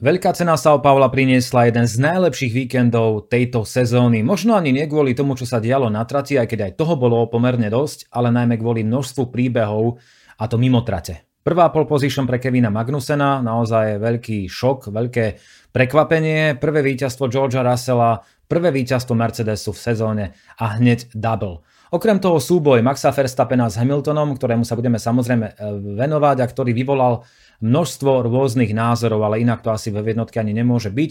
[0.00, 4.24] Veľká cena São Paula priniesla jeden z najlepších víkendov tejto sezóny.
[4.24, 7.28] Možno ani nie kvôli tomu, čo sa dialo na trati, aj keď aj toho bolo
[7.28, 10.00] pomerne dosť, ale najmä kvôli množstvu príbehov
[10.40, 11.28] a to mimo trate.
[11.44, 15.24] Prvá pole position pre Kevina Magnusena, naozaj veľký šok, veľké
[15.68, 16.56] prekvapenie.
[16.56, 20.24] Prvé víťazstvo Georgia Russella, prvé víťazstvo Mercedesu v sezóne
[20.56, 21.60] a hneď double.
[21.90, 25.54] Okrem toho súboj Maxa Verstappena s Hamiltonom, ktorému sa budeme samozrejme e,
[25.98, 27.26] venovať a ktorý vyvolal
[27.58, 31.10] množstvo rôznych názorov, ale inak to asi ve jednotke ani nemôže byť.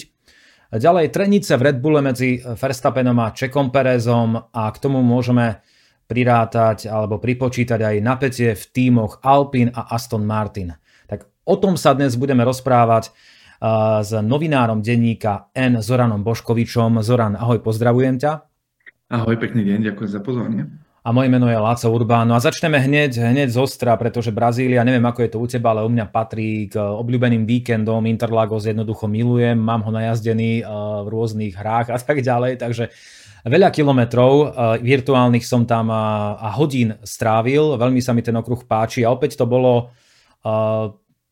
[0.70, 5.60] Ďalej trenice v Red Bulle medzi Verstappenom a Čekom Perezom a k tomu môžeme
[6.08, 10.72] prirátať alebo pripočítať aj napätie v tímoch Alpine a Aston Martin.
[11.10, 13.12] Tak o tom sa dnes budeme rozprávať
[14.00, 15.84] s novinárom denníka N.
[15.84, 17.04] Zoranom Boškovičom.
[17.04, 18.49] Zoran, ahoj, pozdravujem ťa.
[19.10, 22.30] Ahoj, pekný deň, ďakujem za pozvanie a moje meno je Láco Urbán.
[22.30, 25.74] No a začneme hneď, hneď z ostra, pretože Brazília, neviem ako je to u teba,
[25.74, 28.06] ale u mňa patrí k obľúbeným víkendom.
[28.06, 30.66] Interlagos jednoducho milujem, mám ho najazdený eh,
[31.02, 32.94] v rôznych hrách a tak ďalej, takže
[33.48, 34.48] veľa kilometrov eh,
[34.86, 35.98] virtuálnych som tam eh,
[36.46, 39.90] a hodín strávil, veľmi sa mi ten okruh páči a opäť to bolo,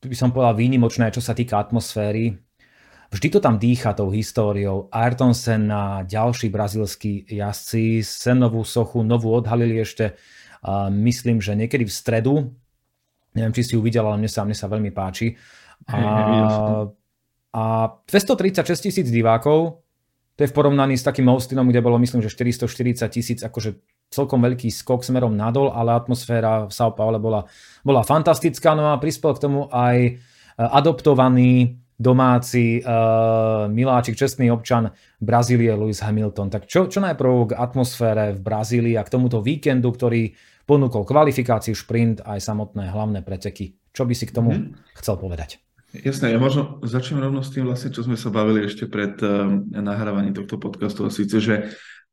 [0.02, 2.47] by som povedal, výnimočné, čo sa týka atmosféry
[3.08, 4.92] Vždy to tam dýcha tou históriou.
[4.92, 11.94] Ayrton Senna, ďalší brazilskí jazdci, Senovú sochu, novú odhalili ešte, uh, myslím, že niekedy v
[11.94, 12.34] stredu.
[13.32, 15.40] Neviem, či si ju videl, ale mne sa, mne sa veľmi páči.
[15.88, 16.84] A,
[17.56, 17.64] a
[18.12, 19.88] 236 tisíc divákov,
[20.36, 23.80] to je v porovnaní s takým Austinom, kde bolo myslím, že 440 tisíc, akože
[24.12, 27.48] celkom veľký skok smerom nadol, ale atmosféra v São Paulo bola,
[27.88, 30.20] bola fantastická, no a prispel k tomu aj
[30.58, 36.54] adoptovaný domáci uh, miláčik, čestný občan Brazílie Lewis Hamilton.
[36.54, 40.38] Tak čo, čo najprv k atmosfére v Brazílii a k tomuto víkendu, ktorý
[40.70, 43.74] ponúkol kvalifikáciu, šprint aj samotné hlavné preteky.
[43.98, 44.94] Čo by si k tomu mm.
[45.02, 45.58] chcel povedať?
[45.98, 49.50] Jasné, ja možno začnem rovno s tým vlastne, čo sme sa bavili ešte pred uh,
[49.74, 51.56] nahrávaním tohto podcastu a síce, že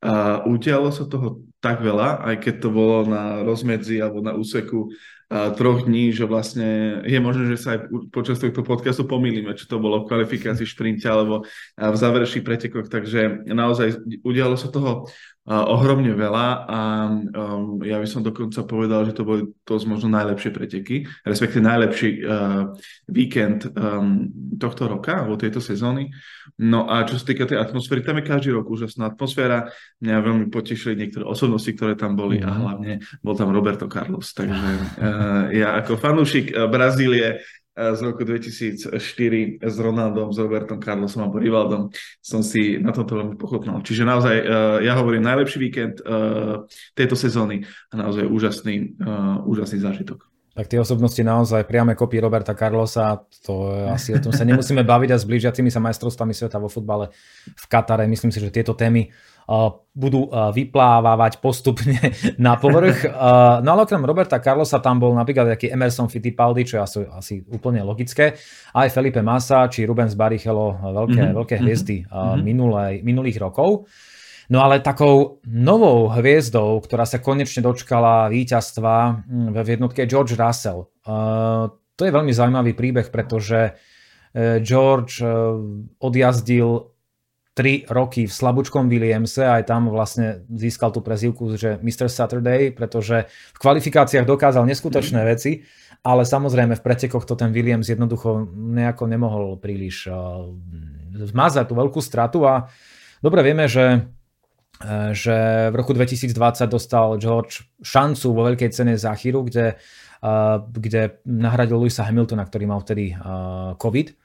[0.01, 4.95] uh, udialo sa toho tak veľa, aj keď to bolo na rozmedzi alebo na úseku
[5.31, 7.81] troch dní, že vlastne je možné, že sa aj
[8.13, 13.49] počas tohto podcastu pomýlime, či to bolo v kvalifikácii šprinte alebo v záverečných pretekoch, takže
[13.49, 15.09] naozaj udialo sa toho
[15.45, 20.49] ohromne veľa a um, ja by som dokonca povedal, že to boli to možno najlepšie
[20.49, 22.73] preteky, respektíve najlepší uh,
[23.13, 26.09] víkend um, tohto roka alebo tejto sezóny.
[26.57, 29.69] No a čo sa týka tej atmosféry, tam je každý rok úžasná atmosféra.
[30.01, 32.59] Mňa veľmi potešili niektoré osobnosti, ktoré tam boli a mhm.
[32.65, 34.33] hlavne bol tam Roberto Carlos.
[34.33, 37.45] Takže uh, ja ako fanúšik uh, Brazílie
[37.75, 38.95] z roku 2004
[39.59, 41.91] s Ronaldom, s Robertom Carlosom a Rivaldom
[42.23, 43.83] som si na tomto veľmi pochopnal.
[43.83, 44.47] Čiže naozaj, uh,
[44.79, 50.23] ja hovorím, najlepší víkend uh, tejto sezóny a naozaj úžasný, uh, úžasný zážitok.
[50.55, 55.11] Tak tie osobnosti naozaj priame kopy Roberta Carlosa, to asi o tom sa nemusíme baviť
[55.11, 57.11] a s blížiacimi sa majstrovstvami sveta vo futbale
[57.51, 58.07] v Katare.
[58.07, 59.11] Myslím si, že tieto témy
[59.95, 61.95] budú vyplávať postupne
[62.41, 63.05] na povrch.
[63.61, 67.35] No ale okrem Roberta Carlosa tam bol napríklad taký Emerson Fittipaldi, čo je asi, asi
[67.53, 68.35] úplne logické,
[68.75, 71.39] aj Felipe Massa či Rubens Barrichello, veľké, mm-hmm.
[71.39, 72.41] veľké hviezdy mm-hmm.
[72.41, 73.87] minulej, minulých rokov.
[74.53, 80.93] No ale takou novou hviezdou, ktorá sa konečne dočkala víťazstva hm, v jednotke George Russell.
[81.95, 83.73] To je veľmi zaujímavý príbeh, pretože e,
[84.67, 85.31] George e,
[86.03, 86.94] odjazdil
[87.55, 92.11] 3 roky v slabúčkom Williamse, aj tam vlastne získal tú prezivku, že Mr.
[92.11, 95.29] Saturday, pretože v kvalifikáciách dokázal neskutočné mm.
[95.31, 95.63] veci,
[96.03, 100.51] ale samozrejme v pretekoch to ten Williams jednoducho nejako nemohol príliš uh,
[101.15, 102.67] zmazať tú veľkú stratu a
[103.23, 106.35] dobre vieme, že uh, že v roku 2020
[106.67, 109.79] dostal George šancu vo veľkej cene Zachiru, kde,
[110.27, 113.15] uh, kde nahradil Luisa Hamiltona, ktorý mal vtedy
[113.79, 114.24] COVID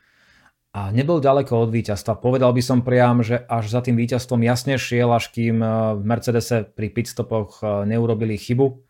[0.69, 2.21] a nebol ďaleko od víťazstva.
[2.21, 6.01] Povedal by som priam, že až za tým víťazstvom jasne šiel, až kým eh, v
[6.05, 8.89] Mercedese pri pitstopoch eh, neurobili chybu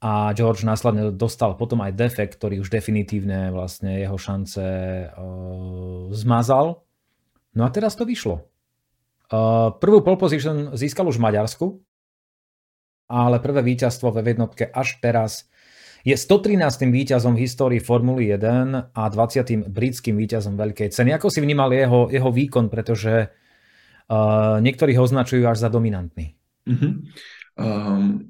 [0.00, 6.84] a George následne dostal potom aj defekt, ktorý už definitívne vlastne jeho šance uh, zmazal.
[7.56, 8.44] No a teraz to vyšlo.
[9.32, 11.66] Uh, prvú pole position získal už v Maďarsku,
[13.08, 15.48] ale prvé víťazstvo ve jednotke až teraz
[16.06, 16.86] je 113.
[16.86, 19.66] víťazom v histórii Formuly 1 a 20.
[19.66, 21.10] britským víťazom veľkej ceny.
[21.18, 26.38] Ako si vnímal jeho, jeho výkon, pretože uh, niektorí ho označujú až za dominantný.
[26.62, 27.02] Uh-huh.
[27.58, 28.22] Um,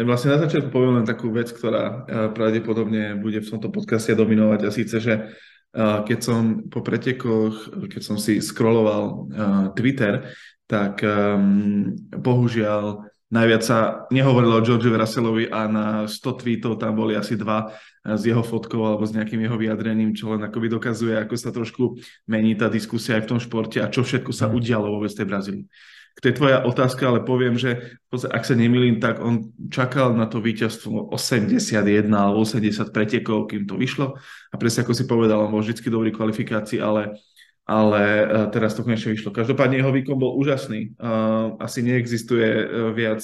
[0.00, 1.96] vlastne na začiatku poviem len takú vec, ktorá uh,
[2.32, 5.14] pravdepodobne bude v tomto podcaste dominovať a síce, že
[5.76, 9.18] uh, keď som po pretekoch, keď som si scrolloval uh,
[9.76, 10.24] Twitter,
[10.64, 13.78] tak um, bohužiaľ najviac sa
[14.10, 17.70] nehovorilo o Georgeovi Russellovi a na 100 tweetov tam boli asi dva
[18.02, 21.96] s jeho fotkou alebo s nejakým jeho vyjadrením, čo len akoby dokazuje, ako sa trošku
[22.26, 24.52] mení tá diskusia aj v tom športe a čo všetko sa mhm.
[24.58, 25.66] udialo vôbec tej Brazílii.
[26.20, 30.42] To je tvoja otázka, ale poviem, že ak sa nemýlim, tak on čakal na to
[30.42, 34.18] víťazstvo 81 alebo 80 pretekov, kým to vyšlo.
[34.52, 37.16] A presne ako si povedal, on bol vždy dobrý kvalifikácii, ale
[37.70, 39.30] ale e, teraz to konečne vyšlo.
[39.30, 40.90] Každopádne jeho výkon bol úžasný.
[40.90, 41.08] E,
[41.62, 43.22] asi neexistuje e, viac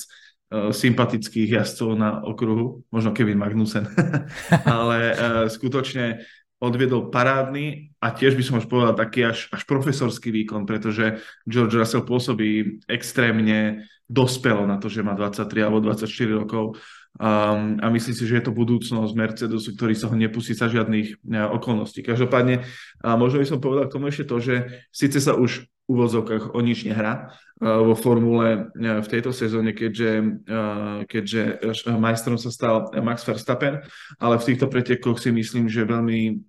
[0.70, 3.82] sympatických jazdcov na okruhu, možno Kevin Magnussen,
[4.78, 5.18] ale
[5.50, 6.22] skutočne
[6.56, 11.76] odviedol parádny a tiež by som už povedal taký až, až profesorský výkon, pretože George
[11.76, 16.80] Russell pôsobí extrémne dospelo na to, že má 23 alebo 24 rokov
[17.16, 21.24] Um, a myslím si, že je to budúcnosť Mercedesu, ktorý sa ho nepustí sa žiadnych
[21.24, 22.04] uh, okolností.
[22.04, 25.94] Každopádne, uh, možno by som povedal k tomu ešte to, že síce sa už v
[25.94, 27.30] úvodzovkách o nič nehrá
[27.62, 31.62] uh, vo formule uh, v tejto sezóne, keďže, uh, keďže
[31.94, 33.86] majstrom sa stal Max Verstappen,
[34.18, 36.42] ale v týchto pretekoch si myslím, že veľmi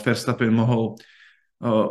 [0.00, 0.96] Verstappen mohol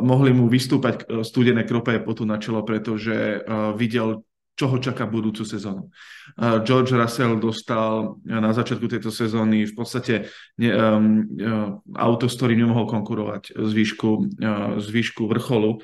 [0.04, 3.40] mohli mu vystúpať studené krope potu na čelo, pretože
[3.72, 4.20] videl,
[4.52, 5.88] čo ho čaká budúcu sezónu.
[6.36, 10.28] George Russell dostal na začiatku tejto sezóny v podstate
[10.60, 10.70] ne,
[11.96, 14.36] auto, s ktorým nemohol konkurovať z výšku,
[14.76, 15.80] z výšku vrcholu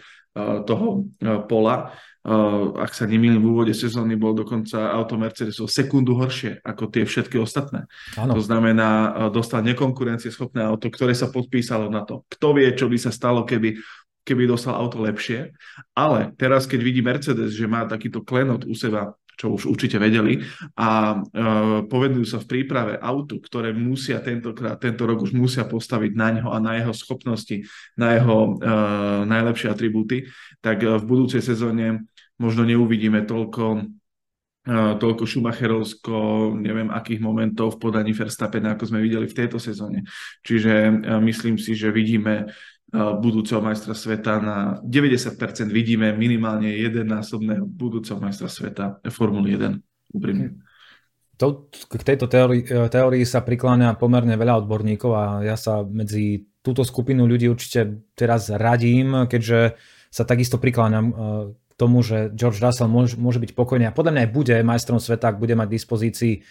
[0.65, 1.93] toho uh, pola.
[2.29, 6.93] Uh, ak sa nemýlim, v úvode sezóny bol dokonca auto Mercedes o sekundu horšie ako
[6.93, 7.89] tie všetky ostatné.
[8.21, 8.37] Ano.
[8.37, 12.29] To znamená, dostal nekonkurencieschopné auto, ktoré sa podpísalo na to.
[12.29, 13.81] Kto vie, čo by sa stalo, keby
[14.29, 15.57] keby dostal auto lepšie.
[15.97, 20.43] Ale teraz, keď vidí Mercedes, že má takýto klenot u seba, čo už určite vedeli,
[20.75, 26.13] a uh, povedujú sa v príprave autu, ktoré musia tentokrát, tento rok už musia postaviť
[26.19, 27.63] na neho a na jeho schopnosti,
[27.95, 30.27] na jeho uh, najlepšie atribúty,
[30.59, 33.87] tak uh, v budúcej sezóne možno neuvidíme toľko
[34.69, 40.05] toľko Schumacherovsko, neviem akých momentov v podaní Verstappena, ako sme videli v tejto sezóne.
[40.45, 40.93] Čiže
[41.25, 42.53] myslím si, že vidíme
[42.93, 45.37] budúceho majstra sveta na 90%
[45.69, 50.17] vidíme minimálne jedennásobného budúceho majstra sveta Formuly 1.
[50.17, 50.65] Úprimne.
[51.37, 56.83] To, k tejto teórii, teórii sa prikláňa pomerne veľa odborníkov a ja sa medzi túto
[56.83, 61.15] skupinu ľudí určite teraz radím, keďže sa takisto prikláňam e,
[61.55, 64.99] k tomu, že George Russell môže, môže byť pokojný a podľa mňa aj bude majstrom
[64.99, 66.43] sveta, ak bude mať dispozícii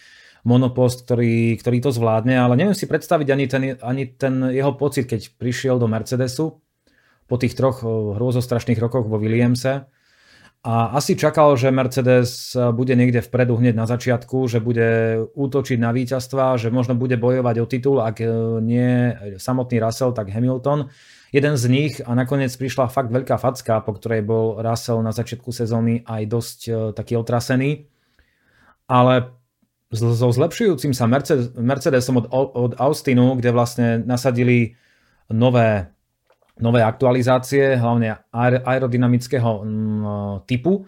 [0.48, 5.04] monopost, ktorý, ktorý to zvládne, ale neviem si predstaviť ani ten, ani ten jeho pocit,
[5.04, 6.64] keď prišiel do Mercedesu
[7.28, 7.84] po tých troch
[8.16, 9.92] hrôzostrašných rokoch vo Williamse.
[10.68, 15.92] A asi čakal, že Mercedes bude niekde vpredu hneď na začiatku, že bude útočiť na
[15.94, 18.28] víťazstva, že možno bude bojovať o titul, ak e,
[18.60, 20.92] nie samotný Russell, tak Hamilton.
[21.32, 25.52] Jeden z nich a nakoniec prišla fakt veľká facka, po ktorej bol Russell na začiatku
[25.52, 26.60] sezóny aj dosť
[26.96, 27.88] taký otrasený.
[28.88, 29.37] Ale
[29.92, 34.76] so zlepšujúcim sa Mercedes, Mercedesom od, od Austinu, kde vlastne nasadili
[35.32, 35.92] nové,
[36.60, 40.84] nové aktualizácie, hlavne aerodynamického m, typu,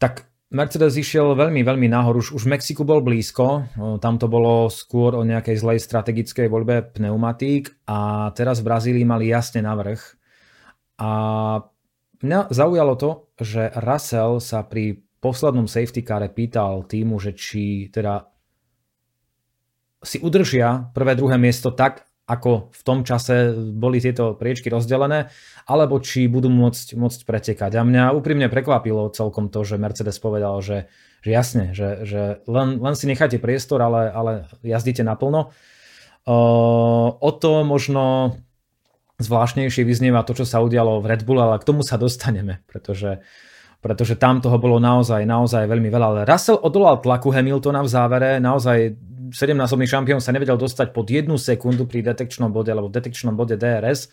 [0.00, 2.20] tak Mercedes išiel veľmi, veľmi nahor.
[2.20, 3.72] Už, už v Mexiku bol blízko,
[4.04, 9.32] tam to bolo skôr o nejakej zlej strategickej voľbe pneumatík a teraz v Brazílii mali
[9.32, 10.00] jasne navrh.
[11.00, 11.10] A
[12.20, 18.26] mňa zaujalo to, že Russell sa pri poslednom safety care pýtal týmu, že či teda
[20.02, 25.30] si udržia prvé, druhé miesto tak, ako v tom čase boli tieto priečky rozdelené,
[25.70, 27.78] alebo či budú môcť, môcť pretekať.
[27.78, 30.90] A mňa úprimne prekvapilo celkom to, že Mercedes povedal, že,
[31.22, 34.32] že jasne, že, že len, len si necháte priestor, ale, ale
[34.66, 35.54] jazdíte naplno.
[36.26, 38.34] O to možno
[39.22, 43.18] zvláštnejšie vyznieva to, čo sa udialo v Red Bull, ale k tomu sa dostaneme, pretože
[43.18, 43.51] uh,
[43.82, 46.06] pretože tam toho bolo naozaj, naozaj veľmi veľa.
[46.14, 48.94] Ale Russell odolal tlaku Hamiltona v závere, naozaj
[49.34, 54.06] 7-násobný šampión sa nevedel dostať pod jednu sekundu pri detekčnom bode, alebo detekčnom bode DRS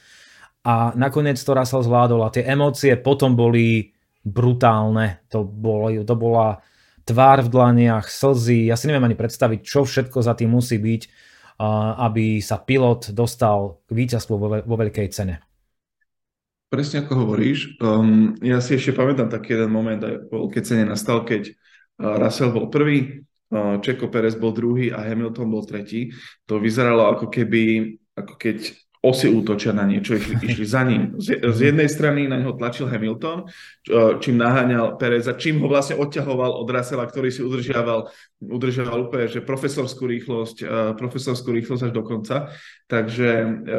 [0.65, 3.93] a nakoniec to Russell zvládol a tie emócie potom boli
[4.25, 5.23] brutálne.
[5.31, 6.59] To, bolo, to bola
[7.07, 11.01] tvár v dlaniach, slzy, ja si neviem ani predstaviť, čo všetko za tým musí byť,
[11.99, 15.43] aby sa pilot dostal k víťazstvu vo, vo veľkej cene.
[16.69, 17.81] Presne ako hovoríš.
[17.81, 22.53] Um, ja si ešte pamätám taký jeden moment, aj po cene nastal, keď uh, Russell
[22.53, 26.13] bol prvý, uh, Čeko Perez bol druhý a Hamilton bol tretí.
[26.45, 31.15] To vyzeralo ako keby, ako keď osy útočia na niečo, išli, išli za ním.
[31.15, 33.48] Z, z jednej strany na neho tlačil Hamilton,
[34.20, 38.12] čím naháňal Pereza, čím ho vlastne odťahoval od Russella, ktorý si udržiaval,
[38.44, 40.68] udržiaval úplne, že profesorskú rýchlosť,
[41.00, 42.51] profesorskú rýchlosť až do konca.
[42.91, 43.27] Takže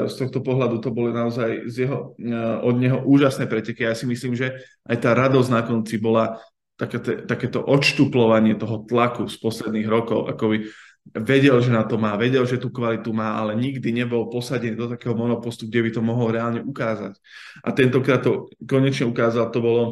[0.09, 2.17] z tohto pohľadu to boli naozaj z jeho,
[2.65, 3.85] od neho úžasné preteky.
[3.85, 4.57] Ja si myslím, že
[4.89, 6.41] aj tá radosť na konci bola
[6.81, 6.97] také,
[7.29, 10.59] takéto odštuplovanie toho tlaku z posledných rokov, ako by
[11.15, 14.87] vedel, že na to má, vedel, že tú kvalitu má, ale nikdy nebol posadený do
[14.87, 17.19] takého monopostu, kde by to mohol reálne ukázať.
[17.67, 19.85] A tentokrát to konečne ukázal, to bolo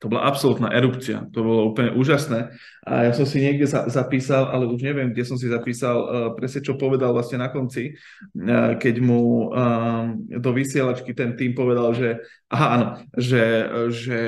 [0.00, 2.56] to bola absolútna erupcia, to bolo úplne úžasné.
[2.88, 6.08] A ja som si niekde za, zapísal, ale už neviem, kde som si zapísal uh,
[6.32, 11.92] presne, čo povedal vlastne na konci, uh, keď mu uh, do vysielačky ten tým povedal,
[11.92, 12.16] že
[12.48, 13.44] aha, áno, že,
[13.92, 14.18] že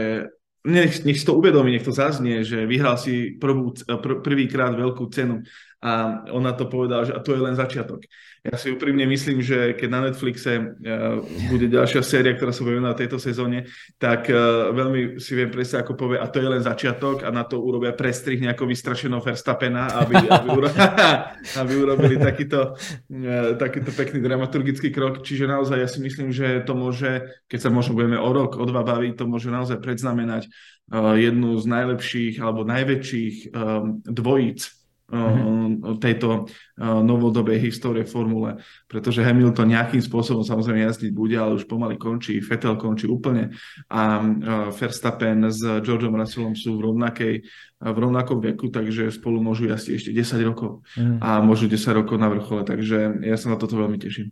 [0.69, 5.09] nech, nech si to uvedomí, nech to zaznie, že vyhral si prvú, pr- prvýkrát veľkú
[5.09, 5.41] cenu
[5.83, 8.07] a ona to povedala, že a to je len začiatok.
[8.47, 11.19] Ja si úprimne myslím, že keď na Netflixe uh,
[11.51, 13.67] bude ďalšia séria, ktorá sa bude na tejto sezóne,
[13.99, 17.43] tak uh, veľmi si viem presne, ako povie, a to je len začiatok a na
[17.43, 20.75] to urobia prestrih nejako vystrašeného Verstappena, aby, aby, uro-
[21.67, 25.27] aby urobili takýto, uh, takýto pekný dramaturgický krok.
[25.27, 28.63] Čiže naozaj ja si myslím, že to môže, keď sa možno budeme o rok, o
[28.71, 30.47] dva baviť, to môže naozaj predznamenať
[30.93, 34.82] jednu z najlepších alebo najväčších um, dvojíc
[35.13, 36.01] mm-hmm.
[36.01, 36.49] tejto
[36.81, 42.81] novodobej histórie formule, pretože Hamilton nejakým spôsobom samozrejme jazdiť bude, ale už pomaly končí, Vettel
[42.81, 43.53] končí úplne
[43.93, 44.25] a
[44.73, 47.35] Verstappen s Georgeom Russellom sú v rovnakej
[47.83, 51.19] v rovnakom veku, takže spolu môžu jazdiť ešte 10 rokov mm.
[51.19, 54.31] a môžu 10 rokov na vrchole, takže ja sa na toto veľmi teším.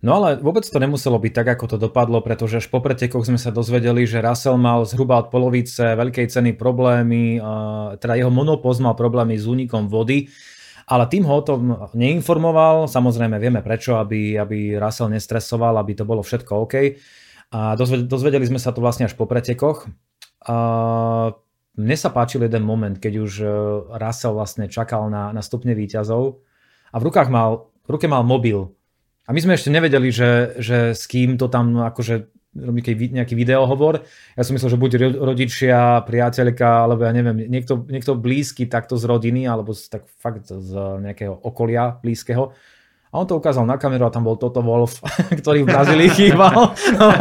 [0.00, 3.36] No ale vôbec to nemuselo byť tak, ako to dopadlo, pretože až po pretekoch sme
[3.36, 7.36] sa dozvedeli, že Russell mal zhruba od polovice veľkej ceny problémy,
[8.00, 10.32] teda jeho monopoz mal problémy s únikom vody,
[10.88, 11.60] ale tým ho o tom
[11.92, 16.74] neinformoval, samozrejme vieme prečo, aby, aby Russell nestresoval, aby to bolo všetko OK.
[17.52, 19.84] A dozvedeli sme sa to vlastne až po pretekoch.
[20.48, 20.56] A
[21.76, 23.46] mne sa páčil jeden moment, keď už e,
[24.00, 26.42] Russell vlastne čakal na, na stupne výťazov
[26.90, 28.74] a v rukách mal, v ruke mal mobil
[29.26, 32.82] a my sme ešte nevedeli, že, že s kým to tam akože robí
[33.14, 34.02] nejaký videohovor.
[34.34, 34.90] Ja som myslel, že buď
[35.22, 40.50] rodičia, priateľka, alebo ja neviem, niekto, niekto blízky takto z rodiny, alebo z, tak fakt
[40.50, 42.50] z nejakého okolia blízkeho.
[43.10, 45.02] A on to ukázal na kameru a tam bol Toto Wolf,
[45.42, 46.74] ktorý v Brazílii chýbal.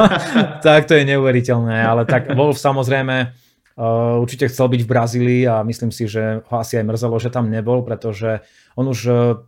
[0.66, 5.62] tak to je neuveriteľné, ale tak Wolf samozrejme uh, určite chcel byť v Brazílii a
[5.62, 8.42] myslím si, že ho asi aj mrzelo, že tam nebol, pretože
[8.78, 9.42] on už uh,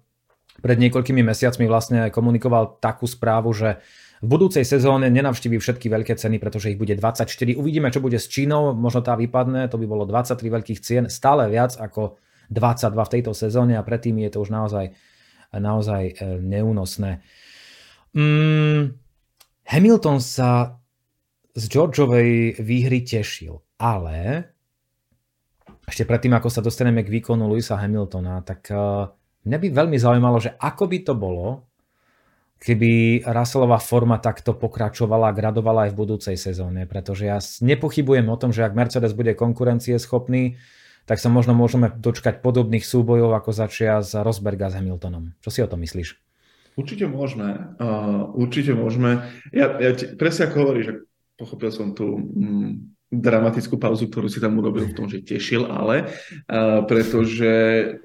[0.61, 3.81] pred niekoľkými mesiacmi vlastne komunikoval takú správu, že
[4.21, 7.25] v budúcej sezóne nenavštíví všetky veľké ceny, pretože ich bude 24.
[7.57, 11.49] Uvidíme, čo bude s Čínou, možno tá vypadne, to by bolo 23 veľkých cien, stále
[11.49, 12.21] viac ako
[12.53, 14.93] 22 v tejto sezóne a predtým je to už naozaj,
[15.49, 17.25] naozaj e, neúnosné.
[18.13, 18.93] Mm,
[19.65, 20.77] Hamilton sa
[21.57, 24.51] z Georgeovej výhry tešil, ale
[25.89, 29.11] ešte predtým, ako sa dostaneme k výkonu Luisa Hamiltona, tak uh,
[29.41, 31.65] Mňa by veľmi zaujímalo, že ako by to bolo,
[32.61, 38.37] keby Russellová forma takto pokračovala a gradovala aj v budúcej sezóne, pretože ja nepochybujem o
[38.37, 40.61] tom, že ak Mercedes bude konkurencieschopný,
[41.09, 45.33] tak sa možno môžeme dočkať podobných súbojov, ako začia z Rosberga s Hamiltonom.
[45.41, 46.21] Čo si o tom myslíš?
[46.77, 47.75] Určite môžeme.
[47.81, 49.25] Uh, určite môžeme.
[49.49, 51.03] Ja, ja presne ako hovoríš,
[51.35, 56.07] pochopil som tu mm, dramatickú pauzu, ktorú si tam urobil v tom, že tešil, ale
[56.07, 57.51] uh, pretože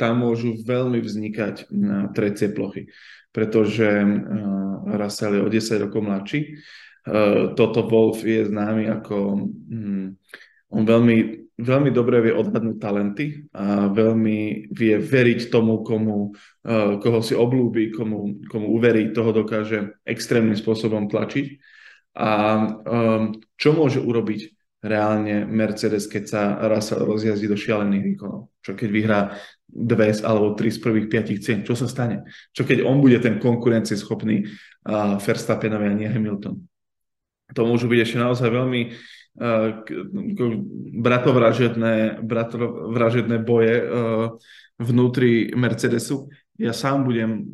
[0.03, 2.91] tam môžu veľmi vznikať na trecie plochy,
[3.31, 6.41] pretože uh, Russell je o 10 rokov mladší.
[7.07, 10.19] Uh, toto Wolf je známy ako um,
[10.75, 17.23] on veľmi, veľmi dobre vie odhadnúť talenty a veľmi vie veriť tomu, komu, uh, koho
[17.23, 21.47] si oblúbi, komu, komu uverí, toho dokáže extrémnym spôsobom tlačiť.
[22.17, 24.56] A um, čo môže urobiť
[24.87, 28.49] reálne Mercedes, keď sa Russell rozjazdí do šialených výkonov.
[28.63, 29.21] Čo keď vyhrá
[29.67, 32.25] dve alebo tri z prvých piatich cien, čo sa stane?
[32.55, 36.63] Čo keď on bude ten konkurencieschopný uh, Verstappenovi a nie Hamilton?
[37.55, 39.85] To môžu byť ešte naozaj veľmi uh,
[41.03, 43.87] bratovražedné, bratovražedné boje uh,
[44.79, 46.31] vnútri Mercedesu.
[46.57, 47.45] Ja sám budem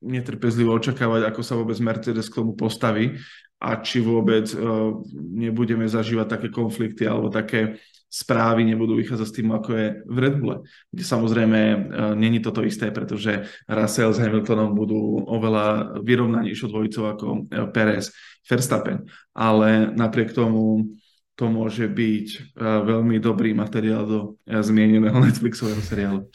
[0.00, 3.20] netrpezlivo očakávať, ako sa vôbec Mercedes k tomu postaví
[3.60, 7.76] a či vôbec uh, nebudeme zažívať také konflikty alebo také
[8.10, 10.66] správy nebudú vychádzať s tým, ako je v Red Bulle.
[10.90, 11.78] Kde samozrejme uh,
[12.16, 18.10] není toto isté, pretože Russell s Hamiltonom budú oveľa vyrovnanejšou dvojicou ako uh, Perez,
[18.48, 19.04] Verstappen.
[19.36, 20.90] Ale napriek tomu
[21.38, 26.26] to môže byť veľmi dobrý materiál do uh, zmieneného Netflixového seriálu.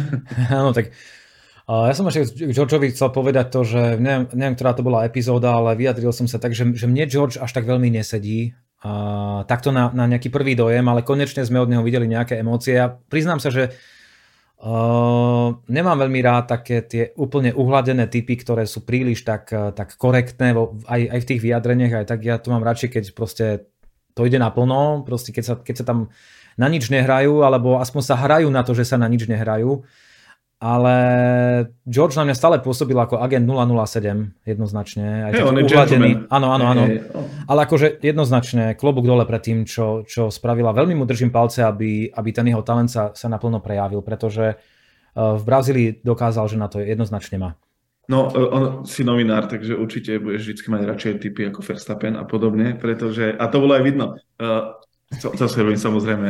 [0.52, 0.92] Áno, tak
[1.64, 5.72] ja som ešte Georgeovi chcel povedať to, že neviem, neviem, ktorá to bola epizóda, ale
[5.80, 8.52] vyjadril som sa tak, že, že mne George až tak veľmi nesedí.
[8.84, 12.76] A takto na, na nejaký prvý dojem, ale konečne sme od neho videli nejaké emócie.
[12.76, 13.72] Ja priznám sa, že
[14.60, 20.52] uh, nemám veľmi rád také tie úplne uhladené typy, ktoré sú príliš tak, tak korektné,
[20.84, 23.72] aj, aj v tých vyjadreniach, aj tak ja to mám radšej, keď proste
[24.12, 26.12] to ide naplno, proste keď sa, keď sa tam
[26.60, 29.80] na nič nehrajú, alebo aspoň sa hrajú na to, že sa na nič nehrajú.
[30.64, 30.96] Ale
[31.84, 35.28] George na mňa stále pôsobil ako agent 007 jednoznačne.
[35.28, 36.24] Aj hey, on uhladený.
[36.32, 36.84] Áno, áno, áno.
[36.88, 37.28] Hey, oh.
[37.52, 40.72] Ale akože jednoznačne klobúk dole pred tým, čo, čo spravila.
[40.72, 44.56] Veľmi mu držím palce, aby, aby ten jeho talent sa, sa naplno prejavil, pretože eh,
[45.12, 47.60] v Brazílii dokázal, že na to jednoznačne má.
[48.08, 52.24] No, eh, on si novinár, takže určite budeš vždy mať radšej typy ako Verstappen a
[52.24, 54.80] podobne, pretože, a to bolo aj vidno, uh,
[55.20, 56.28] Zase robím samozrejme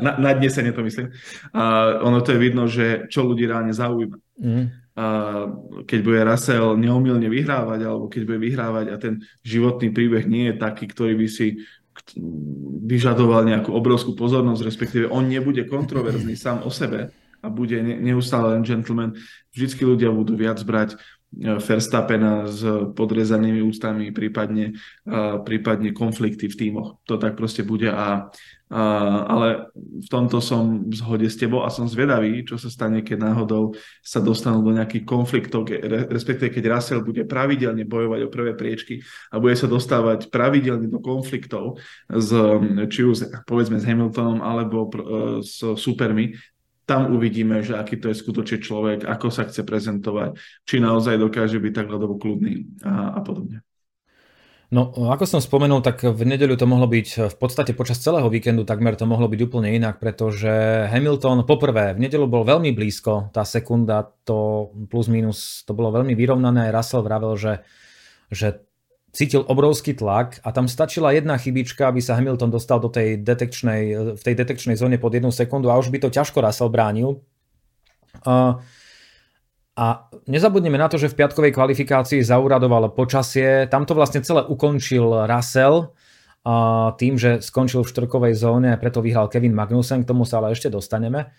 [0.00, 1.12] na, na dnesenie to myslím.
[1.54, 4.18] A ono to je vidno, že čo ľudí reálne zaujíma.
[4.38, 4.64] Mm.
[4.98, 5.06] A
[5.86, 10.54] keď bude Russell neomilne vyhrávať, alebo keď bude vyhrávať a ten životný príbeh nie je
[10.58, 11.62] taký, ktorý by si
[12.88, 18.66] vyžadoval nejakú obrovskú pozornosť, respektíve on nebude kontroverzný sám o sebe a bude neustále len
[18.66, 19.14] gentleman,
[19.54, 20.98] vždycky ľudia budú viac brať
[21.36, 22.64] Verstappena s
[22.96, 24.80] podrezanými ústami, prípadne,
[25.44, 27.04] prípadne konflikty v tímoch.
[27.04, 27.92] To tak proste bude.
[27.92, 28.32] A,
[28.72, 28.82] a,
[29.28, 33.28] ale v tomto som v zhode s tebou a som zvedavý, čo sa stane, keď
[33.28, 35.68] náhodou sa dostanú do nejakých konfliktov,
[36.08, 40.96] respektíve keď Russell bude pravidelne bojovať o prvé priečky a bude sa dostávať pravidelne do
[40.96, 41.76] konfliktov
[42.08, 42.32] s,
[42.88, 44.88] či už povedzme s Hamiltonom alebo
[45.44, 46.40] s supermi,
[46.88, 51.60] tam uvidíme, že aký to je skutočne človek, ako sa chce prezentovať, či naozaj dokáže
[51.60, 53.60] byť tak ľadovo kľudný a, a podobne.
[54.68, 58.68] No, ako som spomenul, tak v nedeľu to mohlo byť v podstate počas celého víkendu
[58.68, 63.48] takmer to mohlo byť úplne inak, pretože Hamilton poprvé v nedeľu bol veľmi blízko, tá
[63.48, 66.68] sekunda, to plus minus, to bolo veľmi vyrovnané.
[66.68, 67.64] Russell vravel, že,
[68.28, 68.67] že
[69.12, 74.14] cítil obrovský tlak a tam stačila jedna chybička, aby sa Hamilton dostal do tej detekčnej,
[74.14, 77.24] v tej detekčnej zóne pod jednu sekundu a už by to ťažko Russell bránil.
[78.24, 78.60] Uh,
[79.78, 83.70] a nezabudneme na to, že v piatkovej kvalifikácii zauradoval počasie.
[83.70, 85.94] Tam to vlastne celé ukončil Russell
[86.44, 90.42] uh, tým, že skončil v štrkovej zóne a preto vyhral Kevin Magnussen, k tomu sa
[90.42, 91.30] ale ešte dostaneme.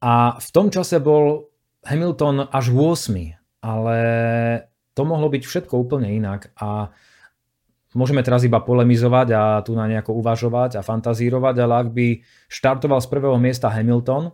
[0.00, 1.52] A v tom čase bol
[1.84, 3.12] Hamilton až 8,
[3.60, 3.98] ale
[4.94, 6.54] to mohlo byť všetko úplne inak.
[6.56, 6.94] A
[7.90, 12.06] Môžeme teraz iba polemizovať a tu na nejako uvažovať a fantazírovať, ale ak by
[12.46, 14.30] štartoval z prvého miesta Hamilton,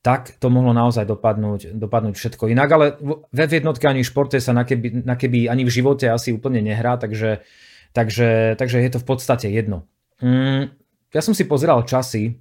[0.00, 2.84] tak to mohlo naozaj dopadnúť, dopadnúť všetko inak, ale
[3.28, 6.64] ve jednotke ani v športe sa na keby, na keby ani v živote asi úplne
[6.64, 7.44] nehrá, takže,
[7.92, 9.84] takže, takže je to v podstate jedno.
[10.24, 10.72] Mm,
[11.12, 12.40] ja som si pozeral časy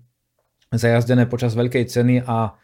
[0.72, 2.56] zajazdené počas veľkej ceny a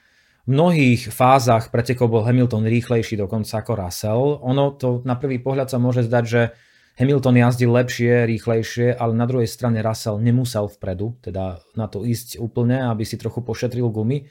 [0.43, 4.23] v mnohých fázach pretekov bol Hamilton rýchlejší dokonca ako Russell.
[4.43, 6.41] Ono to na prvý pohľad sa môže zdať, že
[6.93, 12.37] Hamilton jazdil lepšie, rýchlejšie, ale na druhej strane Russell nemusel vpredu, teda na to ísť
[12.37, 14.29] úplne, aby si trochu pošetril gumy.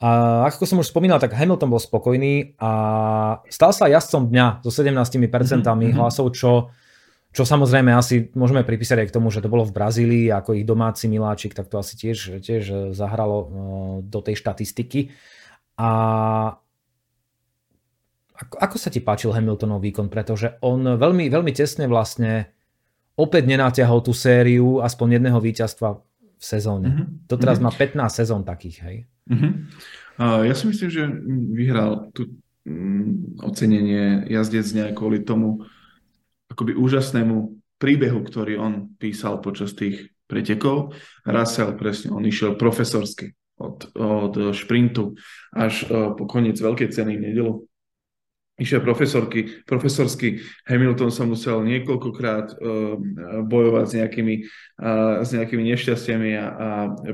[0.00, 2.70] A ako som už spomínal, tak Hamilton bol spokojný a
[3.52, 5.94] stal sa jazdcom dňa so 17% mm-hmm.
[5.94, 6.72] hlasov, čo,
[7.36, 10.64] čo samozrejme asi môžeme pripísať aj k tomu, že to bolo v Brazílii ako ich
[10.64, 13.46] domáci miláčik, tak to asi tiež, tiež zahralo e,
[14.08, 15.12] do tej štatistiky.
[15.76, 15.90] A
[18.34, 20.10] ako, ako sa ti páčil Hamiltonov výkon?
[20.10, 22.50] Pretože on veľmi, veľmi tesne vlastne
[23.14, 25.88] opäť nenatiahol tú sériu aspoň jedného víťazstva
[26.34, 26.88] v sezóne.
[26.90, 27.30] Mm-hmm.
[27.30, 27.78] To teraz mm-hmm.
[27.94, 28.96] má 15 sezón takých, hej?
[29.30, 29.52] Mm-hmm.
[30.18, 31.02] Uh, ja si myslím, že
[31.54, 32.34] vyhral tu
[32.66, 35.62] um, ocenenie jazdec nejak kvôli tomu
[36.50, 40.94] akoby úžasnému príbehu, ktorý on písal počas tých pretekov.
[41.22, 43.30] Russell presne, on išiel profesorsky
[43.62, 45.14] od, od šprintu
[45.54, 47.54] až uh, po koniec veľkej ceny v nedelu
[48.54, 50.38] išiel profesorky, profesorsky
[50.70, 52.94] Hamilton sa musel niekoľkokrát uh,
[53.42, 54.34] bojovať s nejakými,
[54.78, 56.68] uh, s nejakými nešťastiami a, a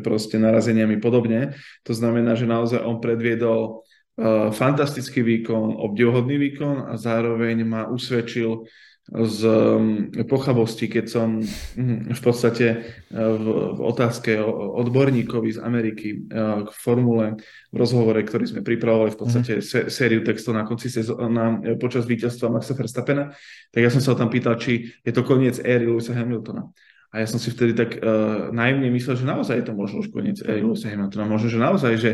[0.05, 1.57] proste narazeniami podobne.
[1.89, 8.69] To znamená, že naozaj on predviedol uh, fantastický výkon, obdivhodný výkon a zároveň ma usvedčil
[9.11, 12.67] z um, pochavosti, keď som hm, v podstate
[13.11, 14.39] uh, v, v otázke
[14.79, 17.35] odborníkovi z Ameriky uh, k formule
[17.75, 19.91] v rozhovore, ktorý sme pripravovali v podstate mm.
[19.91, 23.35] sériu textov na konci sezóna uh, počas víťazstva Maxa Verstappena,
[23.75, 26.71] tak ja som sa tam pýtal, či je to koniec éry Lewisa Hamiltona.
[27.11, 30.15] A ja som si vtedy tak uh, naivne myslel, že naozaj je to možno už
[30.15, 31.27] koniec éry Lewisa Hamiltona.
[31.27, 32.11] Možno, že naozaj, že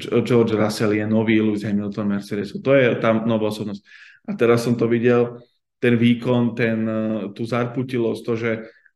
[0.00, 2.54] George Russell je nový Lewis Hamilton Mercedes.
[2.54, 3.82] To je tam nová osobnosť.
[4.30, 5.42] A teraz som to videl
[5.82, 7.02] ten výkon, ten, e,
[7.34, 8.50] tú zarputilosť, to, že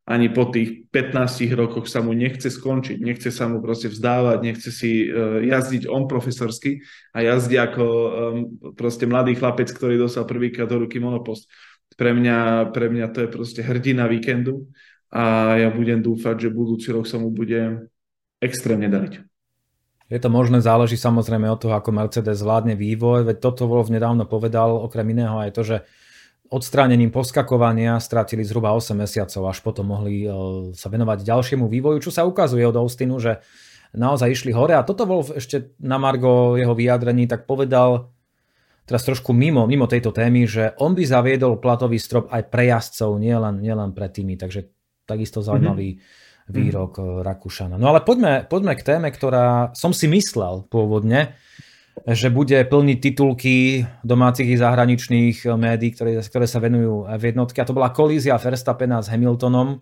[0.07, 4.70] ani po tých 15 rokoch sa mu nechce skončiť, nechce sa mu proste vzdávať, nechce
[4.70, 6.79] si uh, jazdiť on profesorsky
[7.11, 7.85] a jazdí ako
[8.79, 11.51] proste mladý chlapec, ktorý dostal prvýkrát do ruky monopost.
[11.99, 14.70] Pre mňa, pre mňa to je proste hrdina víkendu
[15.11, 17.90] a ja budem dúfať, že budúci rok sa mu bude
[18.38, 19.27] extrémne dariť.
[20.07, 24.22] Je to možné, záleží samozrejme od toho, ako Mercedes zvládne vývoj, veď toto Wolf nedávno
[24.22, 25.77] povedal, okrem iného aj to, že
[26.50, 30.26] odstránením poskakovania stratili zhruba 8 mesiacov, až potom mohli
[30.76, 33.42] sa venovať ďalšiemu vývoju, čo sa ukazuje od Austinu, že
[33.96, 38.12] naozaj išli hore a toto bol ešte na Margo jeho vyjadrení, tak povedal
[38.87, 43.18] teraz trošku mimo, mimo tejto témy, že on by zaviedol platový strop aj pre jazdcov,
[43.18, 44.70] nielen, nielen pre tými, takže
[45.06, 46.54] takisto zaujímavý mm-hmm.
[46.54, 47.22] výrok mm-hmm.
[47.26, 47.74] Rakúšana.
[47.78, 51.35] No ale poďme, poďme k téme, ktorá som si myslel pôvodne,
[52.04, 57.59] že bude plniť titulky domácich i zahraničných médií, ktoré, ktoré sa venujú v jednotke.
[57.62, 59.80] A to bola kolízia Verstappena s Hamiltonom.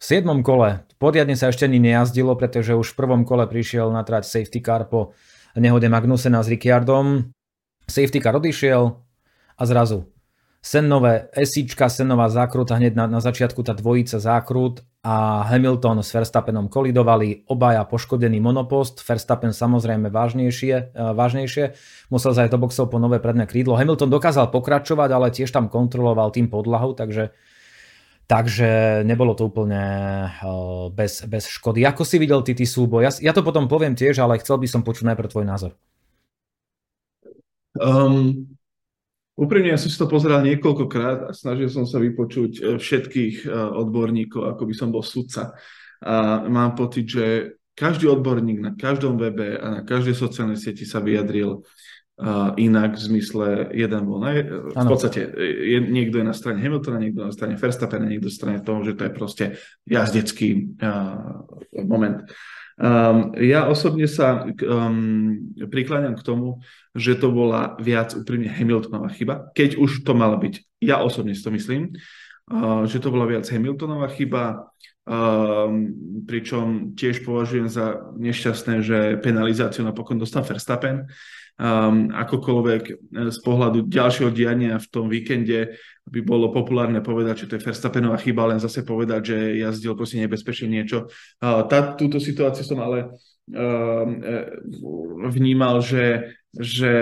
[0.00, 0.26] V 7.
[0.40, 4.64] kole poriadne sa ešte ani nejazdilo, pretože už v prvom kole prišiel na trať safety
[4.64, 5.12] car po
[5.54, 7.30] nehode Magnusena s Ricciardom.
[7.84, 8.96] Safety car odišiel
[9.60, 10.08] a zrazu
[10.60, 16.68] Sennové esíčka, Sennová zákruta, hneď na, na začiatku tá dvojica zákrut a Hamilton s Verstappenom
[16.68, 21.72] kolidovali, obaja poškodený monopost, Verstappen samozrejme vážnejšie, e, vážnejšie,
[22.12, 23.80] musel zajať do boxov po nové predné krídlo.
[23.80, 27.32] Hamilton dokázal pokračovať, ale tiež tam kontroloval tým podlahu, takže,
[28.28, 29.80] takže nebolo to úplne
[30.28, 30.52] e,
[30.92, 31.88] bez, bez škody.
[31.88, 33.08] Ako si videl ty, ty súboj?
[33.08, 35.72] Ja, ja to potom poviem tiež, ale chcel by som počuť najprv tvoj názor.
[37.80, 38.59] Um,
[39.40, 43.56] Úprimne, ja som si to pozeral niekoľkokrát a snažil som sa vypočuť e, všetkých e,
[43.56, 45.56] odborníkov, ako by som bol sudca.
[46.04, 51.00] A mám pocit, že každý odborník na každom webe a na každej sociálnej sieti sa
[51.00, 51.64] vyjadril
[52.20, 54.20] uh, inak v zmysle jeden bol.
[54.20, 58.36] Na, v podstate je, niekto je na strane Hamiltona, niekto na strane Verstappena, niekto na
[58.36, 59.44] strane toho, že to je proste
[59.88, 61.44] jazdecký uh,
[61.84, 62.28] moment.
[62.80, 66.64] Um, ja osobne sa um, prikláňam k tomu,
[66.96, 70.80] že to bola viac úprimne Hamiltonová chyba, keď už to mala byť.
[70.80, 71.92] Ja osobne si to myslím,
[72.48, 74.72] uh, že to bola viac Hamiltonová chyba,
[75.04, 75.92] um,
[76.24, 81.04] pričom tiež považujem za nešťastné, že penalizáciu napokon dostal Verstappen
[81.60, 82.92] um, akokoľvek e,
[83.28, 85.76] z pohľadu ďalšieho diania v tom víkende
[86.08, 90.18] by bolo populárne povedať, že to je Verstappenová chyba, len zase povedať, že jazdil proste
[90.18, 91.06] nebezpečne niečo.
[91.38, 93.14] Tá, túto situáciu som ale
[93.52, 94.04] uh,
[95.30, 96.92] vnímal, že, že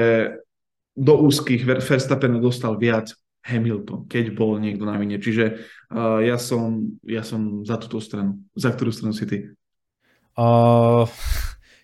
[0.98, 3.14] do úzkých Verstappen dostal viac
[3.48, 5.16] Hamilton, keď bol niekto na vine.
[5.16, 5.56] Čiže
[5.94, 8.44] uh, ja, som, ja som za túto stranu.
[8.52, 9.38] Za ktorú stranu si ty?
[10.36, 11.08] Uh,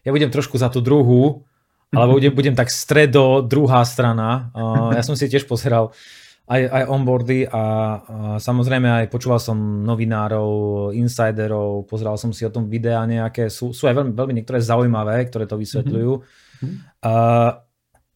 [0.05, 1.47] ja budem trošku za tú druhú,
[1.97, 4.51] alebo budem, budem tak stredo, druhá strana.
[4.53, 5.95] Uh, ja som si tiež pozeral
[6.45, 7.65] aj, aj onboardy a, a
[8.37, 13.89] samozrejme aj počúval som novinárov, insiderov, pozeral som si o tom videa nejaké, sú, sú
[13.89, 16.13] aj veľmi, veľmi niektoré zaujímavé, ktoré to vysvetľujú.
[16.13, 16.77] Mm-hmm.
[17.01, 17.65] Uh,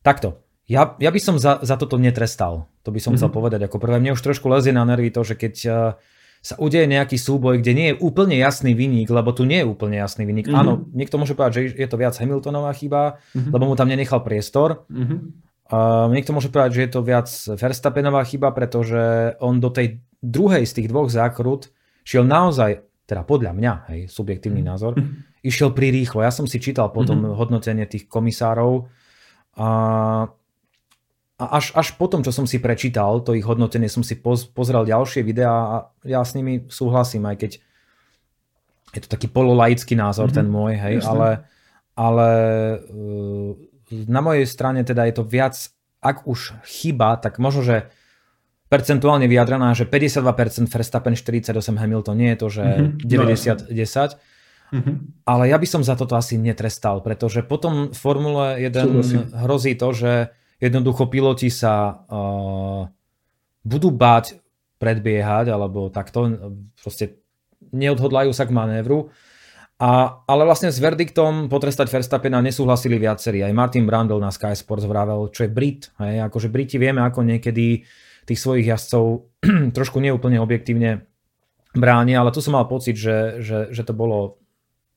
[0.05, 3.25] takto, ja, ja by som za, za toto netrestal, to by som mm-hmm.
[3.25, 3.97] chcel povedať ako prvé.
[3.97, 5.77] Mne už trošku lezie na nervy to, že keď uh,
[6.45, 9.97] sa udeje nejaký súboj, kde nie je úplne jasný vyník, lebo tu nie je úplne
[9.99, 10.53] jasný vyník.
[10.53, 10.61] Mm-hmm.
[10.61, 13.51] Áno, niekto môže povedať, že je to viac Hamiltonová chyba, mm-hmm.
[13.57, 14.85] lebo mu tam nenechal priestor.
[14.93, 15.48] Mm-hmm.
[15.69, 20.65] Uh, niekto môže povedať, že je to viac Verstappenová chyba, pretože on do tej druhej
[20.65, 21.69] z tých dvoch zákrut
[22.09, 24.73] šiel naozaj, teda podľa mňa, hej, subjektívny mm-hmm.
[24.73, 24.97] názor,
[25.45, 26.25] išiel prirýchlo.
[26.25, 27.37] Ja som si čítal potom mm-hmm.
[27.37, 28.89] hodnotenie tých komisárov
[29.61, 29.69] a
[31.39, 34.83] a až, až potom, čo som si prečítal to ich hodnotenie, som si poz, pozrel
[34.83, 37.53] ďalšie videá a ja s nimi súhlasím, aj keď
[38.91, 40.39] je to taký pololaický názor mm-hmm.
[40.43, 41.11] ten môj, hej, Jasne.
[41.15, 41.29] ale,
[41.95, 42.29] ale
[42.91, 43.55] uh,
[43.91, 45.55] na mojej strane teda je to viac,
[45.99, 47.77] ak už chyba, tak možno, že
[48.69, 53.71] percentuálne vyjadrená, že 52% Verstappen, 48 Hamilton, nie je to, že mm-hmm.
[53.73, 54.97] 90-10, no, mm-hmm.
[55.25, 59.97] ale ja by som za toto asi netrestal, pretože potom v Formule 1 hrozí to,
[59.97, 60.13] že
[60.59, 62.91] Jednoducho piloti sa uh,
[63.63, 64.43] budú báť
[64.83, 66.35] predbiehať alebo takto,
[66.83, 67.23] proste
[67.71, 69.15] neodhodlajú sa k manévru.
[69.79, 73.47] A, ale vlastne s verdiktom potrestať Verstappena nesúhlasili viacerí.
[73.47, 75.95] Aj Martin Brandl na Sky Sports vravel, čo je Brit.
[76.03, 77.87] Hej, akože Briti vieme, ako niekedy
[78.27, 79.31] tých svojich jazdcov
[79.79, 81.07] trošku neúplne objektívne
[81.79, 84.43] bránia, ale tu som mal pocit, že, že, že to bolo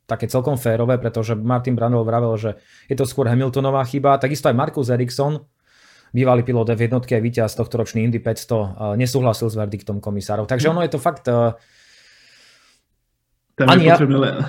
[0.10, 2.58] také celkom férové, pretože Martin Brandl vravel, že
[2.90, 4.18] je to skôr Hamiltonová chyba.
[4.18, 5.46] Takisto aj Markus Ericsson,
[6.10, 10.50] bývalý pilot v jednotke a víťaz tohto ročný Indy 500, nesúhlasil s verdiktom komisárov.
[10.50, 11.30] Takže ono je to fakt...
[13.62, 13.96] Tam ani, ja,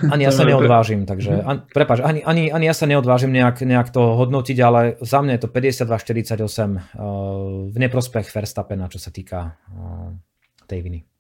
[0.09, 1.45] ani ja sa neodvážim, takže mhm.
[1.45, 5.37] an, prepáč, ani, ani, ani ja sa neodvážim nejak, nejak to hodnotiť, ale za mňa
[5.37, 10.17] je to 52-48 uh, v neprospech Verstappena, čo sa týka uh,
[10.65, 11.12] tej viny.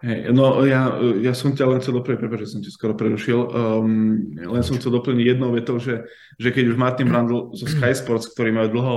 [0.00, 3.36] Hej, no ja, ja som ťa len chcel doplniť, prepáč, že som ti skoro prerušil,
[3.52, 6.08] um, len som chcel doplniť jednou vetou, že,
[6.40, 8.96] že keď už Martin Brandl zo Sky Sports, ktorí majú dlho,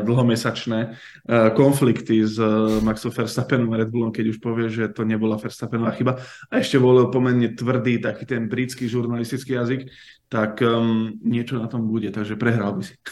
[0.00, 5.04] dlhomesačné uh, konflikty s uh, Maxom Verstappenom a Red Bullom, keď už povie, že to
[5.04, 6.16] nebola Verstappenová chyba.
[6.48, 9.92] A ešte volil pomerne tvrdý taký ten britský žurnalistický jazyk,
[10.30, 12.94] tak um, niečo na tom bude, takže prehral by si.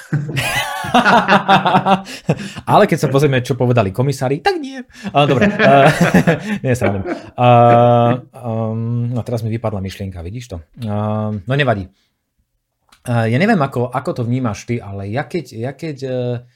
[2.70, 4.78] Ale keď sa pozrieme, čo povedali komisári, tak nie.
[5.11, 5.90] Uh, dobre, uh,
[6.64, 7.02] nie sa uh,
[8.31, 10.57] um, No teraz mi vypadla myšlienka, vidíš to?
[10.78, 11.90] Uh, no nevadí.
[13.02, 16.46] Uh, ja neviem, ako, ako to vnímaš ty, ale ja keď, ja keď uh,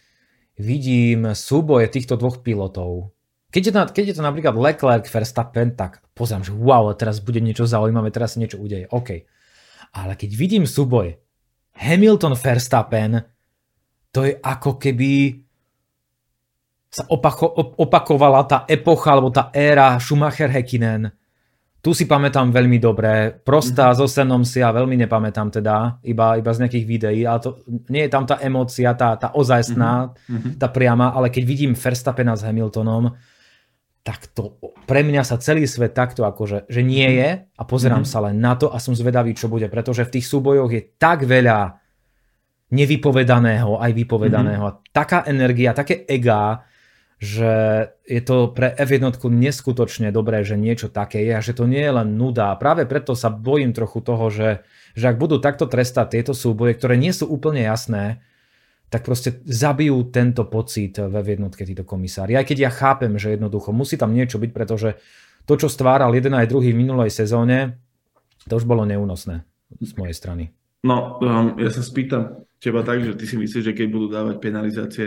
[0.62, 3.10] vidím súboje týchto dvoch pilotov,
[3.50, 7.42] keď je, to, keď je to napríklad Leclerc, Verstappen, tak pozriem, že wow, teraz bude
[7.42, 8.86] niečo zaujímavé, teraz sa niečo udeje.
[8.88, 9.26] OK.
[9.92, 11.12] Ale keď vidím súboj
[11.76, 13.20] Hamilton Verstappen,
[14.12, 15.40] to je ako keby
[16.92, 17.48] sa opako,
[17.80, 21.08] opakovala tá epocha alebo tá éra Schumacher Häkkinen.
[21.82, 23.32] Tu si pamätám veľmi dobre.
[23.42, 23.98] Prostá mm-hmm.
[23.98, 27.58] so Senom si ja veľmi nepamätám teda, iba, iba z nejakých videí, ale to,
[27.90, 30.60] nie je tam tá emócia, tá, tá ozajstná, mm-hmm.
[30.62, 33.10] tá priama, ale keď vidím Verstappena s Hamiltonom,
[34.02, 38.18] tak to pre mňa sa celý svet takto akože, že nie je a pozerám mm-hmm.
[38.18, 41.22] sa len na to a som zvedavý, čo bude, pretože v tých súbojoch je tak
[41.22, 41.78] veľa
[42.74, 44.64] nevypovedaného aj vypovedaného.
[44.66, 44.90] Mm-hmm.
[44.90, 46.66] Taká energia, také ega,
[47.22, 51.78] že je to pre F1 neskutočne dobré, že niečo také je a že to nie
[51.78, 52.58] je len nuda.
[52.58, 54.66] Práve preto sa bojím trochu toho, že,
[54.98, 58.18] že ak budú takto trestať tieto súboje, ktoré nie sú úplne jasné,
[58.92, 62.36] tak proste zabijú tento pocit ve jednotke títo komisári.
[62.36, 65.00] Aj keď ja chápem, že jednoducho musí tam niečo byť, pretože
[65.48, 67.80] to, čo stváral jeden aj druhý v minulej sezóne,
[68.44, 69.48] to už bolo neúnosné
[69.80, 70.44] z mojej strany.
[70.84, 74.36] No, um, ja sa spýtam teba tak, že ty si myslíš, že keď budú dávať
[74.44, 75.06] penalizácie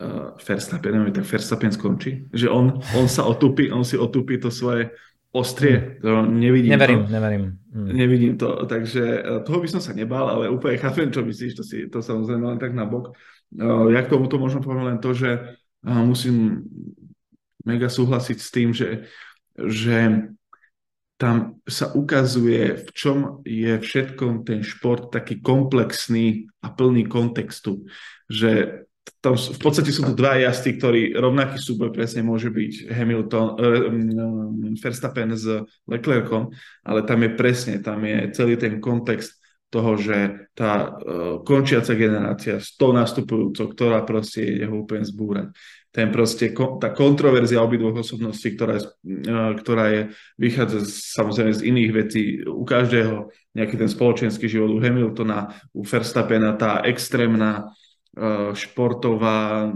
[0.00, 2.32] uh, Verstappenovi, tak Verstappen skončí?
[2.32, 4.88] Že on, on sa otupí, on si otupí to svoje
[5.32, 5.98] ostrie.
[6.04, 7.12] To nevidím neverím, to.
[7.12, 7.88] Neverím, hmm.
[7.96, 11.64] Nevidím to, takže e, toho by som sa nebal, ale úplne chápem, čo myslíš, to,
[11.64, 13.16] si, to samozrejme len tak na bok.
[13.52, 16.64] Uh, ja k tomuto možno poviem len to, že uh, musím
[17.68, 19.08] mega súhlasiť s tým, že,
[19.56, 20.28] že
[21.20, 27.86] tam sa ukazuje, v čom je všetkom ten šport taký komplexný a plný kontextu.
[28.26, 28.82] Že
[29.22, 33.86] tam v podstate sú to dva jazdci, ktorí rovnaký súboj presne môže byť Hamilton, uh,
[33.86, 35.46] um, Verstappen s
[35.86, 36.50] Leclercom,
[36.82, 39.38] ale tam je presne, tam je celý ten kontext
[39.70, 45.54] toho, že tá uh, končiaca generácia s tou nastupujúcou, ktorá proste ide ho úplne zbúrať.
[45.94, 46.50] Ten proste,
[46.82, 48.90] tá kontroverzia obidvoch osobností, ktorá, je,
[49.30, 50.02] uh, ktorá je,
[50.34, 50.82] vychádza
[51.14, 56.82] samozrejme z iných vecí, u každého nejaký ten spoločenský život, u Hamiltona, u Verstappena, tá
[56.82, 57.81] extrémna Eh,
[58.52, 59.72] športová,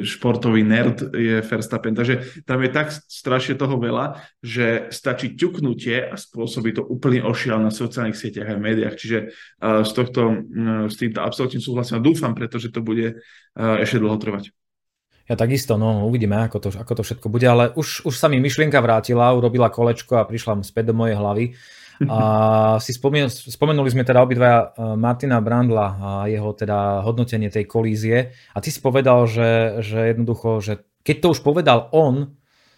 [0.00, 1.92] športový nerd je Verstappen.
[1.92, 7.60] Takže tam je tak strašne toho veľa, že stačí ťuknutie a spôsobí to úplne ošial
[7.60, 8.96] na sociálnych sieťach a médiách.
[8.96, 9.18] Čiže
[9.60, 10.40] z tohto,
[10.88, 13.20] s týmto absolútne súhlasím a dúfam, pretože to bude
[13.56, 14.48] ešte dlho trvať.
[15.24, 18.40] Ja takisto, no uvidíme, ako to, ako to všetko bude, ale už, už sa mi
[18.40, 21.56] myšlienka vrátila, urobila kolečko a prišla späť do mojej hlavy.
[22.10, 22.18] A
[22.82, 28.34] si spomen, spomenuli sme teda obidva eh, Martina Brandla a jeho teda hodnotenie tej kolízie
[28.50, 32.34] a ty si povedal, že, že jednoducho, že keď to už povedal on,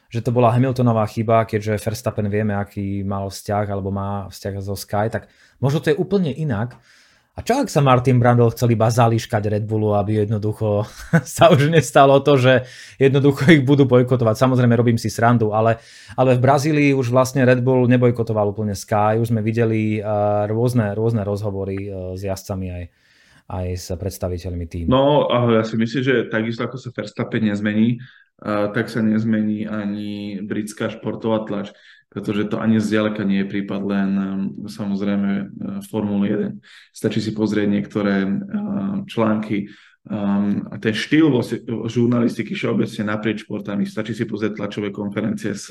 [0.06, 4.78] že to bola Hamiltonová chyba, keďže Verstappen vieme, aký mal vzťah alebo má vzťah zo
[4.78, 5.26] Sky, tak
[5.58, 6.78] možno to je úplne inak.
[7.36, 10.88] A čo ak sa Martin Brandl chcel iba zališkať Red Bullu, aby jednoducho
[11.36, 12.64] sa už nestalo to, že
[12.96, 14.40] jednoducho ich budú bojkotovať.
[14.40, 15.76] Samozrejme robím si srandu, ale,
[16.16, 20.96] ale v Brazílii už vlastne Red Bull nebojkotoval úplne Sky, už sme videli uh, rôzne,
[20.96, 22.84] rôzne rozhovory uh, s jazdcami aj,
[23.52, 24.88] aj s predstaviteľmi týmu.
[24.88, 30.40] No, ja si myslím, že takisto ako sa Verstappen nezmení, uh, tak sa nezmení ani
[30.40, 31.68] britská športová tlač
[32.08, 34.28] pretože to ani zďaleka nie je prípad len um,
[34.66, 35.46] samozrejme uh,
[35.84, 36.94] Formuly 1.
[36.94, 39.68] Stačí si pozrieť niektoré uh, články
[40.06, 41.28] um, a ten štýl
[41.90, 43.84] žurnalistiky všeobecne naprieč športami.
[43.84, 45.70] Stačí si pozrieť tlačové konferencie s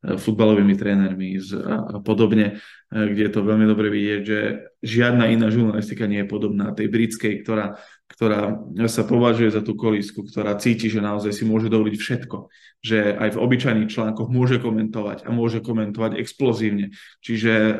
[0.00, 2.56] futbalovými trénermi a, a podobne,
[2.88, 4.38] kde je to veľmi dobre vidieť, že
[4.80, 7.76] žiadna iná žurnalistika nie je podobná tej britskej, ktorá
[8.10, 8.58] ktorá
[8.90, 12.36] sa považuje za tú kolísku, ktorá cíti, že naozaj si môže dovoliť všetko.
[12.82, 16.90] Že aj v obyčajných článkoch môže komentovať a môže komentovať explozívne.
[17.22, 17.76] Čiže eh,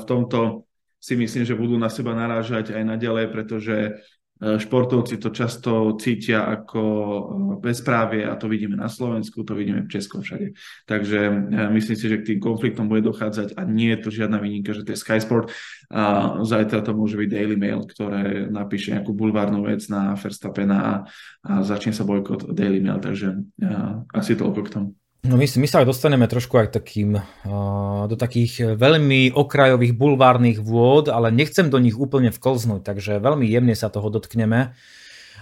[0.00, 0.64] v tomto
[1.04, 3.76] si myslím, že budú na seba narážať aj naďalej, pretože
[4.58, 7.22] športovci to často cítia ako e,
[7.60, 10.52] bezprávie a to vidíme na Slovensku, to vidíme v Česku všade.
[10.84, 11.32] Takže e,
[11.72, 14.84] myslím si, že k tým konfliktom bude dochádzať a nie je to žiadna výnimka, že
[14.84, 15.52] to je Sky Sport
[15.92, 20.94] a zajtra to môže byť Daily Mail, ktoré napíše nejakú bulvárnu vec na Verstappena a,
[21.44, 23.36] a začne sa bojkot Daily Mail, takže
[24.12, 24.88] asi toľko k tomu.
[25.24, 30.60] No my, my sa aj dostaneme trošku aj takým, uh, do takých veľmi okrajových bulvárnych
[30.60, 34.76] vôd, ale nechcem do nich úplne vklznúť, takže veľmi jemne sa toho dotkneme.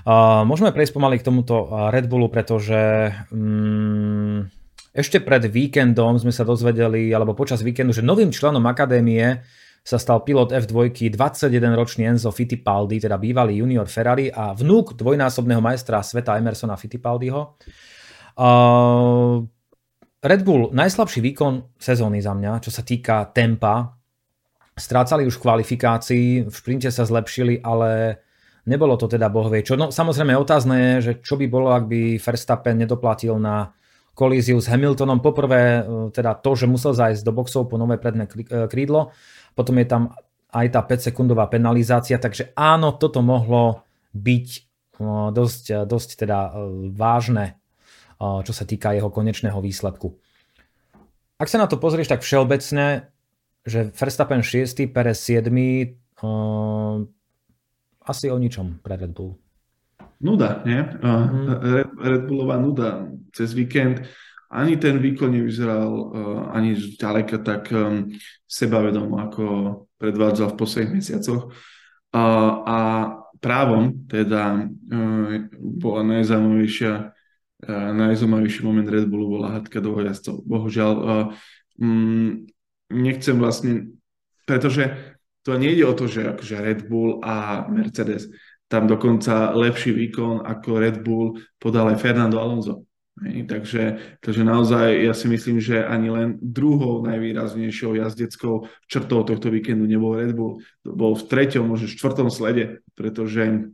[0.07, 4.47] Uh, môžeme prejsť pomaly k tomuto Red Bullu, pretože um,
[4.95, 9.43] ešte pred víkendom sme sa dozvedeli, alebo počas víkendu, že novým členom akadémie
[9.83, 15.99] sa stal pilot F2, 21-ročný Enzo Fittipaldi, teda bývalý junior Ferrari a vnúk dvojnásobného majstra
[16.07, 17.59] sveta Emersona Fittipaldiho.
[18.39, 19.43] Uh,
[20.23, 23.99] Red Bull najslabší výkon sezóny za mňa, čo sa týka tempa.
[24.79, 28.23] Strácali už kvalifikácii, v šprinte sa zlepšili, ale
[28.71, 29.75] nebolo to teda bohvie čo.
[29.75, 33.75] No samozrejme otázne je, že čo by bolo, ak by Verstappen nedoplatil na
[34.15, 35.19] kolíziu s Hamiltonom.
[35.19, 35.83] Poprvé
[36.15, 38.31] teda to, že musel zájsť do boxov po nové predné
[38.71, 39.11] krídlo,
[39.59, 40.15] potom je tam
[40.55, 43.83] aj tá 5-sekundová penalizácia, takže áno, toto mohlo
[44.15, 44.47] byť
[45.33, 46.51] dosť, dosť teda e,
[46.93, 47.62] vážne
[48.23, 50.15] čo sa týka jeho konečného výsledku.
[51.43, 53.11] Ak sa na to pozrieš tak všeobecne,
[53.67, 55.51] že Verstappen 6, Perez 7,
[56.23, 57.03] uh,
[58.07, 59.35] asi o ničom pre Red Bull.
[60.23, 60.79] Nuda, nie?
[61.03, 61.47] Uh, mm.
[61.63, 64.07] Red, Red Bullová nuda cez víkend.
[64.53, 66.07] Ani ten výkon nevyzeral uh,
[66.55, 68.07] ani ďaleka tak um,
[68.47, 69.45] sebavedomo, ako
[69.99, 71.51] predvádzal v posledných mesiacoch.
[72.15, 72.79] Uh, a
[73.43, 77.19] právom teda uh, bola najzaujímavejšia
[77.69, 80.43] najzaujímavejší moment Red Bullu bola hadka do jazdcov.
[80.43, 80.93] Bohužiaľ,
[81.79, 82.47] mm,
[82.91, 83.95] nechcem vlastne,
[84.47, 88.31] pretože to nejde o to, že akože Red Bull a Mercedes,
[88.67, 92.89] tam dokonca lepší výkon ako Red Bull podal aj Fernando Alonso.
[93.23, 99.85] Takže, takže naozaj ja si myslím, že ani len druhou najvýraznejšou jazdeckou črtou tohto víkendu
[99.85, 100.65] nebol Red Bull.
[100.81, 103.69] Bol v treťom, možno štvrtom slede, pretože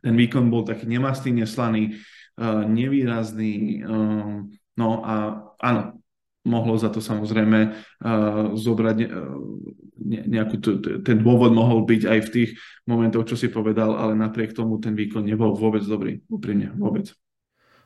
[0.00, 1.98] ten výkon bol taký nemastý, neslaný
[2.66, 3.84] nevýrazný.
[4.80, 5.14] No a
[5.60, 6.00] áno,
[6.48, 7.76] mohlo za to samozrejme
[8.56, 8.96] zobrať
[10.00, 10.56] nejakú,
[11.04, 12.50] ten dôvod mohol byť aj v tých
[12.88, 17.12] momentoch, čo si povedal, ale napriek tomu ten výkon nebol vôbec dobrý, úprimne, vôbec.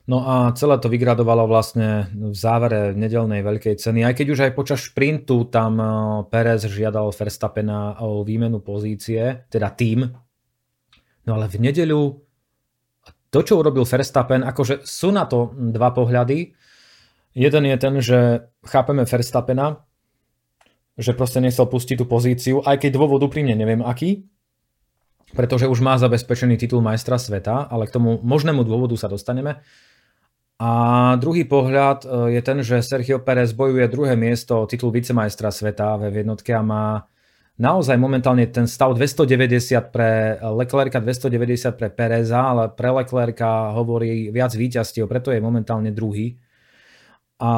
[0.05, 4.53] No a celé to vygradovalo vlastne v závere nedelnej veľkej ceny, aj keď už aj
[4.53, 5.81] počas šprintu tam
[6.29, 10.05] Perez žiadal Verstappena o výmenu pozície, teda tým.
[11.25, 12.21] No ale v nedeľu
[13.35, 16.55] to, čo urobil Verstappen, akože sú na to dva pohľady.
[17.35, 19.83] Jeden je ten, že chápeme Verstappena,
[20.95, 24.31] že proste nechcel pustiť tú pozíciu, aj keď dôvod úprimne neviem aký,
[25.35, 29.59] pretože už má zabezpečený titul majstra sveta, ale k tomu možnému dôvodu sa dostaneme.
[30.63, 30.71] A
[31.19, 36.15] druhý pohľad e, je ten, že Sergio Perez bojuje druhé miesto titul vicemajstra sveta ve
[36.15, 37.11] jednotke a má
[37.55, 44.51] naozaj momentálne ten stav 290 pre Leclerca, 290 pre Pereza, ale pre Leclerca hovorí viac
[44.55, 46.39] víťazstiev, preto je momentálne druhý.
[47.39, 47.51] A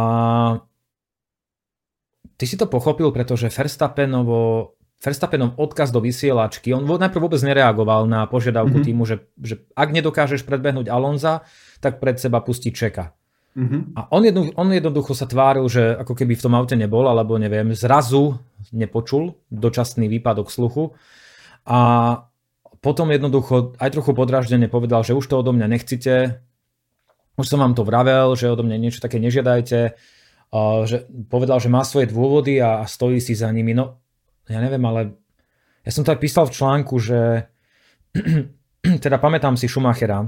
[2.36, 8.24] ty si to pochopil, pretože Verstappenovo Verstappenov odkaz do vysielačky, on najprv vôbec nereagoval na
[8.24, 8.96] požiadavku mm-hmm.
[8.96, 11.44] týmu, že, že ak nedokážeš predbehnúť Alonza,
[11.84, 13.12] tak pred seba pustí Čeka.
[13.56, 13.82] Mm-hmm.
[13.92, 17.36] A on, jedno, on jednoducho sa tváril, že ako keby v tom aute nebol, alebo
[17.36, 18.40] neviem, zrazu
[18.72, 20.94] nepočul dočasný výpadok sluchu.
[21.66, 21.78] A
[22.80, 26.38] potom jednoducho aj trochu podráždene povedal, že už to odo mňa nechcite,
[27.36, 29.98] už som vám to vravel, že odo mňa niečo také nežiadajte,
[30.86, 30.96] že
[31.28, 33.76] povedal, že má svoje dôvody a stojí si za nimi.
[33.76, 34.00] No,
[34.48, 35.18] ja neviem, ale
[35.84, 37.50] ja som to aj písal v článku, že
[39.04, 40.24] teda pamätám si Schumachera,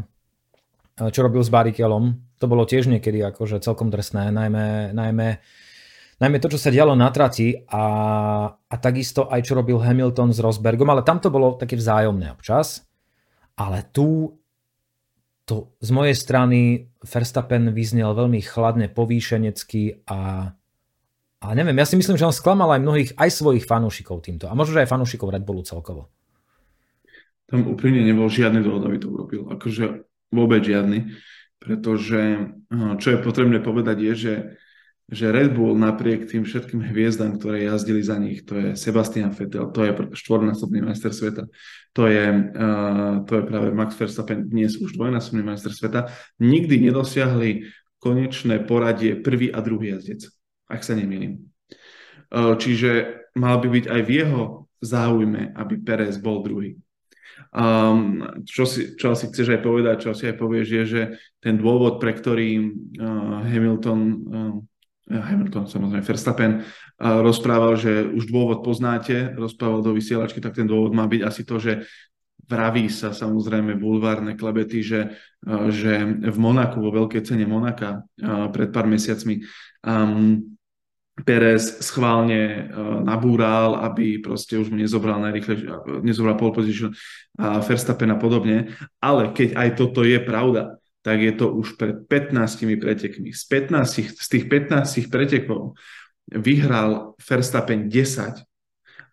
[0.99, 5.39] čo robil s Barikelom, to bolo tiež niekedy akože celkom drsné, najmä, najmä,
[6.19, 7.85] najmä to, čo sa dialo na trati a,
[8.51, 12.87] a takisto aj čo robil Hamilton s Rosbergom, ale tam to bolo také vzájomné občas.
[13.59, 14.39] Ale tu
[15.49, 20.53] to z mojej strany Verstappen vyznel veľmi chladne, povýšenecky a,
[21.41, 24.47] a neviem, ja si myslím, že on sklamal aj mnohých, aj svojich fanúšikov týmto.
[24.47, 26.13] A možno, že aj fanúšikov Red Bullu celkovo.
[27.49, 29.49] Tam úprimne nebol žiadny dôvod, aby to urobil.
[29.49, 31.17] Akože vôbec žiadny
[31.59, 32.21] pretože
[32.55, 34.35] eh, čo je potrebné povedať je, že,
[35.09, 39.73] že Red Bull napriek tým všetkým hviezdám, ktoré jazdili za nich, to je Sebastian Vettel,
[39.73, 41.49] to je štvornásobný majster sveta,
[41.97, 47.73] to je, uh, to je práve Max Verstappen, dnes už dvojnásobný majster sveta, nikdy nedosiahli
[48.05, 50.29] konečné poradie prvý a druhý jazdec,
[50.69, 51.41] ak sa nemýlim.
[52.29, 54.43] Uh, čiže mal by byť aj v jeho
[54.85, 56.77] záujme, aby Perez bol druhý.
[57.49, 61.03] Um, čo, si, čo si chceš aj povedať, čo si aj povieš, je, že
[61.41, 64.53] ten dôvod, pre ktorý uh, Hamilton, uh,
[65.09, 70.93] Hamilton, samozrejme Verstappen, uh, rozprával, že už dôvod poznáte, rozprával do vysielačky, tak ten dôvod
[70.93, 71.73] má byť asi to, že
[72.49, 75.21] vraví sa samozrejme bulvárne klebety, že,
[75.69, 78.09] že v Monaku, vo veľkej cene Monaka
[78.57, 79.45] pred pár mesiacmi
[79.85, 80.57] um,
[81.19, 82.71] Perez schválne
[83.03, 85.67] nabúral, aby proste už mu nezobral najrychlejšie,
[86.07, 86.95] nezobral pole position
[87.35, 88.71] a Verstappen a podobne.
[89.03, 93.31] Ale keď aj toto je pravda, tak je to už pred 15 pretekmi.
[93.31, 95.79] Z, 15, z tých 15 pretekov
[96.29, 98.45] vyhral Verstappen 10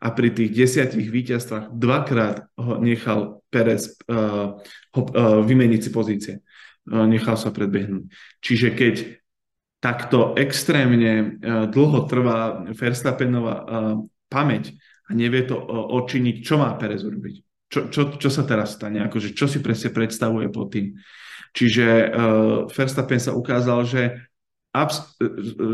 [0.01, 6.35] a pri tých desiatich víťazstvách dvakrát ho nechal Perez uh, uh, vymeniť si pozície.
[6.85, 8.11] Uh, nechal sa predbehnúť.
[8.43, 8.95] Čiže keď
[9.79, 13.65] takto extrémne uh, dlho trvá Verstappenová uh,
[14.27, 14.75] pamäť
[15.07, 15.63] a nevie to uh,
[15.95, 17.35] odčiniť, čo má Perez urobiť?
[17.71, 19.01] Čo, čo, čo sa teraz stane?
[19.01, 20.93] Akože, čo si presne predstavuje pod tým?
[21.55, 24.01] Čiže uh, Verstappen sa ukázal, že
[24.75, 25.15] abs-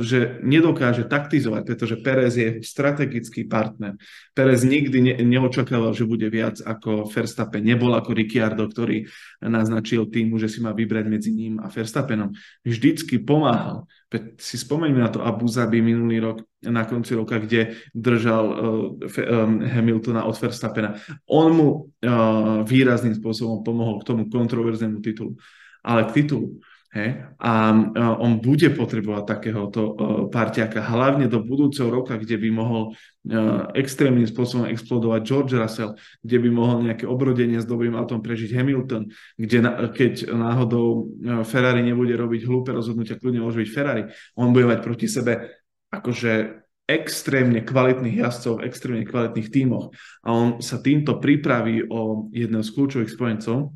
[0.06, 3.98] že nedokáže taktizovať, pretože Perez je strategický partner.
[4.38, 7.66] Perez nikdy ne- neočakával, že bude viac ako Verstappen.
[7.66, 9.10] Nebol ako Ricciardo, ktorý
[9.42, 12.30] naznačil týmu, že si má vybrať medzi ním a Verstappenom.
[12.62, 13.90] Vždycky pomáhal.
[14.38, 18.56] Si spomeňme na to Abu Zabi minulý rok, na konci roka, kde držal uh,
[19.02, 20.94] um, Hamiltona od Verstappena.
[21.26, 25.34] On mu uh, výrazným spôsobom pomohol k tomu kontroverznému titulu.
[25.82, 26.62] Ale k titulu
[26.92, 27.24] He?
[27.40, 27.72] A
[28.20, 29.94] on bude potrebovať takéhoto e,
[30.28, 33.40] parťaka, hlavne do budúceho roka, kde by mohol e,
[33.80, 39.08] extrémnym spôsobom explodovať George Russell, kde by mohol nejaké obrodenie s dobrým autom prežiť Hamilton,
[39.40, 39.58] kde
[39.96, 41.00] keď náhodou e,
[41.48, 44.04] Ferrari nebude robiť hlúpe rozhodnutia, kľudne môže byť Ferrari,
[44.36, 45.64] on bude mať proti sebe
[45.96, 46.60] akože
[46.92, 49.96] extrémne kvalitných jazdcov extrémne kvalitných tímoch
[50.28, 53.72] a on sa týmto pripraví o jedného z kľúčových spojencov,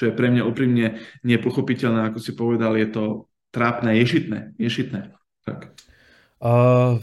[0.00, 3.04] čo je pre mňa úprimne nepochopiteľné, ako si povedal, je to
[3.52, 5.12] trápne, ješitné, ješitné.
[5.44, 5.76] Tak.
[6.40, 6.96] Uh,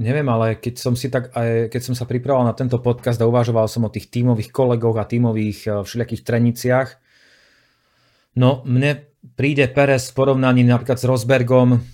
[0.00, 3.28] neviem, ale keď som si tak, aj, keď som sa pripravoval na tento podcast a
[3.28, 6.88] uvažoval som o tých tímových kolegoch a tímových uh, všelijakých treniciach,
[8.40, 9.04] no mne
[9.36, 11.84] príde Perez v porovnaní napríklad s Rosbergom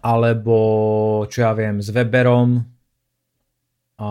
[0.00, 0.56] alebo
[1.28, 2.64] čo ja viem, s Weberom
[4.00, 4.10] a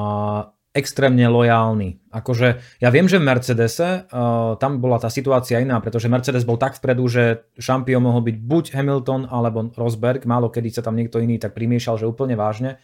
[0.74, 2.02] extrémne lojálny.
[2.10, 6.58] Akože ja viem, že v Mercedese uh, tam bola tá situácia iná, pretože Mercedes bol
[6.58, 11.22] tak vpredu, že šampión mohol byť buď Hamilton alebo Rosberg, málo kedy sa tam niekto
[11.22, 12.82] iný tak primiešal, že úplne vážne.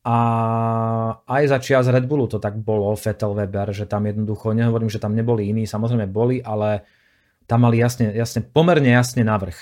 [0.00, 0.16] A
[1.28, 5.02] aj za čias Red Bullu to tak bolo, Vettel Weber, že tam jednoducho, nehovorím, že
[5.02, 6.88] tam neboli iní, samozrejme boli, ale
[7.44, 9.58] tam mali jasne, jasne pomerne jasne navrh.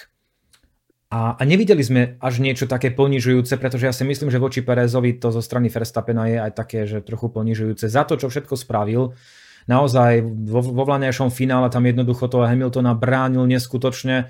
[1.09, 5.17] A, a nevideli sme až niečo také ponižujúce, pretože ja si myslím, že voči Perezovi
[5.17, 7.89] to zo strany Verstappena je aj také, že trochu ponižujúce.
[7.89, 9.17] Za to, čo všetko spravil,
[9.65, 14.29] naozaj vo, vo vlaňajšom finále tam jednoducho toho Hamiltona bránil neskutočne.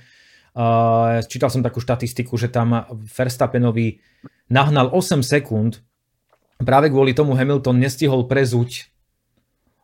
[0.55, 3.99] Uh, čítal som takú štatistiku, že tam Verstappenovi
[4.47, 5.83] nahnal 8 sekúnd,
[6.63, 8.87] práve kvôli tomu Hamilton nestihol prezuť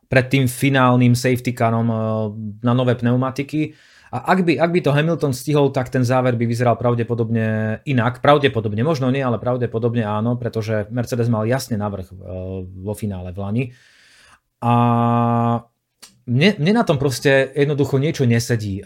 [0.07, 2.31] pred tým finálnym safety carom uh,
[2.63, 3.75] na nové pneumatiky
[4.11, 8.21] a ak by, ak by to Hamilton stihol, tak ten záver by vyzeral pravdepodobne inak.
[8.21, 12.15] Pravdepodobne, možno nie, ale pravdepodobne áno, pretože Mercedes mal jasne navrh e,
[12.65, 13.65] vo finále v Lani.
[14.65, 14.73] A
[16.25, 18.81] mne, mne na tom proste jednoducho niečo nesedí.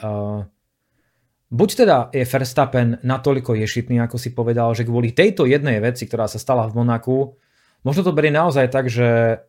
[1.48, 6.28] Buď teda je Verstappen natoľko ješitný, ako si povedal, že kvôli tejto jednej veci, ktorá
[6.28, 7.38] sa stala v Monaku,
[7.86, 9.40] možno to berie naozaj tak, že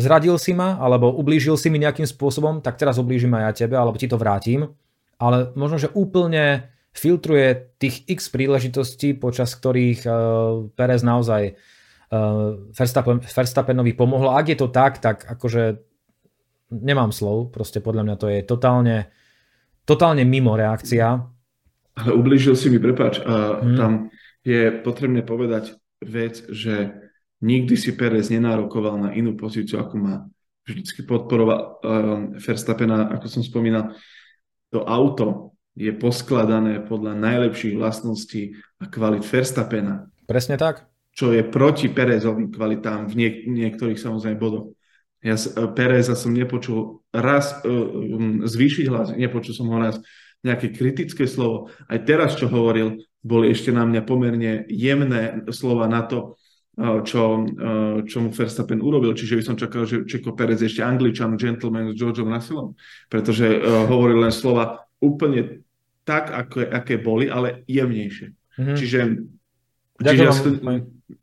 [0.00, 3.76] zradil si ma, alebo ublížil si mi nejakým spôsobom, tak teraz ublížim aj ja tebe,
[3.76, 4.72] alebo ti to vrátim.
[5.20, 10.12] Ale možno, že úplne filtruje tých x príležitostí, počas ktorých uh,
[10.74, 14.34] Perez naozaj uh, Verstappen, Verstappenovi pomohol.
[14.34, 15.78] Ak je to tak, tak akože
[16.72, 19.06] nemám slov, proste podľa mňa to je totálne,
[19.86, 21.20] totálne mimo reakcia.
[22.00, 23.76] Ale ublížil si mi, prepáč, a hmm.
[23.76, 23.92] tam
[24.42, 26.96] je potrebné povedať vec, že
[27.40, 30.14] Nikdy si Perez nenárokoval na inú pozíciu, ako má.
[30.68, 31.70] Vždycky podporoval um,
[32.36, 33.96] Verstappena, ako som spomínal.
[34.76, 40.12] To auto je poskladané podľa najlepších vlastností a kvalit Verstappena.
[40.28, 40.84] Presne tak.
[41.16, 44.76] Čo je proti Perezovým kvalitám v niek- niektorých samozrejme bodoch.
[45.24, 45.36] Ja
[45.72, 49.96] Pereza som nepočul raz uh, um, zvýšiť hlas, nepočul som ho raz
[50.40, 51.68] nejaké kritické slovo.
[51.88, 56.39] Aj teraz, čo hovoril, boli ešte na mňa pomerne jemné slova na to,
[56.80, 57.44] čo,
[58.08, 59.12] čo mu Verstappen urobil.
[59.12, 62.72] Čiže by som čakal, že Čeko Perez ešte angličan, gentleman s Georgeom Russellom,
[63.12, 65.64] pretože uh, hovoril len slova úplne
[66.08, 68.28] tak, ako, aké boli, ale jemnejšie.
[68.32, 68.76] Mm-hmm.
[68.76, 69.00] Čiže,
[70.00, 70.50] čiže ja to,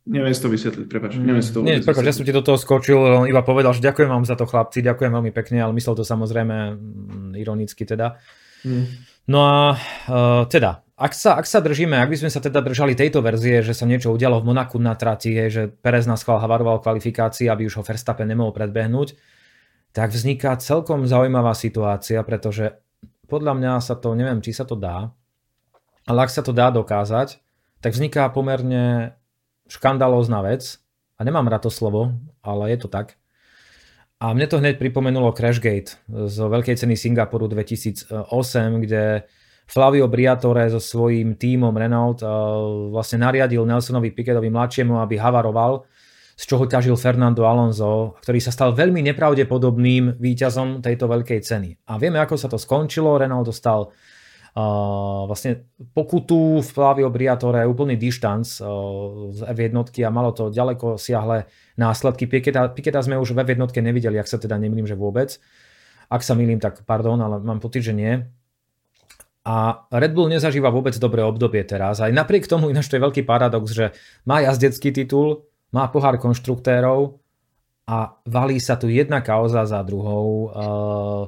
[0.08, 1.18] neviem si to vysvetliť, prepáč.
[1.18, 3.84] Mm, neviem si to nie, prepáč, ja som ti do toho skočil, iba povedal, že
[3.84, 8.18] ďakujem vám za to chlapci, ďakujem veľmi pekne, ale myslel to samozrejme mm, ironicky teda.
[8.64, 8.86] Mm.
[9.28, 12.98] No a uh, teda, ak sa, ak sa držíme, ak by sme sa teda držali
[12.98, 16.42] tejto verzie, že sa niečo udialo v Monaku na trati, je, že Perez na schvál
[16.42, 19.14] havaroval kvalifikácii, aby už ho Verstappen nemohol predbehnúť,
[19.94, 22.82] tak vzniká celkom zaujímavá situácia, pretože
[23.30, 25.14] podľa mňa sa to, neviem, či sa to dá,
[26.10, 27.38] ale ak sa to dá dokázať,
[27.78, 29.14] tak vzniká pomerne
[29.70, 30.82] škandalózna vec,
[31.18, 33.22] a nemám rád to slovo, ale je to tak.
[34.18, 38.10] A mne to hneď pripomenulo Crashgate z veľkej ceny Singapuru 2008,
[38.82, 39.30] kde
[39.68, 42.28] Flavio Briatore so svojím tímom Renault eh,
[42.90, 45.84] vlastne nariadil Nelsonovi Piquetovi mladšiemu, aby havaroval
[46.38, 51.70] z čoho ťažil Fernando Alonso, ktorý sa stal veľmi nepravdepodobným víťazom tejto veľkej ceny.
[51.90, 53.18] A vieme, ako sa to skončilo.
[53.18, 55.66] Renault dostal uh, vlastne
[55.98, 62.30] pokutu v Flavio Briatore, úplný dištanc uh, z F1 a malo to ďaleko siahle následky.
[62.30, 65.42] Piketa, Piketa sme už v F1 nevideli, ak sa teda nemýlim, že vôbec.
[66.06, 68.14] Ak sa milím, tak pardon, ale mám pocit, že nie.
[69.48, 72.04] A Red Bull nezažíva vôbec dobré obdobie teraz.
[72.04, 73.96] Aj napriek tomu, ináč to je veľký paradox, že
[74.28, 77.24] má jazdecký titul, má pohár konštruktérov
[77.88, 80.52] a valí sa tu jedna kauza za druhou.
[80.52, 81.24] Eh,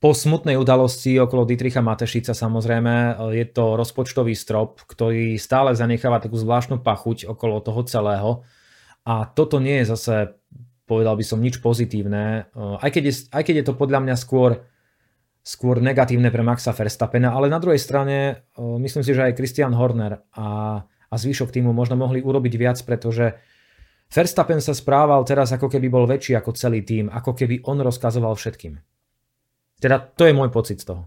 [0.00, 6.24] po smutnej udalosti okolo Dietricha Matešica samozrejme eh, je to rozpočtový strop, ktorý stále zanecháva
[6.24, 8.30] takú zvláštnu pachuť okolo toho celého.
[9.04, 10.40] A toto nie je zase,
[10.88, 12.48] povedal by som, nič pozitívne.
[12.48, 14.64] Eh, aj keď je, aj keď je to podľa mňa skôr,
[15.46, 20.26] skôr negatívne pre Maxa Verstappena, ale na druhej strane myslím si, že aj Christian Horner
[20.34, 23.38] a a zvyšok týmu možno mohli urobiť viac, pretože
[24.06, 28.38] Verstappen sa správal teraz ako keby bol väčší ako celý tým, ako keby on rozkazoval
[28.38, 28.78] všetkým.
[29.82, 31.02] Teda to je môj pocit z toho.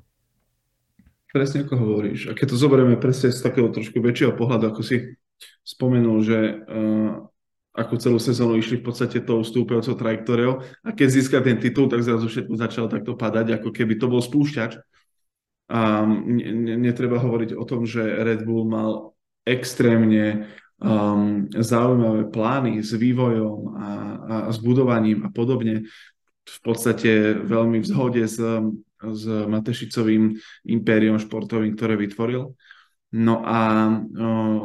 [1.30, 2.34] Presne ako hovoríš.
[2.34, 5.14] A keď to zoberieme presne z takého trošku väčšieho pohľadu, ako si
[5.62, 7.30] spomenul, že uh,
[7.80, 12.04] ako celú sezónu išli v podstate tou stúpajúcou trajektóriou a keď získa ten titul, tak
[12.04, 14.76] zrazu všetko začalo takto padať, ako keby to bol spúšťač.
[15.70, 16.02] A
[16.82, 19.14] netreba hovoriť o tom, že Red Bull mal
[19.46, 20.50] extrémne
[20.82, 25.86] um, zaujímavé plány s vývojom a, a s budovaním a podobne.
[26.50, 28.42] V podstate veľmi v zhode s,
[28.98, 32.58] s Matešicovým impériom športovým, ktoré vytvoril.
[33.10, 33.60] No a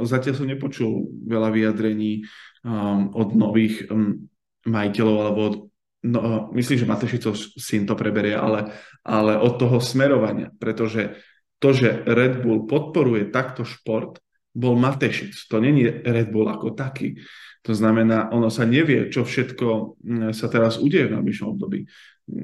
[0.05, 2.29] zatiaľ som nepočul veľa vyjadrení
[3.13, 3.89] od nových
[4.69, 5.57] majiteľov alebo od
[6.05, 11.17] No, myslím, že Matešicov syn to preberie, ale, ale od toho smerovania, pretože
[11.57, 14.21] to, že Red Bull podporuje takto šport,
[14.53, 17.17] bol Matešic, to není Red Bull ako taký.
[17.65, 19.97] To znamená, ono sa nevie, čo všetko
[20.37, 21.89] sa teraz udeje v najbližšom období.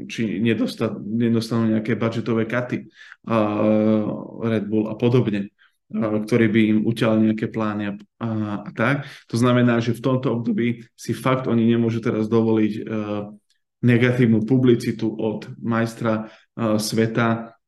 [0.08, 2.88] Či nedostanú nejaké budžetové katy
[3.28, 4.08] uh,
[4.40, 5.52] Red Bull a podobne,
[5.90, 8.28] ktorý by im utiaľ nejaké plány a, a,
[8.62, 9.10] a tak.
[9.26, 13.26] To znamená, že v tomto období si fakt oni nemôžu teraz dovoliť uh,
[13.82, 17.58] negatívnu publicitu od majstra uh, sveta,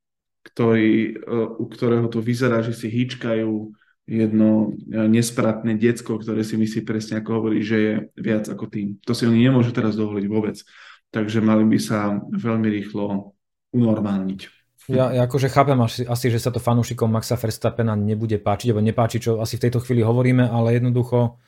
[0.47, 3.75] ktorý, uh, u ktorého to vyzerá, že si hýčkajú
[4.07, 8.99] jedno e, nespratné decko, ktoré si myslí presne ako hovorí, že je viac ako tým.
[9.07, 10.59] To si oni nemôžu teraz dovoliť vôbec.
[11.12, 13.37] Takže mali by sa veľmi rýchlo
[13.70, 14.61] unormálniť.
[14.91, 18.83] Ja, ja akože chápem asi, asi, že sa to fanúšikom Maxa Verstappena nebude páčiť, alebo
[18.83, 21.39] nepáči, čo asi v tejto chvíli hovoríme, ale jednoducho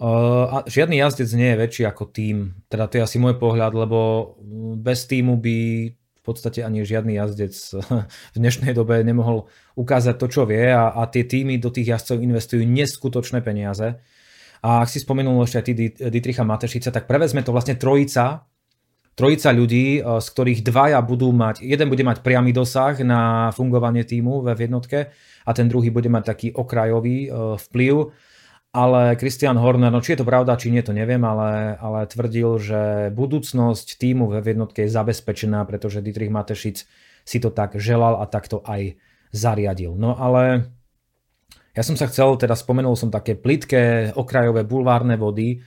[0.00, 2.56] uh, žiadny jazdec nie je väčší ako tým.
[2.72, 4.32] Teda to je asi môj pohľad, lebo
[4.80, 5.56] bez týmu by
[6.26, 7.54] podstate ani žiadny jazdec
[8.34, 9.46] v dnešnej dobe nemohol
[9.78, 14.02] ukázať to, čo vie a, a tie týmy do tých jazdcov investujú neskutočné peniaze.
[14.66, 15.72] A ak si spomenul ešte aj ty
[16.10, 18.42] Dietricha Matešica, tak prevezme to vlastne trojica,
[19.16, 24.04] trojica ľudí, e, z ktorých dvaja budú mať, jeden bude mať priamy dosah na fungovanie
[24.04, 25.10] týmu v jednotke
[25.42, 28.14] a ten druhý bude mať taký okrajový e, vplyv
[28.76, 32.60] ale Christian Horner, no či je to pravda, či nie, to neviem, ale, ale tvrdil,
[32.60, 32.80] že
[33.16, 36.84] budúcnosť týmu v jednotke je zabezpečená, pretože Dietrich Matešic
[37.24, 39.00] si to tak želal a takto aj
[39.32, 39.96] zariadil.
[39.96, 40.68] No ale
[41.72, 45.64] ja som sa chcel, teda spomenul som také plitké okrajové bulvárne vody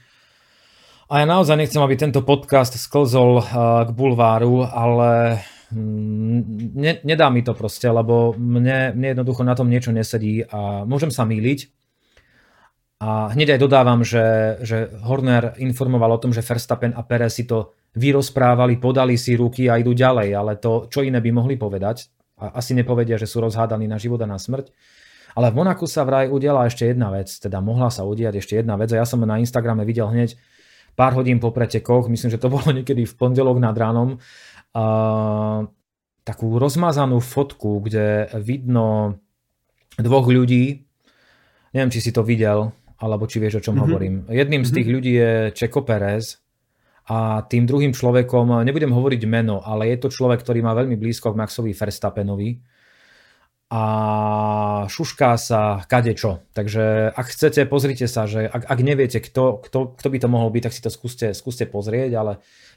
[1.10, 3.46] a ja naozaj nechcem, aby tento podcast sklzol eh,
[3.84, 5.42] k bulváru, ale
[5.74, 6.38] mm,
[6.78, 11.10] ne, nedá mi to proste, lebo mne, mne jednoducho na tom niečo nesedí a môžem
[11.10, 11.66] sa míliť,
[13.00, 17.48] a hneď aj dodávam, že, že Horner informoval o tom, že Verstappen a Perez si
[17.48, 22.12] to vyrozprávali, podali si ruky a idú ďalej, ale to, čo iné by mohli povedať,
[22.36, 24.68] a asi nepovedia, že sú rozhádaní na život a na smrť.
[25.32, 28.76] Ale v Monaku sa vraj udiala ešte jedna vec, teda mohla sa udiať ešte jedna
[28.76, 30.36] vec a ja som na Instagrame videl hneď
[30.94, 34.18] pár hodín po pretekoch, myslím, že to bolo niekedy v pondelok nad ránom,
[34.74, 35.60] uh,
[36.22, 39.18] takú rozmazanú fotku, kde vidno
[39.98, 40.86] dvoch ľudí,
[41.74, 42.70] neviem, či si to videl,
[43.00, 43.84] alebo či vieš, o čom mm-hmm.
[43.88, 44.14] hovorím.
[44.28, 44.94] Jedným z tých mm-hmm.
[44.94, 46.38] ľudí je Čeko Pérez
[47.08, 51.32] a tým druhým človekom, nebudem hovoriť meno, ale je to človek, ktorý má veľmi blízko
[51.32, 52.79] k Maxovi Verstappenovi
[53.70, 53.82] a
[54.90, 56.42] šušká sa kadečo.
[56.58, 60.50] Takže ak chcete, pozrite sa, že ak, ak neviete, kto, kto, kto by to mohol
[60.50, 62.32] byť, tak si to skúste, skúste pozrieť, ale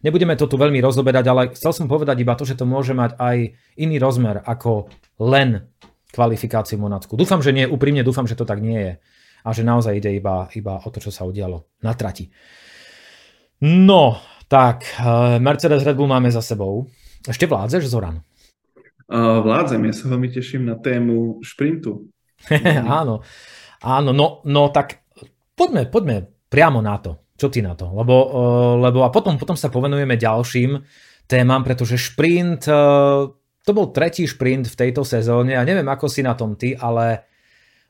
[0.05, 3.17] nebudeme to tu veľmi rozoberať, ale chcel som povedať iba to, že to môže mať
[3.17, 5.65] aj iný rozmer ako len
[6.13, 7.17] kvalifikáciu Monacku.
[7.17, 8.93] Dúfam, že nie, úprimne dúfam, že to tak nie je
[9.43, 12.29] a že naozaj ide iba, iba o to, čo sa udialo na trati.
[13.65, 16.85] No, tak, eh, Mercedes Red Bull máme za sebou.
[17.25, 18.21] Ešte vládzeš, Zoran?
[19.11, 22.07] Vládzem, ja sa veľmi teším na tému šprintu.
[22.99, 23.23] áno,
[23.83, 25.03] áno, no, no tak
[25.55, 26.17] poďme, poďme
[26.51, 27.23] priamo na to.
[27.33, 27.89] Čo ty na to?
[27.89, 30.79] Lebo, uh, lebo a potom, potom sa povenujeme ďalším
[31.25, 33.25] témam, pretože šprint, uh,
[33.63, 37.25] to bol tretí šprint v tejto sezóne a neviem, ako si na tom ty, ale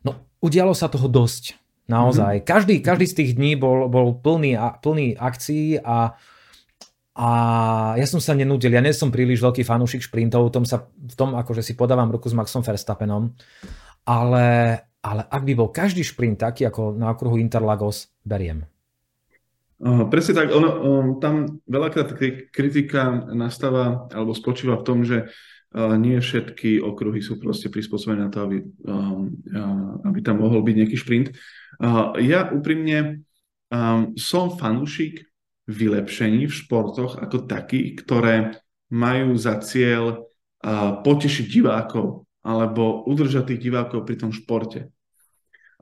[0.05, 1.59] no, udialo sa toho dosť.
[1.83, 2.39] Naozaj.
[2.39, 2.47] Mm-hmm.
[2.47, 6.15] Každý, každý z tých dní bol, bol plný, plný akcií a
[7.13, 7.29] a
[7.93, 11.37] ja som sa nenudil, ja nie som príliš veľký fanúšik šprintov, tom, sa, v tom
[11.37, 13.29] akože si podávam ruku s Maxom Verstappenom,
[14.09, 14.45] ale,
[15.05, 18.65] ale ak by bol každý šprint taký ako na okruhu Interlagos, beriem.
[19.77, 22.17] Uh, presne tak, ono, um, tam veľakrát
[22.49, 28.31] kritika nastáva alebo spočíva v tom, že uh, nie všetky okruhy sú proste prispôsobené na
[28.33, 28.57] to, aby,
[28.89, 31.29] um, uh, aby tam mohol byť nejaký šprint.
[32.21, 33.25] Ja úprimne
[33.67, 35.25] um, som fanúšik
[35.67, 38.35] vylepšení v športoch ako takých, ktoré
[38.91, 40.27] majú za cieľ
[41.03, 44.91] potešiť divákov alebo udržať tých divákov pri tom športe.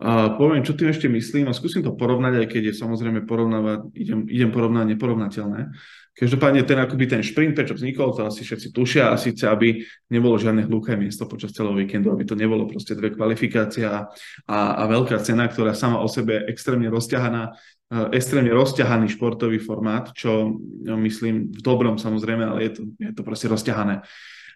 [0.02, 3.94] A poviem, čo tým ešte myslím a skúsim to porovnať, aj keď je samozrejme porovnávať,
[3.94, 5.70] idem, idem porovnať neporovnateľné.
[6.18, 10.42] Každopádne ten akoby ten šprint, prečo vznikol, to asi všetci tušia a síce, aby nebolo
[10.42, 14.10] žiadne hluché miesto počas celého víkendu, aby to nebolo proste dve kvalifikácia
[14.50, 17.54] a, a veľká cena, ktorá sama o sebe extrémne rozťahaná,
[18.16, 23.22] extrémne rozťahaný športový formát, čo no, myslím v dobrom samozrejme, ale je to, je to
[23.28, 24.08] proste rozťahané.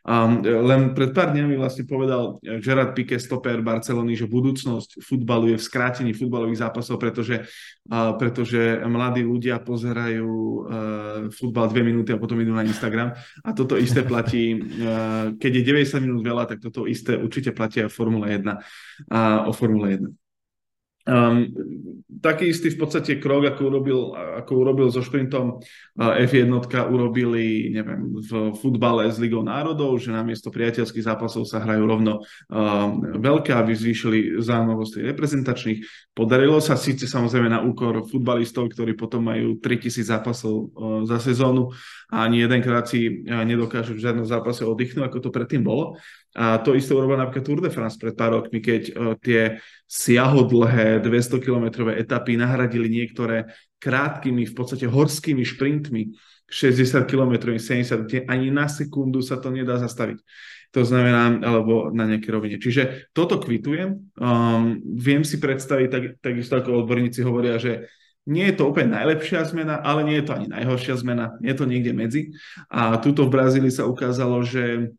[0.05, 5.57] Um, len pred pár dňami vlastne povedal Gerard Piqué, stoper Barcelony, že budúcnosť futbalu je
[5.57, 7.41] v skrátení futbalových zápasov, pretože,
[7.89, 10.63] uh, pretože mladí ľudia pozerajú uh,
[11.33, 13.17] futbal dve minúty a potom idú na Instagram.
[13.41, 17.81] A toto isté platí, uh, keď je 90 minút veľa, tak toto isté určite platí
[17.81, 18.45] aj o Formule 1.
[19.09, 20.24] Uh, o Formule 1.
[21.05, 21.53] Um,
[22.17, 23.99] taký istý v podstate krok, ako urobil,
[24.41, 26.49] ako urobil so šprintom uh, F1
[26.89, 32.89] urobili neviem, v futbale s Ligou národov, že namiesto priateľských zápasov sa hrajú rovno uh,
[33.21, 36.09] veľké, aby zvýšili zaujímavosť reprezentačných.
[36.17, 41.69] Podarilo sa síce samozrejme na úkor futbalistov, ktorí potom majú 3000 zápasov uh, za sezónu
[42.11, 45.97] a ani jedenkrát si uh, nedokážu v žiadnom zápase oddychnúť, ako to predtým bolo.
[46.35, 50.99] A to isté urobil napríklad Tour de France pred pár rokmi, keď uh, tie siahodlhé
[51.01, 53.49] 200-kilometrové etapy nahradili niektoré
[53.79, 59.81] krátkými, v podstate horskými šprintmi, 60 km, 70, kde ani na sekundu sa to nedá
[59.81, 60.21] zastaviť.
[60.75, 62.59] To znamená, alebo na nejaké rovine.
[62.59, 64.11] Čiže toto kvitujem.
[64.19, 67.87] Um, viem si predstaviť, tak, takisto ako odborníci hovoria, že
[68.25, 71.69] nie je to úplne najlepšia zmena, ale nie je to ani najhoršia zmena, je to
[71.69, 72.21] niekde medzi.
[72.73, 74.93] A tuto v Brazílii sa ukázalo, že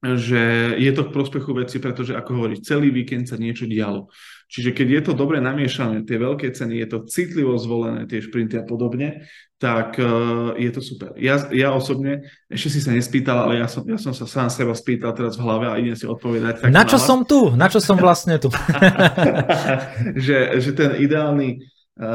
[0.00, 4.08] že je to v prospechu veci, pretože ako hovoríš, celý víkend sa niečo dialo.
[4.48, 8.56] Čiže keď je to dobre namiešané, tie veľké ceny, je to citlivo zvolené, tie šprinty
[8.56, 9.28] a podobne,
[9.60, 11.12] tak uh, je to super.
[11.20, 14.72] Ja, ja osobne, ešte si sa nespýtal, ale ja som, ja som sa sám seba
[14.72, 16.64] spýtal teraz v hlave a idem si odpovedať.
[16.64, 17.52] Tak Na čo som tu?
[17.52, 18.48] Na čo som vlastne tu?
[20.26, 21.60] že, že ten ideálny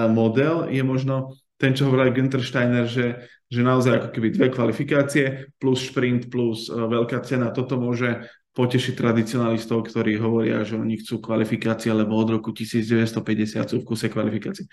[0.10, 5.26] model je možno ten, čo hovoril Günther Steiner, že že naozaj ako keby dve kvalifikácie
[5.62, 8.26] plus šprint plus uh, veľká cena, toto môže
[8.56, 14.08] potešiť tradicionalistov, ktorí hovoria, že oni chcú kvalifikácie, lebo od roku 1950 sú v kuse
[14.08, 14.72] kvalifikácie.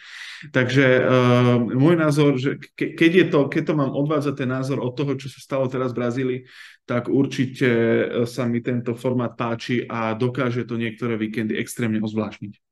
[0.55, 4.79] Takže uh, môj názor, že ke, keď, je to, keď to mám odvádzať ten názor
[4.79, 6.41] od toho, čo sa stalo teraz v Brazílii,
[6.83, 12.72] tak určite e, sa mi tento formát páči a dokáže to niektoré víkendy extrémne ozvláštniť.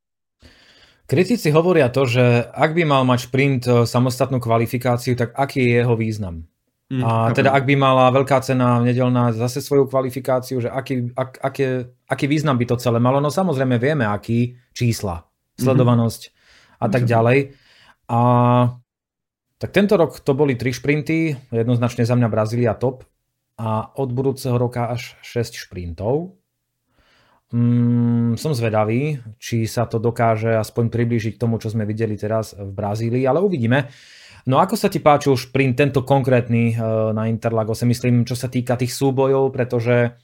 [1.11, 2.23] Kritici hovoria to, že
[2.55, 6.47] ak by mal mať šprint e, samostatnú kvalifikáciu, tak aký je jeho význam?
[6.87, 11.43] Mm, a teda ak by mala veľká cena nedelná zase svoju kvalifikáciu, že aký, ak,
[11.43, 13.19] aké, aký význam by to celé malo?
[13.19, 15.27] No samozrejme vieme, aký čísla,
[15.59, 15.67] mhm.
[15.67, 16.79] sledovanosť mm-hmm.
[16.79, 17.39] a tak ďalej.
[18.11, 18.21] A
[19.59, 23.03] tak tento rok to boli tri šprinty, jednoznačne za mňa Brazília top
[23.59, 26.39] a od budúceho roka až 6 šprintov.
[27.51, 32.55] Mm, som zvedavý, či sa to dokáže aspoň priblížiť k tomu, čo sme videli teraz
[32.55, 33.91] v Brazílii, ale uvidíme.
[34.47, 38.79] No ako sa ti páčil šprint tento konkrétny uh, na Interlagose, myslím, čo sa týka
[38.79, 40.15] tých súbojov, pretože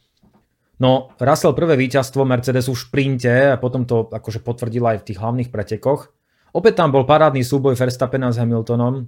[0.78, 5.18] no, Russell prvé víťazstvo Mercedesu v šprinte a potom to akože potvrdil aj v tých
[5.18, 6.14] hlavných pretekoch.
[6.54, 9.04] Opäť tam bol parádny súboj Verstappena s Hamiltonom.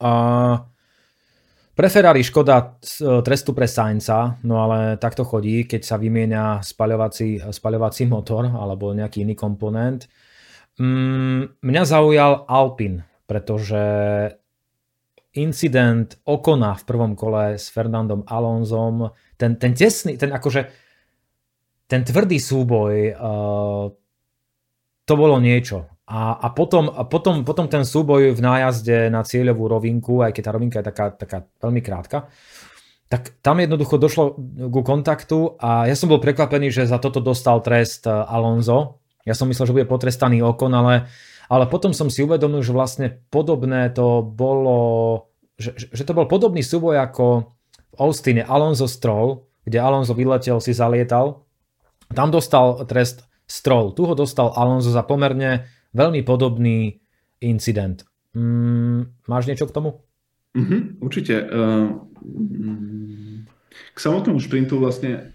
[0.00, 0.12] A
[1.74, 2.78] Pre Ferrari škoda
[3.26, 9.26] trestu pre Sainza, no ale takto chodí, keď sa vymieňa spaľovací, spaľovací motor alebo nejaký
[9.26, 10.06] iný komponent.
[10.78, 13.82] Mm, mňa zaujal Alpin, pretože
[15.34, 20.70] incident Okona v prvom kole s Fernandom Alonzom, ten, ten tesný, ten akože
[21.90, 23.86] ten tvrdý súboj, uh,
[25.04, 25.93] to bolo niečo.
[26.04, 30.42] A, a, potom, a potom, potom ten súboj v nájazde na cieľovú rovinku, aj keď
[30.44, 32.28] tá rovinka je taká, taká veľmi krátka,
[33.08, 34.36] tak tam jednoducho došlo
[34.68, 39.00] ku kontaktu a ja som bol prekvapený, že za toto dostal trest Alonso.
[39.24, 41.08] Ja som myslel, že bude potrestaný Okon, ale,
[41.48, 44.76] ale potom som si uvedomil, že vlastne podobné to bolo,
[45.56, 47.54] že, že to bol podobný súboj ako
[47.96, 51.48] v Austine Alonso Stroll, kde Alonso vyletel, si zalietal.
[52.12, 53.96] Tam dostal trest Stroll.
[53.96, 56.98] Tu ho dostal Alonso za pomerne veľmi podobný
[57.38, 58.02] incident.
[58.34, 60.02] Mm, máš niečo k tomu?
[60.54, 61.34] Mm-hmm, určite.
[61.50, 62.02] Uh,
[63.94, 65.34] k samotnému šprintu vlastne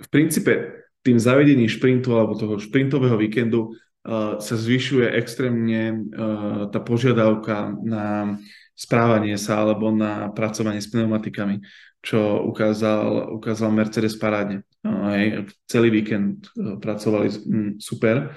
[0.00, 6.80] v princípe tým zavedením šprintu alebo toho šprintového víkendu uh, sa zvyšuje extrémne uh, tá
[6.80, 8.36] požiadavka na
[8.76, 11.62] správanie sa alebo na pracovanie s pneumatikami,
[12.00, 14.64] čo ukázal, ukázal Mercedes parádne.
[14.84, 15.26] Uh, hej,
[15.68, 18.32] celý víkend pracovali um, super.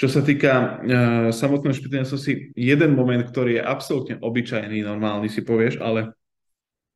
[0.00, 0.68] Čo sa týka uh,
[1.28, 6.16] samotného špitania, som si jeden moment, ktorý je absolútne obyčajný, normálny si povieš, ale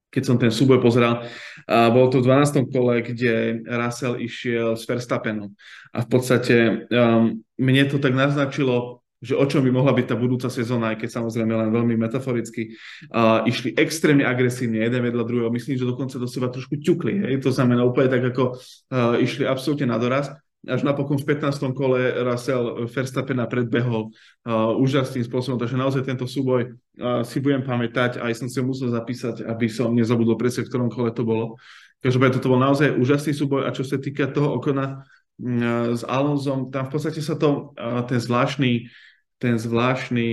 [0.08, 2.72] keď som ten súboj pozeral, uh, bol to v 12.
[2.72, 5.52] kole, kde Russell išiel s Verstappenom.
[5.92, 10.16] A v podstate um, mne to tak naznačilo, že o čom by mohla byť tá
[10.16, 12.72] budúca sezóna, aj keď samozrejme len veľmi metaforicky,
[13.12, 17.34] uh, išli extrémne agresívne, jeden vedľa druhého, myslím, že dokonca do seba trošku ťukli, hej?
[17.44, 20.32] to znamená úplne tak, ako uh, išli absolútne na doraz
[20.64, 21.76] až napokon v 15.
[21.76, 28.20] kole Russell Verstappena predbehol uh, úžasným spôsobom, takže naozaj tento súboj uh, si budem pamätať,
[28.20, 31.60] aj som si ho musel zapísať, aby som nezabudol presne, v ktorom kole to bolo.
[32.00, 36.72] Každopádne toto bol naozaj úžasný súboj a čo sa týka toho okona uh, s Alonzom,
[36.72, 38.88] tam v podstate sa to, uh, ten zvláštny,
[39.36, 40.30] ten zvláštny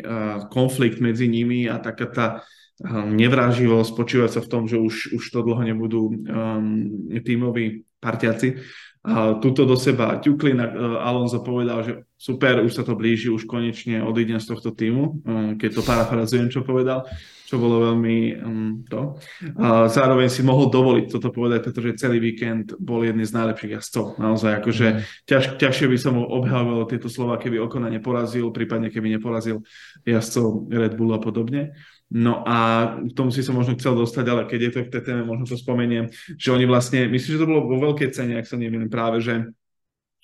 [0.00, 5.12] uh, konflikt medzi nimi a taká tá uh, nevráživosť spočíva sa v tom, že už,
[5.12, 8.60] už to dlho nebudú um, tímoví partiaci,
[9.44, 10.56] túto do seba ťukli.
[10.56, 10.60] E,
[10.96, 15.60] Alonso povedal, že super, už sa to blíži, už konečne odídem z tohto týmu, e,
[15.60, 17.04] keď to parafrazujem, čo povedal,
[17.44, 19.20] čo bolo veľmi um, to.
[19.60, 24.16] A zároveň si mohol dovoliť toto povedať, pretože celý víkend bol jedný z najlepších jazdcov.
[24.16, 24.98] Naozaj, akože mm.
[25.28, 26.24] ťaž, ťažšie by som mu
[26.88, 29.60] tieto slova, keby Okona neporazil, prípadne keby neporazil
[30.08, 31.76] jazdcov Red Bull a podobne.
[32.12, 32.58] No a
[33.00, 35.48] k tomu si som možno chcel dostať, ale keď je to v tej téme, možno
[35.48, 38.86] to spomeniem, že oni vlastne, myslím, že to bolo vo veľkej cene, ak sa neviem
[38.92, 39.50] práve, že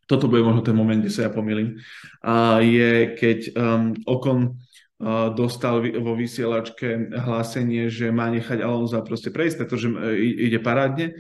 [0.05, 1.78] toto bude možno ten moment, kde sa ja pomýlim,
[2.22, 9.31] a je keď um, Okon uh, dostal vo vysielačke hlásenie, že má nechať Alonso proste
[9.31, 11.14] prejsť, pretože uh, ide parádne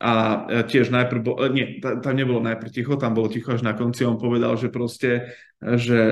[0.00, 0.12] a
[0.48, 3.76] e, tiež najprv, bol, e, nie, tam nebolo najprv ticho, tam bolo ticho až na
[3.76, 6.02] konci, on povedal, že proste, že,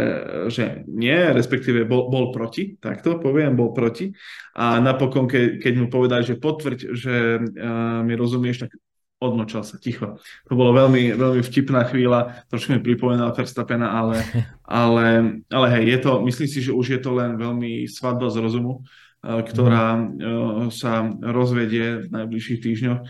[0.52, 4.12] že nie, respektíve bol, bol proti, takto poviem, bol proti.
[4.60, 8.76] A napokon, ke, keď mu povedali, že potvrď, že uh, mi rozumieš, tak
[9.18, 10.20] odmočal sa ticho.
[10.46, 14.22] To bolo veľmi, veľmi vtipná chvíľa, trošku mi pripomenal Verstappena, ale,
[14.68, 15.06] ale,
[15.50, 18.86] ale hej, je to, myslím si, že už je to len veľmi svadba z rozumu,
[19.18, 20.70] ktorá mhm.
[20.70, 23.00] sa rozvedie v najbližších týždňoch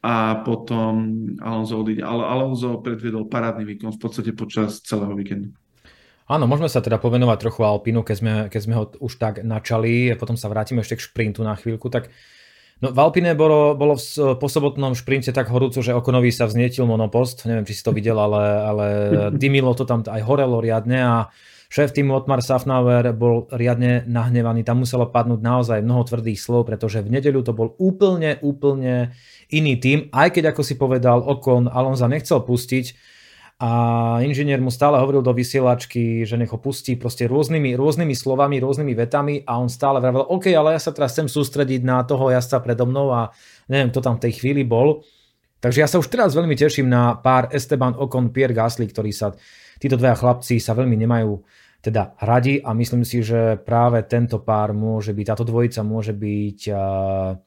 [0.00, 0.92] a potom
[1.44, 2.00] Alonso odíde.
[2.00, 5.52] Ale Alonso predvedol parádny výkon v podstate počas celého víkendu.
[6.28, 10.12] Áno, môžeme sa teda povenovať trochu Alpinu, keď sme, keď sme ho už tak načali
[10.12, 11.88] potom sa vrátime ešte k šprintu na chvíľku.
[11.88, 12.12] Tak
[12.78, 16.86] No, v Alpine bolo, bolo v, po sobotnom šprinte tak horúco, že Okonovi sa vznietil
[16.86, 17.42] monopost.
[17.42, 18.86] Neviem, či si to videl, ale, ale
[19.42, 21.16] dymilo to tam, aj horelo riadne a
[21.68, 27.04] Šéf týmu Otmar Safnauer bol riadne nahnevaný, tam muselo padnúť naozaj mnoho tvrdých slov, pretože
[27.04, 29.12] v nedeľu to bol úplne, úplne
[29.52, 32.96] iný tým, aj keď ako si povedal Okon, Alonza nechcel pustiť,
[33.58, 33.70] a
[34.22, 38.94] inžinier mu stále hovoril do vysielačky, že nech ho pustí proste rôznymi, rôznymi slovami, rôznymi
[38.94, 42.62] vetami a on stále vravel, OK, ale ja sa teraz chcem sústrediť na toho jazda
[42.62, 43.34] predo mnou a
[43.66, 45.02] neviem, kto tam v tej chvíli bol.
[45.58, 49.34] Takže ja sa už teraz veľmi teším na pár Esteban Ocon, Pierre Gasly, ktorí sa,
[49.78, 51.42] títo dvaja chlapci sa veľmi nemajú
[51.78, 56.58] teda radi a myslím si, že práve tento pár môže byť, táto dvojica môže byť
[56.74, 57.38] uh,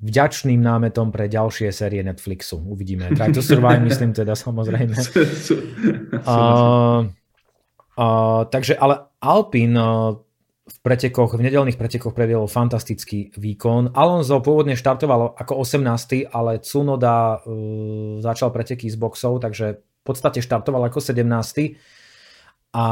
[0.00, 2.56] vďačným námetom pre ďalšie série Netflixu.
[2.56, 3.12] Uvidíme.
[3.12, 4.96] Try to survive, myslím teda samozrejme.
[6.24, 7.04] uh,
[8.00, 10.16] uh, takže ale Alpine uh,
[10.64, 13.92] v pretekoch, v nedelných pretekoch predviedol fantastický výkon.
[13.92, 16.32] Alonso pôvodne štartoval ako 18.
[16.32, 21.24] ale Tsunoda uh, začal preteky s boxov, takže podstate štartoval ako 17.
[22.74, 22.84] A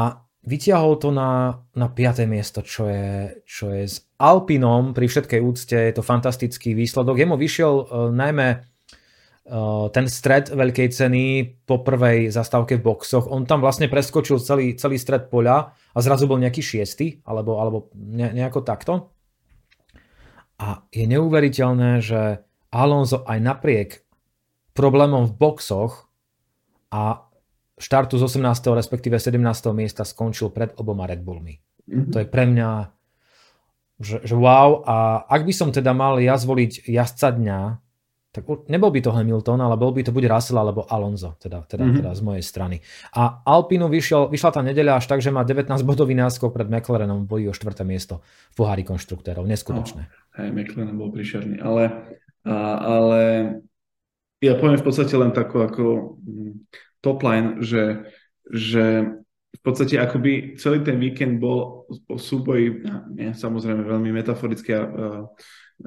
[0.43, 2.27] vyťahol to na, na 5.
[2.27, 7.15] miesto, čo je, čo je s Alpinom, pri všetkej úcte je to fantastický výsledok.
[7.15, 11.23] Jemu vyšiel uh, najmä uh, ten stred veľkej ceny
[11.63, 13.31] po prvej zastávke v boxoch.
[13.31, 17.77] On tam vlastne preskočil celý, celý stred poľa a zrazu bol nejaký šiestý, alebo, alebo
[17.95, 18.93] ne, nejako takto.
[20.59, 23.89] A je neuveriteľné, že Alonso aj napriek
[24.73, 26.12] problémom v boxoch
[26.93, 27.25] a
[27.81, 28.77] štartu z 18.
[28.77, 29.41] respektíve 17.
[29.73, 31.57] miesta skončil pred oboma Red Bullmi.
[31.89, 32.11] Mm-hmm.
[32.13, 32.69] To je pre mňa
[34.03, 37.59] že, že wow a ak by som teda mal ja zvoliť jazdca dňa,
[38.33, 41.85] tak nebol by to Hamilton, ale bol by to buď Russell alebo Alonso, teda, teda,
[41.85, 41.97] mm-hmm.
[42.01, 42.81] teda z mojej strany.
[43.13, 47.23] A Alpinu vyšiel, vyšla tá nedeľa až tak, že má 19 bodový náskok pred McLarenom
[47.23, 47.85] v boji o 4.
[47.85, 49.45] miesto v pohári konštruktérov.
[49.45, 50.09] Neskutočné.
[50.09, 51.93] Oh, hej, McLaren bol príšerný, ale,
[52.41, 53.21] a, ale
[54.43, 56.67] ja poviem v podstate len takú ako mm,
[56.99, 58.03] top line, že,
[58.51, 59.07] že
[59.53, 62.83] v podstate akoby celý ten víkend bol o súboji,
[63.15, 64.75] nie, samozrejme veľmi metaforicky,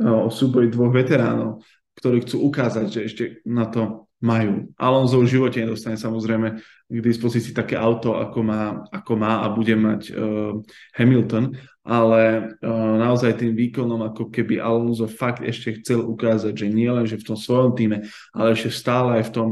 [0.00, 1.60] o súboji dvoch veteránov,
[2.00, 4.72] ktorí chcú ukázať, že ešte na to majú.
[4.80, 6.56] Alonso v živote nedostane samozrejme
[6.88, 10.56] k dispozícii také auto, ako má, ako má a bude mať uh,
[10.96, 11.52] Hamilton,
[11.86, 17.06] ale uh, naozaj tým výkonom, ako keby Alonso fakt ešte chcel ukázať, že nie len,
[17.06, 19.48] že v tom svojom týme, ale ešte stále aj v tom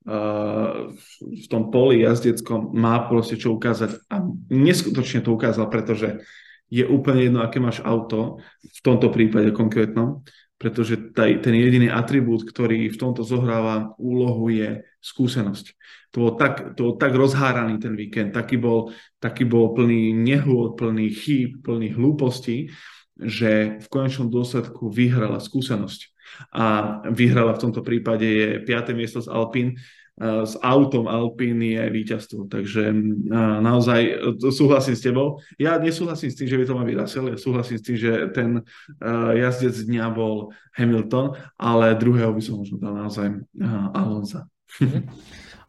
[0.00, 4.00] v tom poli jazdeckom má proste čo ukázať.
[4.08, 6.24] A neskutočne to ukázal, pretože
[6.72, 10.24] je úplne jedno, aké máš auto, v tomto prípade konkrétnom,
[10.60, 15.72] pretože taj, ten jediný atribút, ktorý v tomto zohráva úlohu je skúsenosť.
[16.12, 18.92] To bol tak, to bol tak rozháraný ten víkend, taký bol,
[19.24, 22.68] taký bol plný nehôd, plný chýb, plný hlúpostí,
[23.16, 26.12] že v konečnom dôsledku vyhrala skúsenosť
[26.52, 28.92] a vyhrala v tomto prípade je 5.
[28.92, 29.80] miesto z Alpín,
[30.20, 32.44] s autom Alpíny je víťazstvo.
[32.52, 32.92] Takže
[33.64, 34.12] naozaj e,
[34.52, 35.40] súhlasím s tebou.
[35.56, 38.12] Ja nesúhlasím s tým, že by to mal byť Russell, ja súhlasím s tým, že
[38.36, 38.62] ten e,
[39.40, 43.32] jazdec dňa bol Hamilton, ale druhého by som možno dal naozaj
[43.96, 44.44] Alonza.
[44.84, 45.08] Mhm.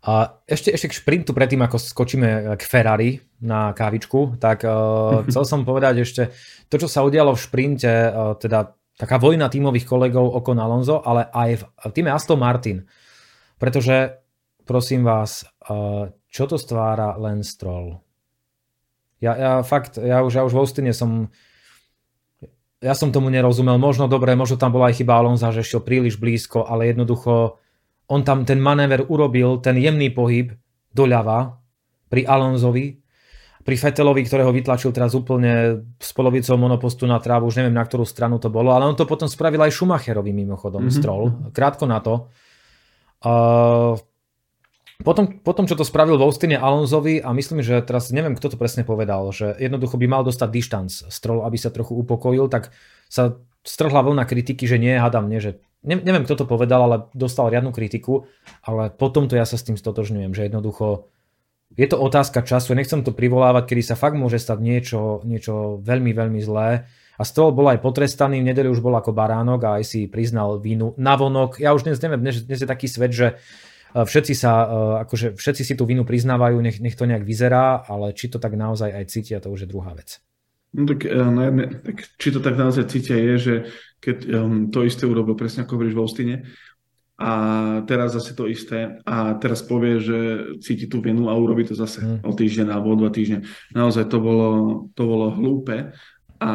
[0.01, 5.45] A ešte, ešte k šprintu predtým, ako skočíme k Ferrari na kávičku, tak uh, chcel
[5.45, 6.33] som povedať ešte
[6.73, 11.29] to, čo sa udialo v šprinte, uh, teda taká vojna tímových kolegov Ocon Alonso, ale
[11.29, 12.81] aj v týme Aston Martin.
[13.61, 14.20] Pretože,
[14.71, 17.99] prosím vás, uh, čo to stvára len Stroll?
[19.19, 21.27] Ja, ja fakt, ja už, ja už v Austine som
[22.81, 26.17] ja som tomu nerozumel, možno dobre, možno tam bola aj chyba Alonza, že šiel príliš
[26.17, 27.61] blízko, ale jednoducho
[28.09, 30.55] on tam ten manéver urobil, ten jemný pohyb
[30.89, 31.61] doľava
[32.09, 33.01] pri Alonzovi
[33.61, 38.03] pri Fetelovi, ktorého vytlačil teraz úplne s polovicou monopostu na trávu, už neviem na ktorú
[38.09, 40.97] stranu to bolo, ale on to potom spravil aj Schumacherovi mimochodom, mm-hmm.
[40.97, 42.25] Stroll, krátko na to.
[43.21, 43.93] Uh,
[45.01, 48.57] potom, potom, čo to spravil v Austine Alonsovi a myslím, že teraz neviem, kto to
[48.57, 52.73] presne povedal, že jednoducho by mal dostať dištanc Stroll, aby sa trochu upokojil, tak
[53.11, 57.49] sa strhla vlna kritiky, že nie, hádam, nie, že neviem, kto to povedal, ale dostal
[57.49, 58.29] riadnu kritiku,
[58.61, 61.09] ale potom to ja sa s tým stotožňujem, že jednoducho
[61.79, 66.11] je to otázka času, nechcem to privolávať, kedy sa fakt môže stať niečo, niečo veľmi,
[66.11, 66.83] veľmi zlé.
[67.15, 70.59] A Stroll bol aj potrestaný, v nedeli už bol ako baránok a aj si priznal
[70.59, 71.61] vínu navonok.
[71.61, 73.39] Ja už dnes neviem, dnes, dnes je taký svet, že
[73.95, 74.67] všetci sa, e,
[75.07, 78.55] akože všetci si tú vinu priznávajú, nech, nech to nejak vyzerá, ale či to tak
[78.55, 80.19] naozaj aj cítia, to už je druhá vec.
[80.71, 83.55] No tak, e, na jedne, tak či to tak naozaj cítia je, že
[84.01, 86.35] keď um, to isté urobil presne ako hovoríš v Austine,
[87.21, 87.33] a
[87.85, 90.17] teraz zase to isté a teraz povie, že
[90.57, 92.25] cíti tú vinu a urobí to zase mm.
[92.25, 93.45] o týždeň alebo o dva týždne.
[93.77, 94.49] Naozaj to bolo,
[94.97, 95.93] to bolo hlúpe
[96.41, 96.51] a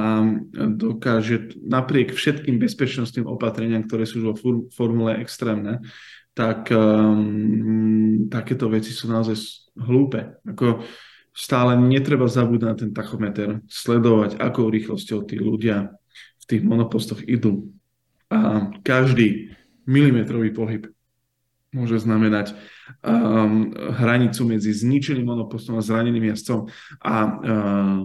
[0.75, 4.35] dokáže napriek všetkým bezpečnostným opatreniam, ktoré sú vo
[4.75, 5.87] formule extrémne,
[6.37, 9.41] tak um, takéto veci sú naozaj
[9.73, 10.37] hlúpe.
[10.45, 10.85] Ako
[11.33, 15.97] stále netreba zabúdať na ten tachometer, sledovať, akou rýchlosťou tí ľudia
[16.41, 17.73] v tých monopostoch idú.
[18.29, 19.57] A každý
[19.89, 20.93] milimetrový pohyb
[21.73, 22.53] môže znamenať
[23.01, 26.69] um, hranicu medzi zničeným monopostom a zraneným jazdcom
[27.01, 28.01] a uh,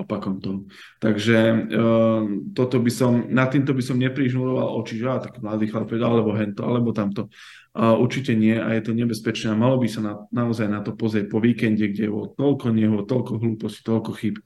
[0.00, 0.64] opakom toho.
[0.98, 2.22] Takže uh,
[2.56, 6.64] toto by som, na týmto by som neprižmuroval oči, že tak mladý chlapec, alebo hento,
[6.64, 7.28] alebo tamto.
[7.70, 10.96] Uh, určite nie a je to nebezpečné a malo by sa na, naozaj na to
[10.96, 14.36] pozrieť po víkende, kde je toľko neho, toľko hlúposti, toľko chyb.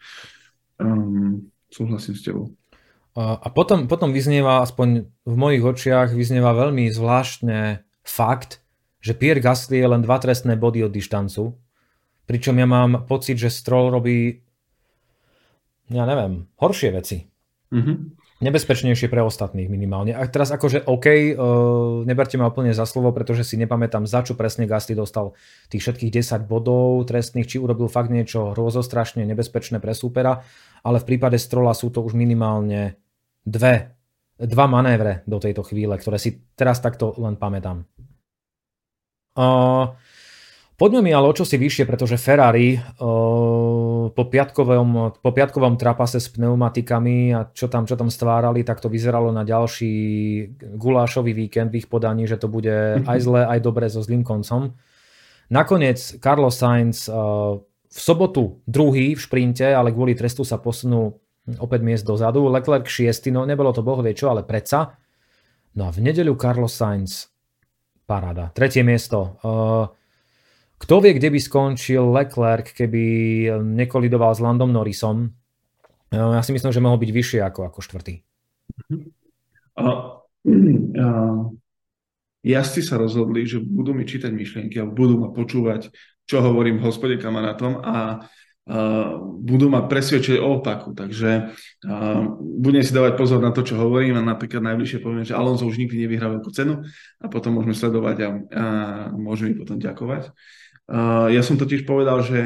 [0.76, 2.52] Um, súhlasím s tebou.
[3.14, 8.58] A potom, potom vyznieva, aspoň v mojich očiach, vyznieva veľmi zvláštne fakt,
[8.98, 11.54] že Pierre Gasly je len dva trestné body od dištancu,
[12.26, 14.42] pričom ja mám pocit, že Stroll robí,
[15.92, 17.28] ja neviem, horšie veci.
[17.74, 17.96] Mm-hmm.
[18.44, 20.12] Nebezpečnejšie pre ostatných minimálne.
[20.12, 21.16] A teraz akože OK, uh,
[22.04, 25.32] neberte ma úplne za slovo, pretože si nepamätám, za čo presne Gasty dostal
[25.72, 30.44] tých všetkých 10 bodov trestných, či urobil fakt niečo hrozostrašne nebezpečné pre súpera,
[30.84, 33.00] ale v prípade Strola sú to už minimálne
[33.46, 33.96] dve,
[34.36, 37.86] dva manévre do tejto chvíle, ktoré si teraz takto len pamätám.
[39.34, 39.94] Uh,
[40.74, 46.26] Poďme mi ale o čosi vyššie, pretože Ferrari uh, po, piatkovom, po piatkovom trapase s
[46.34, 49.94] pneumatikami a čo tam, čo tam stvárali, tak to vyzeralo na ďalší
[50.74, 53.06] gulášový víkend v ich podaní, že to bude mm-hmm.
[53.06, 54.74] aj zle, aj dobre so zlým koncom.
[55.54, 57.54] Nakoniec Carlos Sainz uh,
[57.86, 61.14] v sobotu druhý v šprinte, ale kvôli trestu sa posunul
[61.62, 62.50] opäť miest dozadu.
[62.50, 64.98] Leclerc 6, no nebolo to boh vie čo, ale predsa.
[65.78, 67.30] No a v nedeľu Carlos Sainz
[68.10, 68.50] paráda.
[68.50, 69.38] Tretie miesto.
[69.38, 69.86] Uh,
[70.78, 73.04] kto vie, kde by skončil Leclerc, keby
[73.62, 75.32] nekolidoval s Landom Norrisom?
[76.14, 78.22] Ja si myslím, že mohol byť vyššie ako, ako štvrtý.
[79.74, 81.50] Uh, uh,
[82.46, 85.90] jazdci sa rozhodli, že budú mi čítať myšlienky a budú ma počúvať,
[86.22, 90.94] čo hovorím hospode kamarátom a uh, budú ma presvedčiť o opaku.
[90.94, 95.34] Takže uh, budem si dávať pozor na to, čo hovorím a napríklad najbližšie poviem, že
[95.34, 96.86] Alonso už nikdy nevyhrá veľkú cenu
[97.18, 98.64] a potom môžeme sledovať a, a
[99.18, 100.30] môžeme potom ďakovať.
[100.84, 102.40] Uh, ja som totiž povedal, že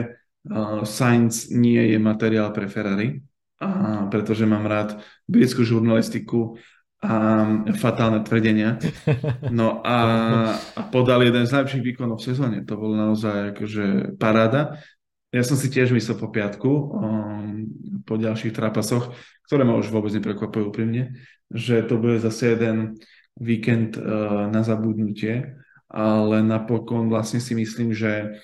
[0.46, 3.18] uh, Sainz nie je materiál pre Ferrari,
[3.58, 6.54] uh, pretože mám rád britskú žurnalistiku
[6.98, 7.46] a
[7.78, 8.82] fatálne tvrdenia.
[9.54, 9.98] No a,
[10.74, 12.58] a podal jeden z najlepších výkonov v sezóne.
[12.66, 14.82] To bolo naozaj akože paráda.
[15.30, 17.70] Ja som si tiež myslel po piatku, um,
[18.02, 19.14] po ďalších trápasoch,
[19.46, 21.14] ktoré ma už vôbec neprekvapujú úprimne,
[21.46, 22.98] že to bude zase jeden
[23.38, 25.54] víkend uh, na zabudnutie
[25.88, 28.40] ale napokon vlastne si myslím, že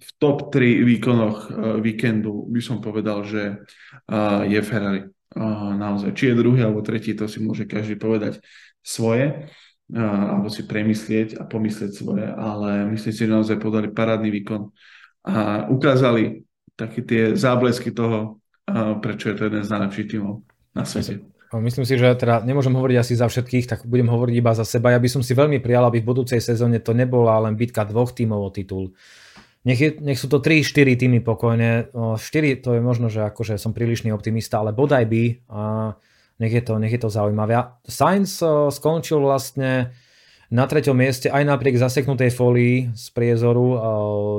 [0.00, 3.60] v top 3 výkonoch uh, víkendu by som povedal, že
[4.08, 5.02] uh, je Ferrari.
[5.30, 6.16] Uh, naozaj.
[6.16, 8.40] Či je druhý alebo tretí, to si môže každý povedať
[8.80, 9.48] svoje
[9.90, 14.70] alebo si premyslieť a pomyslieť svoje, ale myslím si, že naozaj podali parádny výkon
[15.26, 16.46] a ukázali
[16.78, 18.40] také tie záblesky toho,
[19.02, 21.29] prečo je to jeden z najlepších tímov na svete.
[21.50, 24.94] Myslím si, že teda nemôžem hovoriť asi za všetkých, tak budem hovoriť iba za seba.
[24.94, 28.14] Ja by som si veľmi prijal, aby v budúcej sezóne to nebola len bitka dvoch
[28.14, 28.94] tímov o titul.
[29.66, 31.90] Nech, je, nech sú to 3-4 týmy pokojne.
[31.90, 32.22] 4
[32.62, 35.24] to je možno, že akože som prílišný optimista, ale bodaj by.
[35.50, 35.60] A
[36.38, 37.58] nech je to, nech je to zaujímavé.
[37.82, 38.40] Sainz
[38.70, 39.92] skončil vlastne
[40.54, 43.76] na treťom mieste aj napriek zaseknutej folii z priezoru.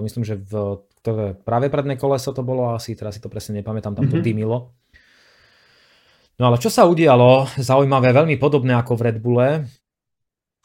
[0.01, 3.97] Myslím, že v ktoré práve predné koleso to bolo asi, teraz si to presne nepamätám,
[3.97, 4.25] tam to mm-hmm.
[4.25, 4.73] dymilo.
[6.41, 9.69] No ale čo sa udialo, zaujímavé, veľmi podobné ako v Red Bulle,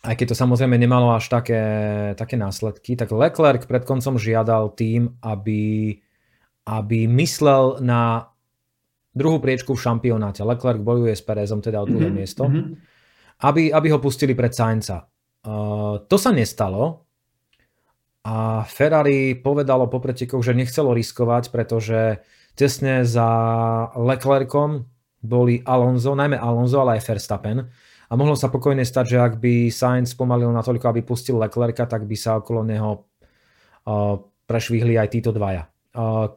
[0.00, 1.60] aj keď to samozrejme nemalo až také,
[2.16, 5.92] také následky, tak Leclerc pred koncom žiadal tým, aby,
[6.64, 8.32] aby myslel na
[9.12, 10.40] druhú priečku v šampionáte.
[10.48, 12.24] Leclerc bojuje s Perezom, teda o druhé mm-hmm.
[12.24, 12.96] miesto, mm-hmm.
[13.44, 15.04] Aby, aby ho pustili pred Sainza.
[15.44, 17.04] Uh, to sa nestalo
[18.24, 22.24] a Ferrari povedalo po pretekoch, že nechcelo riskovať, pretože
[22.56, 23.28] tesne za
[23.92, 24.95] Leclercom
[25.26, 27.66] boli Alonso, najmä Alonso, ale aj Verstappen.
[28.06, 32.06] A mohlo sa pokojne stať, že ak by Sainz pomalil natoľko, aby pustil Leclerca, tak
[32.06, 33.02] by sa okolo neho
[33.90, 34.14] uh,
[34.46, 35.66] prešvihli aj títo dvaja.
[35.90, 36.30] Uh,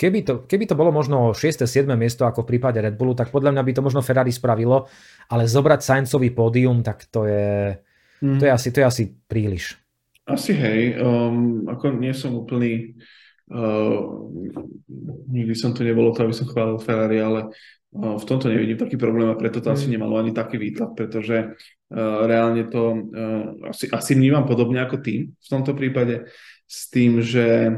[0.00, 1.68] keby, to, keby to bolo možno 6.
[1.68, 1.84] 7.
[1.92, 4.88] miesto ako v prípade Red Bullu, tak podľa mňa by to možno Ferrari spravilo,
[5.28, 7.76] ale zobrať Sainzový pódium, tak to je,
[8.24, 8.40] mm.
[8.40, 9.76] to je, asi, to je asi príliš.
[10.24, 12.96] Asi hej, um, ako nie som úplný
[13.46, 14.26] Uh,
[15.30, 17.54] nikdy som tu nebolo to, aby som chválil Ferrari, ale
[17.94, 19.74] uh, v tomto nevidím taký problém a preto to mm.
[19.78, 22.82] asi nemalo ani taký výtlak, pretože uh, reálne to
[23.14, 26.26] uh, asi, asi vnímam podobne ako tým v tomto prípade
[26.66, 27.70] s tým, že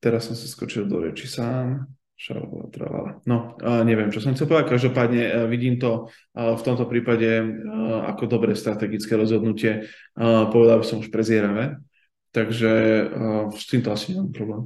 [0.00, 1.84] teraz som sa skočil do reči sám.
[3.28, 4.72] No, neviem, čo som chcel povedať.
[4.72, 7.26] Každopádne vidím to v tomto prípade
[8.08, 9.84] ako dobré strategické rozhodnutie.
[10.48, 11.76] Povedal by som už prezieravé
[12.34, 12.72] Takže
[13.06, 14.62] uh, s týmto asi nemám problém.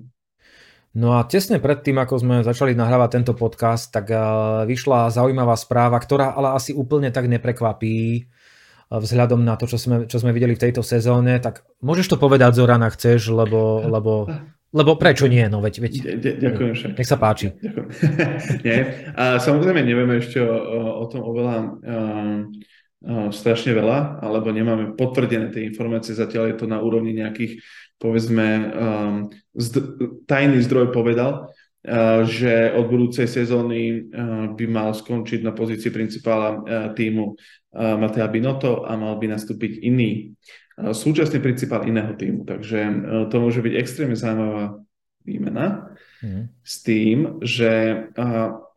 [0.96, 5.52] No a tesne pred tým, ako sme začali nahrávať tento podcast, tak uh, vyšla zaujímavá
[5.52, 8.26] správa, ktorá ale asi úplne tak neprekvapí uh,
[8.96, 11.36] vzhľadom na to, čo sme, čo sme videli v tejto sezóne.
[11.44, 14.32] Tak môžeš to povedať, Zorana, chceš, lebo, lebo,
[14.72, 15.44] lebo prečo nie?
[15.52, 15.94] No veď, veď,
[16.40, 16.92] Ďakujem však.
[16.96, 17.52] Nech sa páči.
[18.64, 18.78] nie.
[19.12, 20.56] A samozrejme nevieme ešte o,
[21.00, 22.48] o tom oveľa um,
[23.06, 27.62] strašne veľa, alebo nemáme potvrdené tie informácie, zatiaľ je to na úrovni nejakých,
[28.02, 28.46] povedzme,
[29.54, 31.54] zd- tajný zdroj povedal,
[32.26, 34.10] že od budúcej sezóny
[34.58, 36.58] by mal skončiť na pozícii principála
[36.92, 37.38] týmu
[37.78, 40.34] Matea Binotto a mal by nastúpiť iný
[40.78, 42.42] súčasný principál iného týmu.
[42.42, 42.78] Takže
[43.30, 44.82] to môže byť extrémne zaujímavá
[45.22, 45.94] výmena.
[46.22, 46.42] mm.
[46.62, 48.04] s tým, že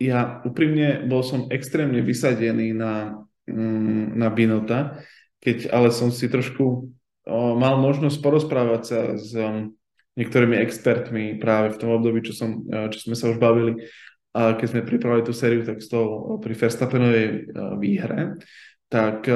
[0.01, 5.04] ja úprimne bol som extrémne vysadený na, um, na Binota,
[5.43, 6.88] keď ale som si trošku
[7.32, 9.76] mal možnosť porozprávať sa s um,
[10.18, 13.86] niektorými expertmi práve v tom období, čo, som, uh, čo sme sa už bavili,
[14.32, 17.52] a keď sme pripravili tú sériu, tak z toho pri Verstappenovej
[17.84, 18.39] výhre,
[18.88, 19.28] tak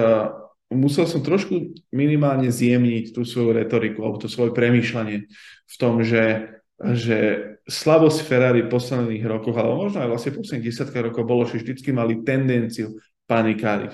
[0.71, 5.27] musel som trošku minimálne zjemniť tú svoju retoriku alebo to svoje premýšľanie
[5.67, 7.17] v tom, že, že
[7.65, 11.89] slabosť Ferrari v posledných rokoch, alebo možno aj vlastne posledných 10 rokov bolo, že vždycky
[11.93, 13.93] mali tendenciu panikáriť.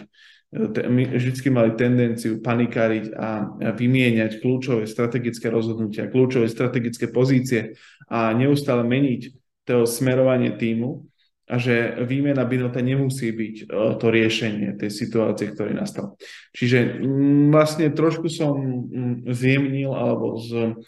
[0.91, 7.79] Vždycky mali tendenciu panikáriť a vymieňať kľúčové strategické rozhodnutia, kľúčové strategické pozície
[8.11, 9.21] a neustále meniť
[9.63, 11.07] to smerovanie týmu
[11.51, 13.63] a že výmena Binota nemusí byť e,
[13.99, 16.15] to riešenie tej situácie, ktorý nastal.
[16.55, 20.79] Čiže mm, vlastne trošku som mm, zjemnil alebo e,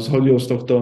[0.00, 0.74] zhodil z tohto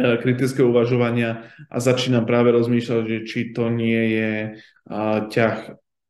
[0.00, 4.32] e, kritického uvažovania a začínam práve rozmýšľať, že či to nie je
[5.28, 5.56] ťah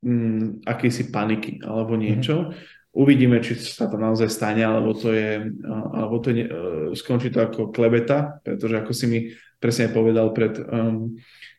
[0.07, 2.47] mm, akejsi paniky alebo niečo.
[2.47, 2.75] Mm-hmm.
[2.97, 6.49] Uvidíme, či sa to naozaj stane, alebo to je, alebo to je,
[6.97, 9.19] skončí to ako klebeta, pretože ako si mi
[9.61, 11.13] presne povedal pred um,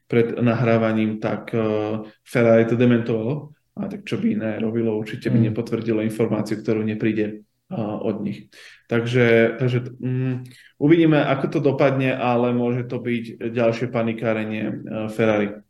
[0.07, 3.51] pred nahrávaním, tak uh, Ferrari to dementovalo.
[3.77, 5.45] A tak čo by iné robilo, určite by mm.
[5.51, 8.49] nepotvrdilo informáciu, ktorú nepríde uh, od nich.
[8.89, 10.41] Takže, takže um,
[10.81, 14.73] uvidíme, ako to dopadne, ale môže to byť ďalšie panikárenie uh,
[15.13, 15.61] Ferrari.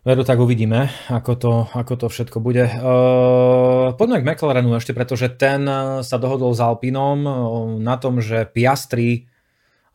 [0.00, 2.64] Veru, tak uvidíme, ako to, ako to všetko bude.
[2.64, 5.60] Uh, poďme k McLarenu ešte, pretože ten
[6.00, 7.20] sa dohodol s Alpinom
[7.84, 9.28] na tom, že Piastri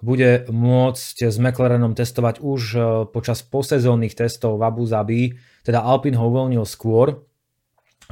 [0.06, 2.80] bude môcť s McLarenom testovať už e,
[3.10, 5.34] počas posezónnych testov v Abu Zabi,
[5.66, 7.26] teda Alpine ho uvoľnil skôr,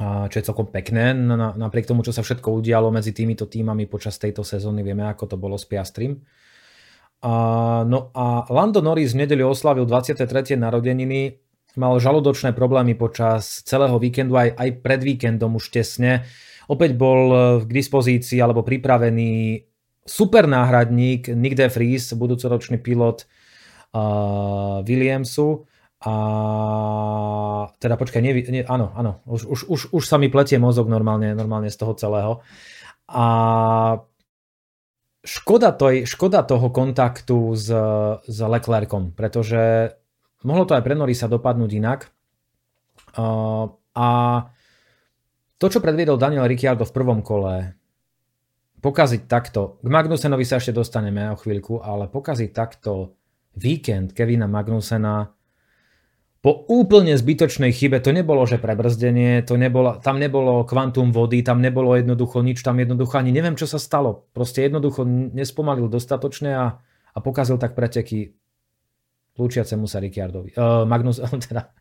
[0.02, 1.14] čo je celkom pekné,
[1.54, 5.36] napriek tomu, čo sa všetko udialo medzi týmito týmami počas tejto sezóny, vieme, ako to
[5.38, 6.18] bolo s Piastrim.
[7.86, 10.58] No a Lando Norris v nedeli oslavil 23.
[10.58, 11.43] narodeniny,
[11.76, 16.26] mal žalúdočné problémy počas celého víkendu, aj, aj pred víkendom už tesne.
[16.70, 19.62] Opäť bol e, k dispozícii alebo pripravený
[20.04, 23.24] super náhradník Nick de Vries, budúcoročný pilot
[23.96, 25.64] uh, Williamsu.
[26.04, 26.14] A
[27.80, 31.32] teda počkaj, nie, nie, áno, áno, už, už, už, už sa mi pletie mozog normálne,
[31.32, 32.44] normálne z toho celého.
[33.08, 33.26] A
[35.24, 37.72] škoda, toj, škoda toho kontaktu s,
[38.28, 39.96] s Leclercom, pretože
[40.44, 42.00] mohlo to aj pre Norisa dopadnúť inak.
[43.94, 44.08] A
[45.58, 47.72] to, čo predviedol Daniel Ricciardo v prvom kole,
[48.84, 53.16] pokaziť takto, k Magnusenovi sa ešte dostaneme o chvíľku, ale pokaziť takto
[53.56, 55.32] víkend Kevina Magnusena
[56.44, 61.64] po úplne zbytočnej chybe, to nebolo, že prebrzdenie, to nebolo, tam nebolo kvantum vody, tam
[61.64, 64.28] nebolo jednoducho nič, tam jednoducho ani neviem, čo sa stalo.
[64.36, 68.36] Proste jednoducho nespomalil dostatočne a, a pokazil tak preteky
[69.34, 70.54] lúčiacemu sa Ricciardovi.
[70.54, 71.18] Uh, Magnus,
[71.50, 71.74] teda,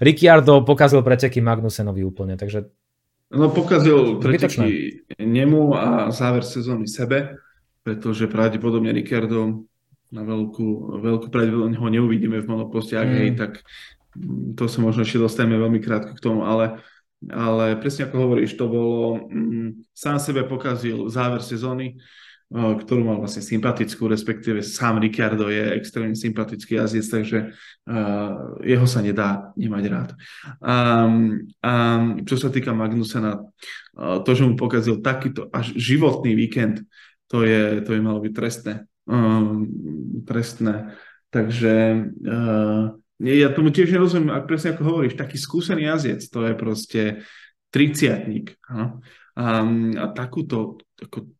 [0.00, 2.68] Ricciardo pokazil preteky Magnusenovi úplne, takže
[3.34, 7.34] No pokazil preteky nemu a záver sezóny sebe,
[7.82, 9.66] pretože pravdepodobne Ricardo
[10.14, 13.16] na veľkú, veľkú pravdepodobne ho neuvidíme v monoposte, ak mm.
[13.18, 13.52] hej, tak
[14.54, 16.78] to sa možno ešte dostaneme veľmi krátko k tomu, ale,
[17.26, 21.98] ale presne ako hovoríš, to bolo, mm, sám sebe pokazil záver sezóny,
[22.52, 29.00] ktorú mal vlastne sympatickú, respektíve sám Ricardo je extrémne sympatický jazdec, takže uh, jeho sa
[29.02, 30.10] nedá nemať rád.
[30.62, 36.84] Um, um, čo sa týka Magnusena, uh, to, že mu pokazil takýto až životný víkend,
[37.26, 38.74] to je, to je malo byť trestné.
[39.08, 39.66] Um,
[40.22, 40.94] trestné.
[41.34, 41.74] Takže
[42.22, 47.02] uh, ja tomu tiež nerozumiem, ak presne ako hovoríš, taký skúsený jazdec, to je proste
[47.74, 48.54] triciatník.
[49.34, 51.34] Um, a takúto ako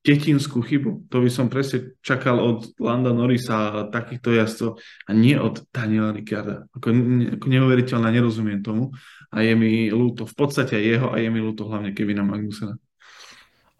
[0.00, 1.12] detinskú chybu.
[1.12, 6.16] To by som presne čakal od Landa Norrisa a takýchto jazdcov a nie od Daniela
[6.16, 6.64] Ricciarda.
[6.72, 6.88] Ako,
[7.36, 8.96] ako neuveriteľná, nerozumiem tomu
[9.28, 12.80] a je mi ľúto v podstate jeho a je mi ľúto hlavne Kevina Magnusena.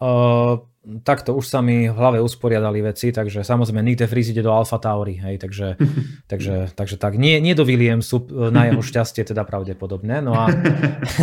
[0.01, 0.65] Uh,
[1.05, 4.53] takto už sa mi v hlave usporiadali veci, takže samozrejme Nick de Vries ide do
[4.53, 5.77] Alfa Tauri, hej, takže,
[6.31, 10.21] takže, takže tak, nie, nie do Williamsu, na jeho šťastie teda pravdepodobne.
[10.21, 10.53] No a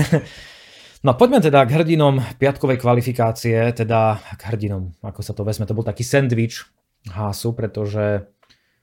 [1.06, 5.70] No poďme teda k hrdinom piatkovej kvalifikácie, teda k hrdinom, ako sa to vezme.
[5.70, 6.66] To bol taký sandwich
[7.06, 8.26] Hásu, pretože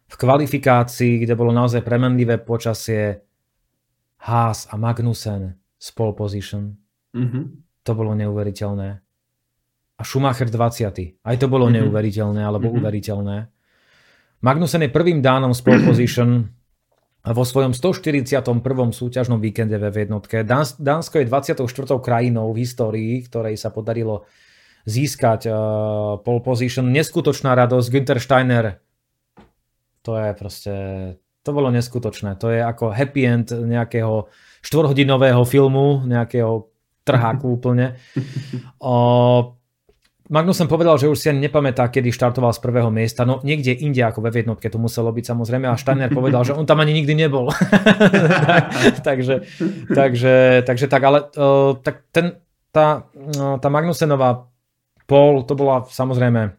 [0.06, 3.24] v kvalifikácii, kde bolo naozaj premenlivé počasie,
[4.24, 6.72] Haas a Magnussen z pole position,
[7.12, 7.44] mm-hmm.
[7.84, 8.88] to bolo neuveriteľné.
[9.94, 11.20] A Schumacher 20.
[11.20, 11.76] Aj to bolo mm-hmm.
[11.84, 12.80] neuveriteľné, alebo mm-hmm.
[12.80, 13.36] uveriteľné.
[14.40, 16.48] Magnussen je prvým dánom z pole position
[17.32, 18.36] vo svojom 141.
[18.92, 20.44] súťažnom víkende v jednotke.
[20.44, 21.64] Dánsko je 24.
[21.96, 24.28] krajinou v histórii, ktorej sa podarilo
[24.84, 25.56] získať uh,
[26.20, 26.92] pole position.
[26.92, 27.88] Neskutočná radosť.
[27.88, 28.76] Günther Steiner
[30.04, 30.74] To je proste,
[31.40, 32.36] to bolo neskutočné.
[32.44, 34.28] To je ako happy end nejakého
[34.60, 36.68] štvorhodinového filmu, nejakého
[37.08, 37.96] trháku úplne.
[38.84, 39.56] O,
[40.24, 43.28] Magnussen povedal, že už si ani nepamätá, kedy štartoval z prvého miesta.
[43.28, 45.68] No niekde inde ako ve jednotke to muselo byť samozrejme.
[45.68, 47.52] A Steiner povedal, že on tam ani nikdy nebol.
[49.08, 49.44] takže,
[49.92, 52.40] takže, takže tak, ale uh, tak ten,
[52.72, 54.48] tá, uh, tá Magnusenová
[55.04, 56.56] pol, to bola samozrejme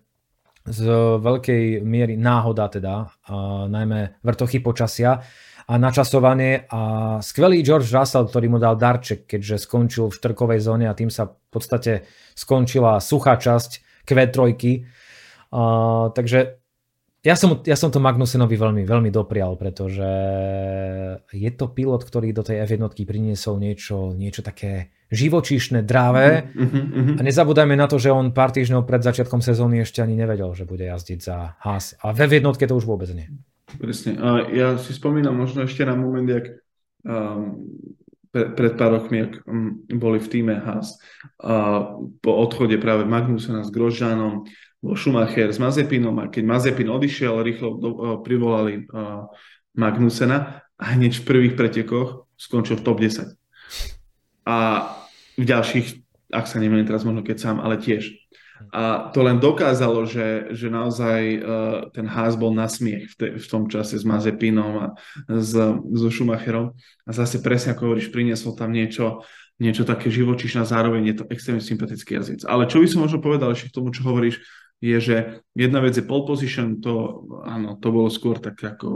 [0.65, 0.81] z
[1.21, 5.25] veľkej miery náhoda teda, uh, najmä vrtochy počasia
[5.65, 6.81] a načasovanie a
[7.25, 11.33] skvelý George Russell, ktorý mu dal darček, keďže skončil v štrkovej zóne a tým sa
[11.33, 12.05] v podstate
[12.37, 14.37] skončila suchá časť Q3.
[15.49, 16.61] Uh, takže
[17.25, 20.05] ja som, ja som to Magnusenovi veľmi, veľmi doprial, pretože
[21.33, 26.53] je to pilot, ktorý do tej F1 priniesol niečo, niečo také živočíšne, dráve.
[26.53, 27.17] Mm-hmm.
[27.17, 30.69] A nezabúdajme na to, že on pár týždňov pred začiatkom sezóny ešte ani nevedel, že
[30.69, 31.97] bude jazdiť za Haas.
[32.05, 33.25] A ve jednotke to už vôbec nie.
[33.65, 34.21] Presne.
[34.21, 36.61] A ja si spomínam možno ešte na moment, jak
[37.01, 37.65] um,
[38.29, 41.01] pre, pred pár rokmi, ak um, boli v týme Haas
[41.41, 41.81] a
[42.21, 44.45] po odchode práve Magnusena s Grosžánom,
[44.93, 49.25] Schumacher s Mazepinom a keď Mazepin odišiel, rýchlo do, uh, privolali uh,
[49.73, 53.33] Magnusena a hneď v prvých pretekoch skončil v top 10.
[54.45, 54.57] A
[55.35, 58.24] v ďalších, ak sa nemýlim teraz možno keď sám, ale tiež.
[58.71, 61.41] A to len dokázalo, že, že naozaj uh,
[61.91, 64.87] ten Haas bol na smiech v, te, v tom čase s Mazepinom a
[65.27, 65.51] s,
[65.91, 66.71] so Schumacherom.
[67.03, 69.27] A zase presne ako hovoríš, priniesol tam niečo,
[69.59, 72.47] niečo také živočišné a zároveň je to extrémne sympatický jazyc.
[72.47, 74.39] Ale čo by som možno povedal ešte k tomu, čo hovoríš,
[74.83, 75.17] je, že
[75.55, 78.87] jedna vec je pole position, to, áno, to bolo skôr tak ako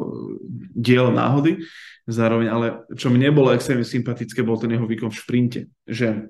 [0.75, 1.63] diel náhody,
[2.03, 2.65] zároveň, ale
[2.99, 6.29] čo mne bolo extrémne sympatické, bol ten jeho výkon v šprinte, že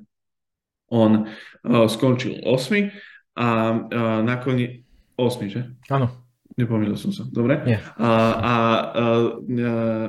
[0.90, 2.94] on uh, skončil 8
[3.40, 4.84] a, a nakoniec
[5.16, 5.62] 8, že?
[5.88, 6.30] Áno.
[6.60, 7.64] Nepomýlil som sa, dobre?
[7.64, 7.80] Nie.
[7.96, 8.12] A, a,
[8.44, 8.56] a,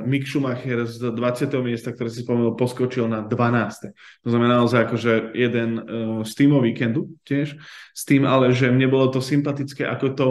[0.02, 1.47] Mick Schumacher z 20.
[1.62, 3.94] miesta, ktoré si spomenul, poskočil na 12.
[4.27, 5.85] To znamená naozaj akože jeden uh,
[6.27, 7.55] z týmov víkendu tiež,
[7.94, 10.27] s tým ale, že mne bolo to sympatické, ako to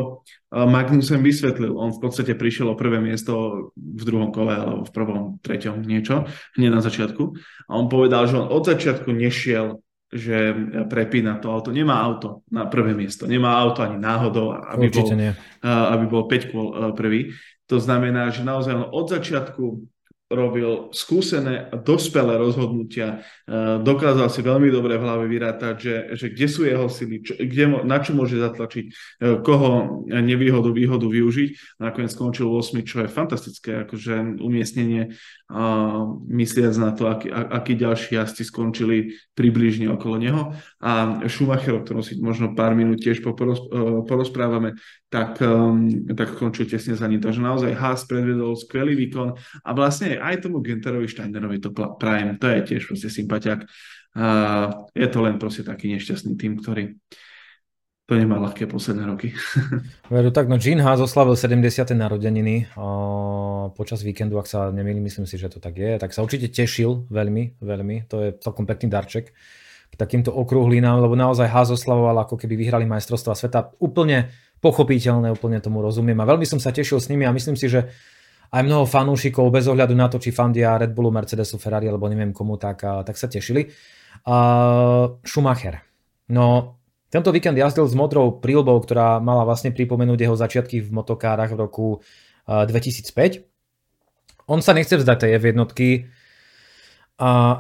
[0.52, 1.72] uh, Magnussen vysvetlil.
[1.72, 6.28] On v podstate prišiel o prvé miesto v druhom kole alebo v prvom, treťom niečo,
[6.60, 7.24] hneď na začiatku.
[7.72, 9.80] A on povedal, že on od začiatku nešiel
[10.10, 10.58] že
[10.90, 11.70] prepína to auto.
[11.70, 13.30] Nemá auto na prvé miesto.
[13.30, 15.32] Nemá auto ani náhodou, aby Určite bol, nie.
[15.66, 16.68] aby bol 5 kôl
[16.98, 17.38] prvý.
[17.70, 19.64] To znamená, že naozaj on od začiatku
[20.30, 26.26] robil skúsené a dospelé rozhodnutia, e, dokázal si veľmi dobre v hlave vyrátať, že, že
[26.30, 28.92] kde sú jeho sily, čo, kde, na čo môže zatlačiť, e,
[29.42, 31.82] koho nevýhodu, výhodu využiť.
[31.82, 35.18] Nakoniec skončil 8, čo je fantastické, akože umiestnenie,
[35.50, 40.54] a mysliac na to, aký, akí ďalší jazdci skončili približne okolo neho.
[40.78, 43.34] A Schumacher, o ktorom si možno pár minút tiež e,
[44.06, 44.78] porozprávame,
[45.10, 45.42] tak,
[46.14, 47.18] tak skončil tesne za ním.
[47.18, 49.34] Takže naozaj Haas predvedol skvelý výkon
[49.66, 52.38] a vlastne aj tomu Ginterovi Steinerovi to prajem.
[52.38, 53.66] To je tiež proste sympatiak.
[54.14, 56.98] Uh, je to len proste taký nešťastný tým, ktorý
[58.10, 59.38] to nemá ľahké posledné roky.
[60.14, 61.62] Veru tak, no Gene Haas oslavil 70.
[61.94, 66.26] narodeniny o, počas víkendu, ak sa nemýlim, myslím si, že to tak je, tak sa
[66.26, 69.30] určite tešil veľmi, veľmi, to je celkom pekný darček
[69.90, 73.78] k takýmto okrúhlinám, lebo naozaj Haas oslavoval, ako keby vyhrali majstrovstva sveta.
[73.78, 77.70] Úplne pochopiteľné, úplne tomu rozumiem a veľmi som sa tešil s nimi a myslím si,
[77.70, 77.94] že
[78.50, 82.34] aj mnoho fanúšikov bez ohľadu na to, či fandia Red Bullu, Mercedesu, Ferrari alebo neviem
[82.34, 83.70] komu, tak, tak sa tešili.
[84.26, 85.86] Uh, Schumacher.
[86.30, 86.78] No,
[87.10, 91.62] tento víkend jazdil s modrou prílbou, ktorá mala vlastne pripomenúť jeho začiatky v motokárach v
[91.62, 93.46] roku uh, 2005.
[94.50, 95.70] On sa nechce vzdať tej F1, uh,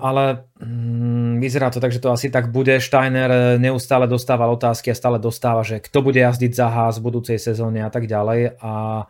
[0.01, 2.73] ale um, vyzerá to tak, že to asi tak bude.
[2.81, 7.37] Steiner neustále dostával otázky a stále dostáva, že kto bude jazdiť za Haas v budúcej
[7.37, 8.57] sezóne a tak ďalej.
[8.57, 9.05] A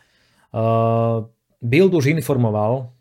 [0.56, 2.96] uh, Bild už informoval,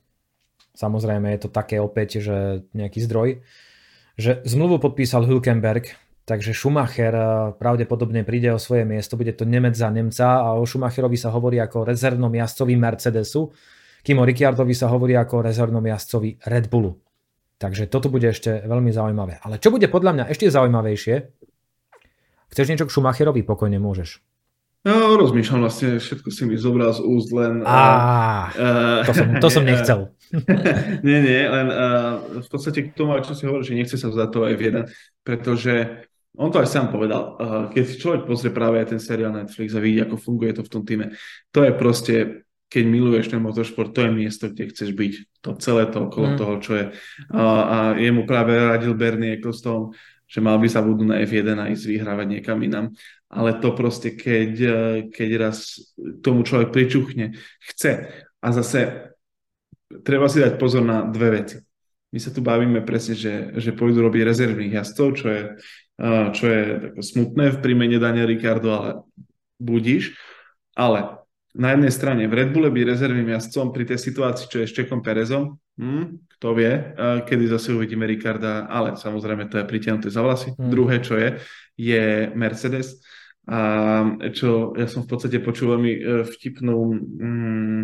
[0.74, 3.28] samozrejme je to také opäť, že nejaký zdroj,
[4.18, 5.94] že zmluvu podpísal Hülkenberg,
[6.26, 10.66] takže Schumacher eh, pravdepodobne príde o svoje miesto, bude to Nemec za Nemca a o
[10.66, 13.54] Schumacherovi sa hovorí ako rezervnom jazdcovi Mercedesu,
[14.02, 16.98] kým o Ricciardovi sa hovorí ako rezervnom jazdcovi Red Bullu.
[17.58, 19.42] Takže toto bude ešte veľmi zaujímavé.
[19.42, 21.14] Ale čo bude podľa mňa ešte zaujímavejšie,
[22.54, 24.22] chceš niečo k Schumacherovi, pokojne môžeš.
[24.86, 27.66] No, rozmýšľam vlastne, všetko si mi zobral z úst, len...
[27.66, 27.82] Á,
[28.54, 30.14] uh, to, som, to som nechcel.
[31.06, 34.28] nie, nie, len uh, v podstate k tomu, čo si hovoril, že nechce sa vzdať
[34.30, 34.86] toho F1,
[35.26, 36.06] pretože
[36.38, 39.82] on to aj sám povedal, uh, keď človek pozrie práve aj ten seriál Netflix a
[39.82, 41.10] vidí, ako funguje to v tom týme,
[41.50, 42.14] to je proste,
[42.70, 45.12] keď miluješ ten motorsport, to je miesto, kde chceš byť.
[45.42, 46.36] To celé to okolo mm.
[46.38, 46.84] toho, čo je.
[47.34, 49.90] Uh, a jemu práve radil Bernie Ecclestone,
[50.28, 52.92] že mal by sa budú na F1 a ísť vyhrávať niekam inám.
[53.28, 54.52] Ale to proste, keď,
[55.12, 55.76] keď raz
[56.24, 58.08] tomu človek pričuchne, chce.
[58.40, 59.12] A zase
[60.00, 61.56] treba si dať pozor na dve veci.
[62.08, 65.42] My sa tu bavíme presne, že, že pôjdu robiť rezervných jazdcov, čo je,
[66.32, 66.62] čo je
[67.04, 68.90] smutné v prímene Dania Ricardo, ale
[69.60, 70.16] budíš.
[70.72, 71.20] Ale
[71.52, 74.76] na jednej strane v Red Bulle byť rezervným jazdcom pri tej situácii, čo je s
[74.76, 76.72] Čekom Perezom, hm, kto vie,
[77.28, 80.54] kedy zase uvidíme Ricarda, ale samozrejme to je pritiahnuté za vlasy.
[80.54, 80.70] Hmm.
[80.70, 81.42] Druhé, čo je,
[81.76, 83.02] je Mercedes.
[83.48, 83.60] A
[84.36, 87.82] čo ja som v podstate počul veľmi e, vtipnú mm,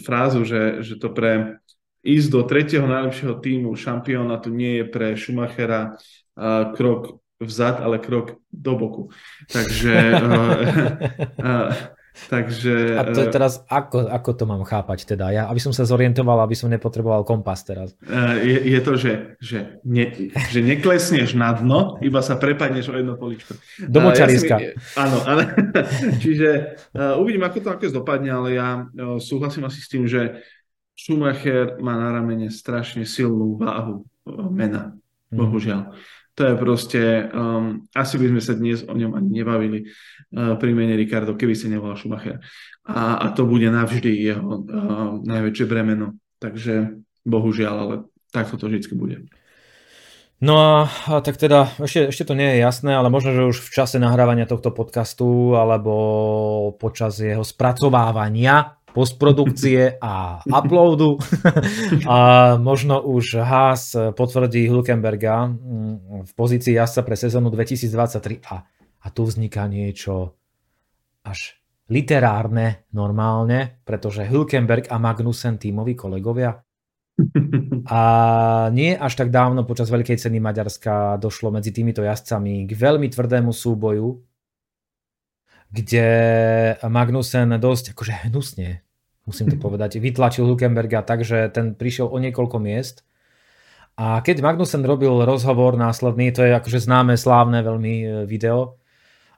[0.00, 1.60] frázu, že, že to pre
[2.04, 7.96] ísť do tretieho najlepšieho týmu šampióna tu nie je pre Schumachera uh, krok vzad, ale
[7.96, 9.02] krok do boku.
[9.48, 10.60] Takže uh,
[11.48, 11.68] uh,
[12.14, 12.94] Takže...
[12.94, 15.34] A to je eh, teraz, ako, ako to mám chápať teda?
[15.34, 17.98] Ja, aby som sa zorientoval, aby som nepotreboval kompas teraz.
[18.06, 19.12] Eh, je, je to, že,
[19.42, 23.58] že, ne, že neklesneš na dno, iba sa prepadneš o jedno poličko.
[23.90, 24.56] Do močariska.
[24.62, 25.42] Ja áno, ale,
[26.22, 30.38] čiže uh, uvidím, ako to ako dopadne, ale ja uh, súhlasím asi s tým, že
[30.94, 34.06] Schumacher má na ramene strašne silnú váhu
[34.54, 34.94] mena,
[35.34, 35.90] mm.
[36.34, 40.70] To je proste, um, asi by sme sa dnes o ňom ani nebavili uh, pri
[40.74, 42.42] mene Ricardo, keby sa nevolal Schumacher.
[42.90, 46.18] A, a to bude navždy jeho uh, najväčšie bremeno.
[46.42, 47.94] Takže bohužiaľ, ale
[48.34, 49.16] takto to vždy bude.
[50.42, 53.64] No a, a tak teda, ešte, ešte to nie je jasné, ale možno, že už
[53.64, 55.94] v čase nahrávania tohto podcastu alebo
[56.76, 61.18] počas jeho spracovávania postprodukcie a uploadu.
[62.06, 62.18] a
[62.62, 68.62] možno už Haas potvrdí Hülkenberga mm, v pozícii jazdca pre sezónu 2023 a,
[69.02, 70.38] a tu vzniká niečo
[71.26, 71.58] až
[71.90, 76.64] literárne normálne, pretože Hülkenberg a Magnussen tímoví kolegovia.
[77.86, 78.00] A
[78.74, 83.54] nie až tak dávno počas Veľkej ceny Maďarska došlo medzi týmito jazdcami k veľmi tvrdému
[83.54, 84.18] súboju,
[85.70, 86.06] kde
[86.86, 88.83] Magnussen dosť akože hnusne,
[89.24, 93.04] musím to povedať, vytlačil Hülkenberga tak, že ten prišiel o niekoľko miest.
[93.94, 98.82] A keď Magnussen robil rozhovor následný, to je akože známe, slávne veľmi e, video,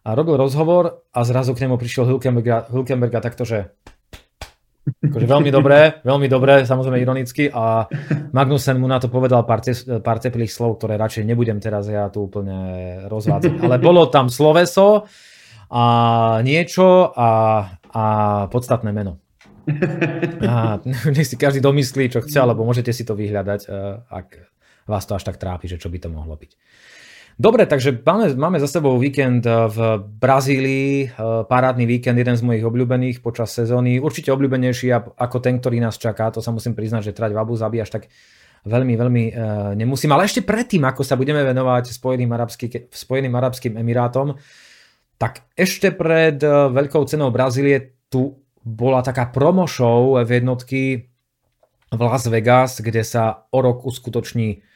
[0.06, 3.74] a robil rozhovor a zrazu k nemu prišiel Hülkenberga, Hülkenberga takto, že
[5.02, 7.90] akože veľmi dobré, veľmi dobré, samozrejme ironicky a
[8.30, 12.06] Magnussen mu na to povedal pár, te, pár teplých slov, ktoré radšej nebudem teraz ja
[12.06, 13.66] tu úplne rozvádzať.
[13.66, 15.10] Ale bolo tam sloveso,
[15.66, 15.84] a
[16.46, 17.30] niečo a,
[17.90, 18.04] a
[18.46, 19.18] podstatné meno.
[20.46, 20.78] A
[21.10, 23.68] nech si každý domyslí, čo chce, alebo môžete si to vyhľadať, e,
[24.06, 24.26] ak
[24.86, 26.54] vás to až tak trápi, že čo by to mohlo byť.
[27.36, 31.06] Dobre, takže máme, máme za sebou víkend e, v Brazílii, e,
[31.50, 36.30] parádny víkend, jeden z mojich obľúbených počas sezóny, určite obľúbenejší ako ten, ktorý nás čaká,
[36.30, 38.08] to sa musím priznať, že trať v Abu Zabi až tak
[38.66, 39.24] veľmi, veľmi
[39.78, 44.34] nemusím, ale ešte predtým, ako sa budeme venovať Spojeným, arabský, Spojeným arabským emirátom,
[45.16, 48.36] tak ešte pred eh, veľkou cenou Brazílie tu
[48.66, 51.06] bola taká promo show v jednotky
[51.86, 54.66] v Las Vegas, kde sa o rok uskutoční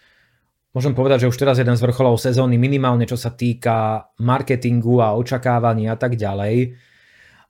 [0.71, 5.19] Môžem povedať, že už teraz jeden z vrcholov sezóny, minimálne čo sa týka marketingu a
[5.19, 6.79] očakávaní a tak ďalej.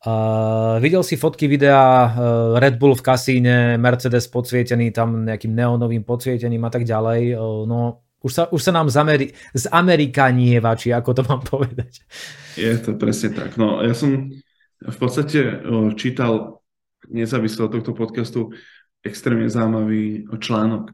[0.00, 6.00] Uh, videl si fotky videa uh, Red Bull v kasíne, Mercedes podsvietený tam nejakým neonovým
[6.00, 7.36] podsvietením a tak ďalej.
[7.36, 11.44] Uh, no, už sa, už sa nám z, Ameri- z Amerika nieva, ako to mám
[11.52, 12.00] povedať.
[12.56, 13.60] Je to presne tak.
[13.60, 14.32] No, ja som
[14.80, 15.60] v podstate
[15.96, 16.64] čítal
[17.08, 18.56] nezávisle od tohto podcastu
[19.04, 20.92] extrémne zaujímavý článok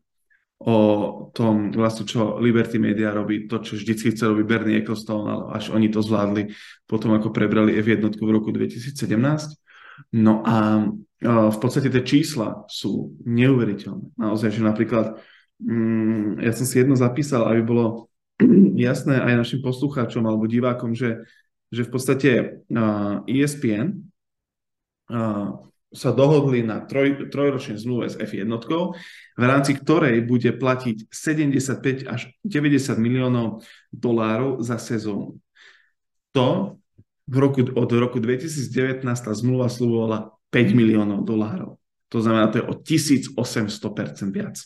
[0.57, 0.77] o
[1.37, 5.69] tom, vlastne čo Liberty Media robí, to, čo vždycky chcel robiť Bernie Ecclestone, ale až
[5.69, 6.57] oni to zvládli
[6.89, 8.97] potom, ako prebrali F1 v roku 2017.
[10.17, 10.89] No a
[11.21, 14.17] v podstate tie čísla sú neuveriteľné.
[14.17, 15.21] Naozaj, že napríklad
[15.61, 18.09] mm, ja som si jedno zapísal, aby bolo
[18.89, 21.25] jasné aj našim poslucháčom alebo divákom, že,
[21.71, 22.31] že v podstate
[22.71, 24.07] uh, ESPN
[25.11, 25.67] uh,
[25.97, 28.51] sa dohodli na troj, trojročnej zmluve s F1,
[29.39, 33.65] v rámci ktorej bude platiť 75 až 90 miliónov
[33.95, 35.41] dolárov za sezónu.
[36.37, 36.77] To
[37.27, 41.81] v roku, od roku 2019 tá zmluva slubovala 5 miliónov dolárov.
[42.15, 44.57] To znamená, to je o 1800% viac.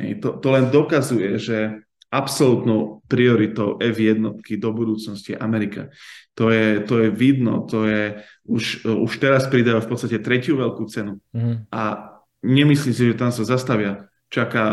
[0.00, 5.88] Hej, to, to len dokazuje, že absolútnou prioritou F1 do budúcnosti Amerika.
[6.36, 10.84] To je, to je vidno, to je, už, už teraz pridajú v podstate tretiu veľkú
[10.92, 11.16] cenu.
[11.32, 11.64] Mm.
[11.72, 12.12] A
[12.44, 14.12] nemyslím si, že tam sa zastavia.
[14.32, 14.64] Čaká,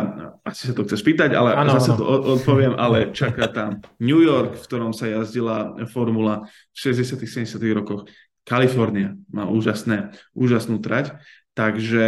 [0.47, 1.99] asi sa to chce spýtať, ale ano, zase ano.
[1.99, 2.05] to
[2.39, 8.07] odpoviem, ale čaká tam New York, v ktorom sa jazdila formula v 60 70 rokoch.
[8.47, 11.11] Kalifornia má úžasné, úžasnú trať,
[11.59, 12.07] takže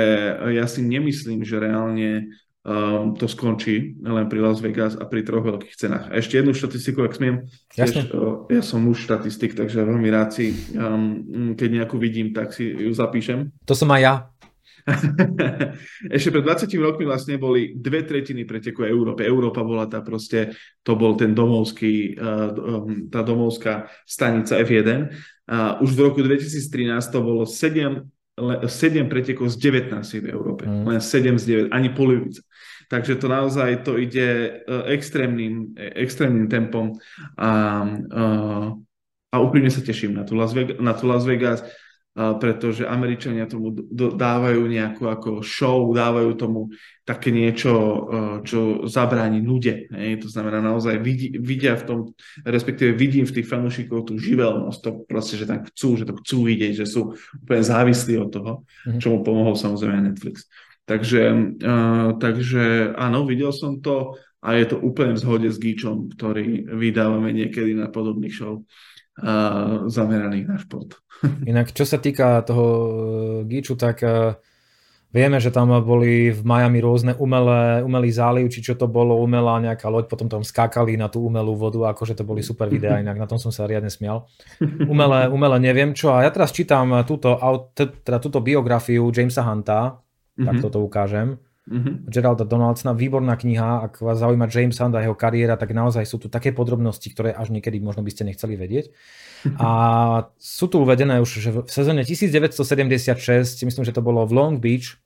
[0.55, 2.31] ja si nemyslím, že reálne
[2.65, 6.05] um, to skončí len pri Las Vegas a pri troch veľkých cenách.
[6.09, 7.49] A ešte jednu štatistiku, ak smiem.
[7.73, 12.53] Tiež, uh, ja som muž štatistik, takže veľmi rád si, um, keď nejakú vidím, tak
[12.53, 13.49] si ju zapíšem.
[13.65, 14.13] To som aj ja.
[16.15, 19.25] Ešte pred 20 rokmi vlastne boli dve tretiny preteku Európy.
[19.25, 22.17] Európa bola tá proste, to bol ten domovský,
[23.09, 25.13] tá domovská stanica F1.
[25.51, 28.07] A už v roku 2013 to bolo 7,
[28.39, 30.63] 7 pretekov z 19 v Európe.
[30.65, 30.87] Mm.
[30.87, 32.41] Len 7 z 9, ani polovica.
[32.91, 34.51] Takže to naozaj to ide e,
[34.91, 36.99] extrémnym, e, extrémnym tempom
[37.39, 37.51] a, a,
[39.31, 41.63] a úprimne sa teším na tú Las Vegas, na tú Las Vegas
[42.11, 46.67] pretože Američania tomu dávajú nejakú ako show, dávajú tomu
[47.07, 47.99] také niečo, e,
[48.43, 49.87] čo zabráni nude.
[49.95, 50.19] Hej?
[50.19, 51.99] To znamená naozaj vidí, vidia v tom,
[52.43, 56.37] respektíve vidím v tých fanúšikov tú živelnosť, to proste, že tam chcú, že to chcú
[56.51, 58.99] vidieť, že sú úplne závislí od toho, mm-hmm.
[58.99, 60.51] čo mu pomohol samozrejme Netflix.
[60.91, 61.21] Takže,
[61.63, 66.67] uh, takže áno, videl som to a je to úplne v zhode s Gíčom, ktorý
[66.67, 70.99] vydávame niekedy na podobných show uh, zameraných na šport.
[71.47, 72.91] Inak, čo sa týka toho e,
[73.45, 74.35] Gíču, tak e,
[75.13, 79.61] vieme, že tam boli v Miami rôzne umelé, umelý záliv, či čo to bolo, umelá
[79.61, 83.21] nejaká loď, potom tam skákali na tú umelú vodu, akože to boli super videá, inak
[83.21, 84.25] na tom som sa riadne smial.
[84.89, 86.09] Umelé, umelé neviem čo.
[86.17, 87.37] A ja teraz čítam túto,
[87.77, 90.01] teda túto biografiu Jamesa Hunta,
[90.45, 90.63] tak mhm.
[90.63, 91.39] toto ukážem.
[91.61, 92.09] Mm-hmm.
[92.09, 96.17] Geralda Donaldsona, výborná kniha, ak vás zaujíma James Hunt a jeho kariéra, tak naozaj sú
[96.17, 98.89] tu také podrobnosti, ktoré až niekedy možno by ste nechceli vedieť.
[99.61, 99.69] A
[100.41, 104.97] sú tu uvedené už, že v sezóne 1976, myslím, že to bolo v Long Beach,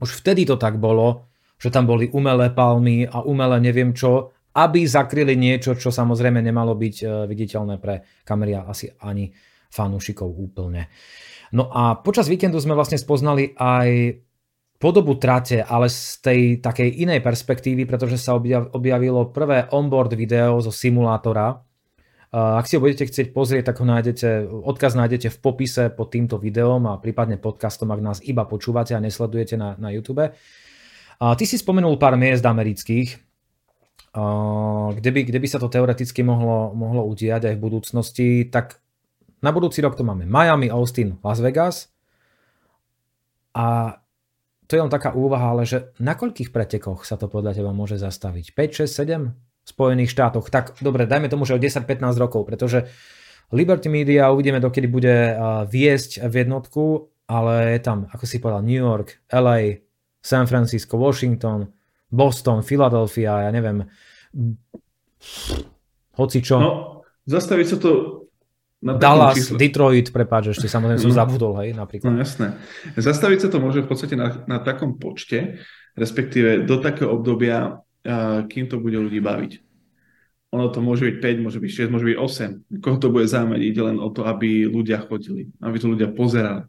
[0.00, 1.28] už vtedy to tak bolo,
[1.60, 6.78] že tam boli umelé palmy a umelé neviem čo, aby zakryli niečo, čo samozrejme nemalo
[6.78, 9.34] byť e, viditeľné pre kamery a asi ani
[9.70, 10.86] fanúšikov úplne.
[11.54, 14.18] No a počas víkendu sme vlastne spoznali aj
[14.84, 20.68] podobu trate, ale z tej takej inej perspektívy, pretože sa objavilo prvé onboard video zo
[20.68, 21.64] simulátora,
[22.34, 26.36] ak si ho budete chcieť pozrieť, tak ho nájdete, odkaz nájdete v popise pod týmto
[26.36, 30.34] videom a prípadne podcastom, ak nás iba počúvate a nesledujete na, na YouTube.
[31.16, 33.22] A ty si spomenul pár miest amerických,
[34.98, 38.82] kde by, kde by sa to teoreticky mohlo, mohlo udiať aj v budúcnosti, tak
[39.40, 41.88] na budúci rok to máme Miami, Austin, Las Vegas.
[43.54, 43.94] A
[44.74, 47.94] to je len taká úvaha, ale že na koľkých pretekoch sa to podľa teba môže
[47.94, 48.58] zastaviť?
[48.58, 49.30] 5, 6, 7?
[49.62, 50.50] Spojených štátoch.
[50.50, 52.90] Tak dobre, dajme tomu, že o 10-15 rokov, pretože
[53.54, 55.38] Liberty Media uvidíme, dokedy bude
[55.70, 59.86] viesť v jednotku, ale je tam, ako si povedal, New York, LA,
[60.18, 61.70] San Francisco, Washington,
[62.10, 63.86] Boston, Philadelphia, ja neviem,
[66.18, 66.58] hoci čo.
[66.58, 66.70] No,
[67.30, 67.90] zastaviť sa to
[68.84, 69.56] na Dallas, čísle.
[69.56, 71.16] Detroit, prepáč, ešte samozrejme som no.
[71.16, 72.12] zabudol, hej, napríklad.
[72.12, 72.60] No jasné.
[73.00, 75.64] Zastaviť sa to môže v podstate na, na takom počte,
[75.96, 77.80] respektíve do takého obdobia,
[78.44, 79.64] kým to bude ľudí baviť.
[80.52, 82.84] Ono to môže byť 5, môže byť 6, môže byť 8.
[82.84, 86.68] Koho to bude zaujímať, ide len o to, aby ľudia chodili, aby to ľudia pozerali.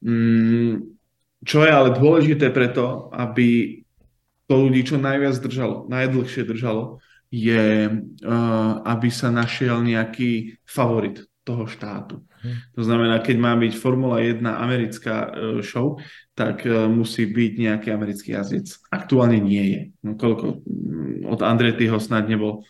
[0.00, 0.94] Mm,
[1.44, 3.82] čo je ale dôležité preto, aby
[4.48, 7.03] to ľudí čo najviac držalo, najdlhšie držalo,
[7.34, 12.22] je, uh, aby sa našiel nejaký favorit toho štátu.
[12.40, 12.56] Hm.
[12.78, 15.98] To znamená, keď má byť Formula 1 americká uh, show,
[16.38, 18.70] tak uh, musí byť nejaký americký jazdec.
[18.94, 19.82] Aktuálne nie je.
[20.06, 20.62] No koľko?
[20.62, 22.62] Mm, od Andrettiho snad nebol,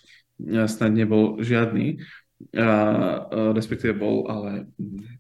[0.67, 2.01] snad nebol žiadny.
[2.51, 4.69] Uh, respektíve bol, ale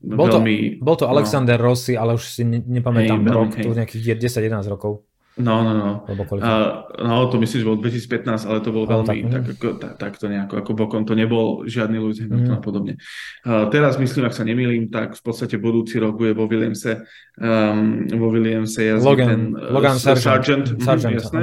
[0.03, 0.77] bol veľmi...
[0.77, 1.15] To, bol to no.
[1.15, 3.65] Alexander no, Rossi, ale už si ne, nepamätám hey, rok, hey.
[3.65, 5.07] to nejakých 10-11 rokov.
[5.35, 5.90] No, no, no.
[6.06, 9.93] Uh, no, to myslím, že bol 2015, ale to bol veľmi tak, tak, ako, tak,
[9.98, 11.02] tak to nejako ako bokom.
[11.02, 12.59] To nebol žiadny Lewis Hamilton mm.
[12.59, 12.94] a podobne.
[13.43, 17.02] Uh, teraz myslím, ak sa nemýlim, tak v podstate budúci rok bude vo Williamse
[17.43, 20.23] um, vo Williamse jazdí Logan, ten uh, Logan Sargent.
[20.23, 21.43] Sargent, Sargent mm, jasné.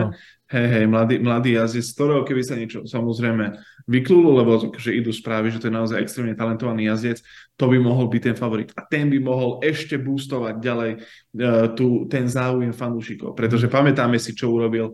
[0.51, 3.55] Hej, hej, mladý, mladý jazdec, z ktorého keby sa niečo samozrejme
[3.87, 7.23] vyklúlo, lebo že idú správy, že to je naozaj extrémne talentovaný jazdec,
[7.55, 8.67] to by mohol byť ten favorit.
[8.75, 13.31] A ten by mohol ešte boostovať ďalej uh, tu, ten záujem fanúšikov.
[13.31, 14.91] Pretože pamätáme si, čo urobil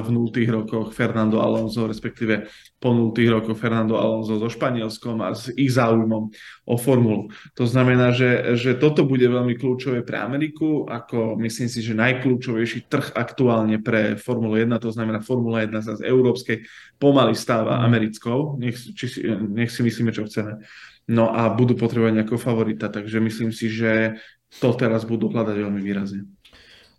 [0.00, 2.48] v 0 rokoch Fernando Alonso, respektíve
[2.80, 6.32] po 0 rokoch Fernando Alonso so Španielskom a s ich záujmom
[6.64, 7.28] o formulu.
[7.52, 12.88] To znamená, že, že toto bude veľmi kľúčové pre Ameriku, ako myslím si, že najkľúčovejší
[12.88, 16.64] trh aktuálne pre Formulu 1, to znamená Formula 1 sa z európskej
[16.96, 17.82] pomaly stáva mhm.
[17.84, 19.20] americkou, nech, či,
[19.52, 20.64] nech si myslíme, čo chceme.
[21.06, 24.18] No a budú potrebovať nejakého favorita, takže myslím si, že
[24.58, 26.26] to teraz budú hľadať veľmi výrazne.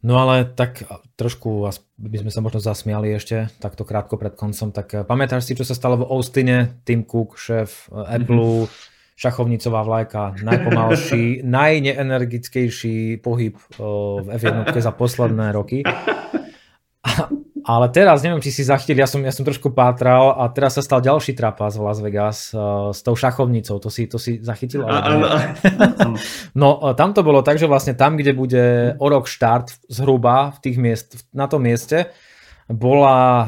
[0.08, 0.88] No ale tak
[1.20, 1.68] trošku
[2.00, 4.72] by sme sa možno zasmiali ešte takto krátko pred koncom.
[4.72, 6.80] Tak eh, pamätáš si, čo sa stalo v Austine?
[6.88, 9.20] Tim Cook, šéf eh, Apple, mm-hmm.
[9.20, 13.84] šachovnicová vlajka, najpomalší, najneenergickejší pohyb eh,
[14.24, 15.84] v F1 za posledné roky.
[17.68, 20.81] Ale teraz, neviem, či si zachytil, ja som, ja som trošku pátral a teraz sa
[20.81, 23.84] stal ďalší trapas v Las Vegas uh, s tou šachovnicou.
[23.84, 24.88] To si, to si zachytil?
[24.88, 25.03] A,
[26.64, 30.56] no, uh, tam to bolo tak, že vlastne tam, kde bude o rok štart zhruba
[30.56, 32.15] v tých miest, na tom mieste,
[32.72, 33.48] bola uh,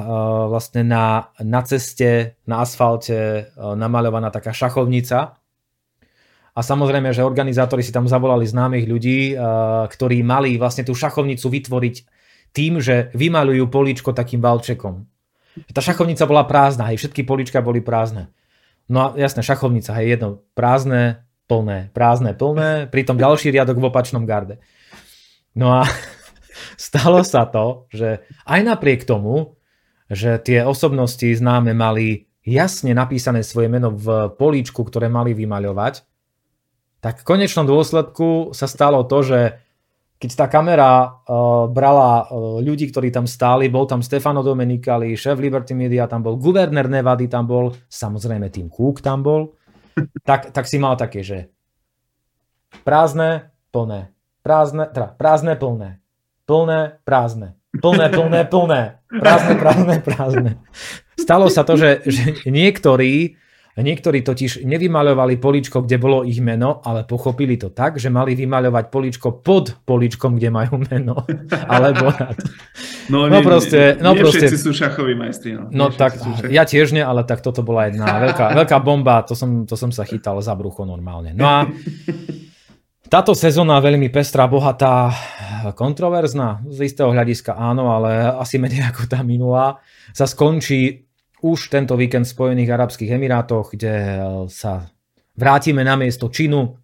[0.52, 5.40] vlastne na, na ceste, na asfalte uh, namaľovaná taká šachovnica.
[6.52, 9.32] A samozrejme, že organizátori si tam zavolali známych ľudí,
[9.88, 12.19] ktorí mali vlastne tú šachovnicu vytvoriť
[12.52, 15.06] tým, že vymalujú políčko takým valčekom.
[15.74, 18.32] Tá šachovnica bola prázdna, hej, všetky políčka boli prázdne.
[18.90, 24.26] No a jasné, šachovnica, hej, jedno prázdne, plné, prázdne, plné, pritom ďalší riadok v opačnom
[24.26, 24.62] garde.
[25.58, 25.86] No a
[26.78, 29.58] stalo sa to, že aj napriek tomu,
[30.10, 36.02] že tie osobnosti známe mali jasne napísané svoje meno v políčku, ktoré mali vymaľovať,
[37.00, 39.40] tak v konečnom dôsledku sa stalo to, že
[40.20, 45.40] keď tá kamera uh, brala uh, ľudí, ktorí tam stáli, bol tam Stefano Domenicali, šéf
[45.40, 49.56] Liberty Media, tam bol guvernér Nevady, tam bol, samozrejme Tim Cook tam bol,
[50.28, 51.48] tak, tak si mal také, že
[52.84, 54.12] prázdne, plné,
[54.44, 56.04] prázdne, teda prázdne, plné,
[56.44, 60.52] plné, prázdne, plné, plné, plné, prázdne, prázdne, prázdne.
[61.16, 63.40] Stalo sa to, že, že niektorí
[63.78, 68.86] Niektorí totiž nevymaľovali poličko, kde bolo ich meno, ale pochopili to tak, že mali vymaľovať
[68.90, 71.24] poličko pod poličkom, kde majú meno.
[71.74, 72.12] Alebo
[73.10, 75.58] No, no nie, proste, no nie proste, všetci sú šachoví majstri.
[75.58, 79.34] No, no tak, ja tiež nie, ale tak toto bola jedna veľká, veľká bomba, to
[79.34, 81.34] som, to som sa chytal za brucho normálne.
[81.34, 81.66] No a
[83.14, 85.10] táto sezóna veľmi pestrá, bohatá,
[85.74, 89.82] kontroverzná, z istého hľadiska áno, ale asi menej ako tá minulá,
[90.14, 91.09] sa skončí
[91.42, 94.20] už tento víkend v Spojených Arabských Emirátoch, kde eh,
[94.52, 94.92] sa
[95.40, 96.76] vrátime na miesto Čínu.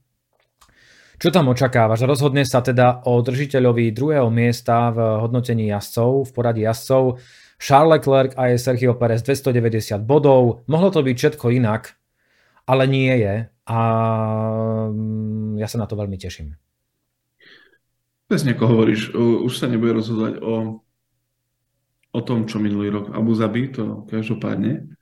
[1.15, 2.03] Čo tam očakávaš?
[2.03, 7.23] Rozhodne sa teda o držiteľovi druhého miesta v hodnotení jazdcov, v poradí jazdcov.
[7.55, 10.67] Charles Leclerc a je Sergio Perez 290 bodov.
[10.67, 11.95] Mohlo to byť všetko inak,
[12.67, 13.47] ale nie je.
[13.65, 13.79] A
[14.91, 16.59] mm, ja sa na to veľmi teším.
[18.27, 20.83] Presne ako hovoríš, už sa nebude rozhodovať o
[22.15, 24.95] o tom, čo minulý rok Abu Zabi, to každopádne.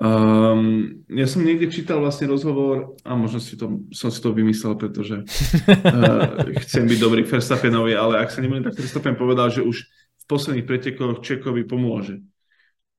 [0.00, 4.72] Um, ja som niekde čítal vlastne rozhovor, a možno si to, som si to vymyslel,
[4.80, 9.84] pretože uh, chcem byť dobrý Verstappenovi, ale ak sa nemýlim, tak Verstappen povedal, že už
[9.92, 12.24] v posledných pretekoch Čekovi pomôže.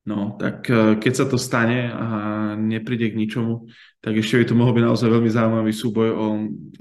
[0.06, 2.06] No, tak uh, keď sa to stane a
[2.53, 3.66] nepríde k ničomu,
[3.98, 6.26] tak ešte by to mohol byť naozaj veľmi zaujímavý súboj o,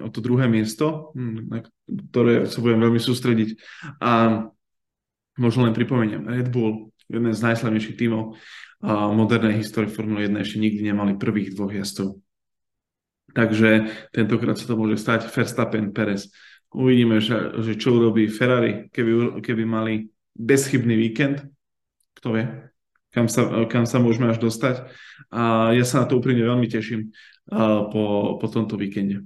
[0.04, 1.64] o to druhé miesto, hm, na
[2.12, 3.56] ktoré sa budem veľmi sústrediť.
[4.04, 4.44] A
[5.40, 8.36] Možno len pripomeniem, Red Bull, jeden z najslavnejších tímov
[8.84, 12.20] a modernej histórie Formule 1 ešte nikdy nemali prvých dvoch jazdcov.
[13.32, 16.28] Takže tentokrát sa to môže stať Verstappen, Perez.
[16.70, 19.94] Uvidíme, že, že čo urobí Ferrari, keby, keby mali
[20.36, 21.46] bezchybný víkend.
[22.20, 22.44] Kto vie,
[23.10, 24.86] kam sa, kam sa môžeme až dostať.
[25.32, 27.10] A ja sa na to úprimne veľmi teším
[27.90, 29.24] po, po tomto víkende.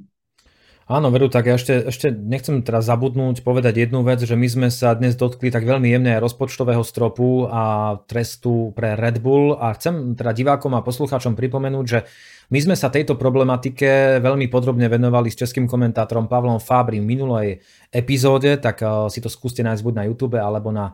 [0.84, 4.68] Áno, veru, tak ja ešte, ešte nechcem teraz zabudnúť povedať jednu vec, že my sme
[4.68, 9.56] sa dnes dotkli tak veľmi jemne rozpočtového stropu a trestu pre Red Bull.
[9.56, 12.04] A chcem teda divákom a poslucháčom pripomenúť, že
[12.52, 17.48] my sme sa tejto problematike veľmi podrobne venovali s českým komentátorom Pavlom Fábri v minulej
[17.88, 20.92] epizóde, tak eh, si to skúste nájsť buď na YouTube alebo na,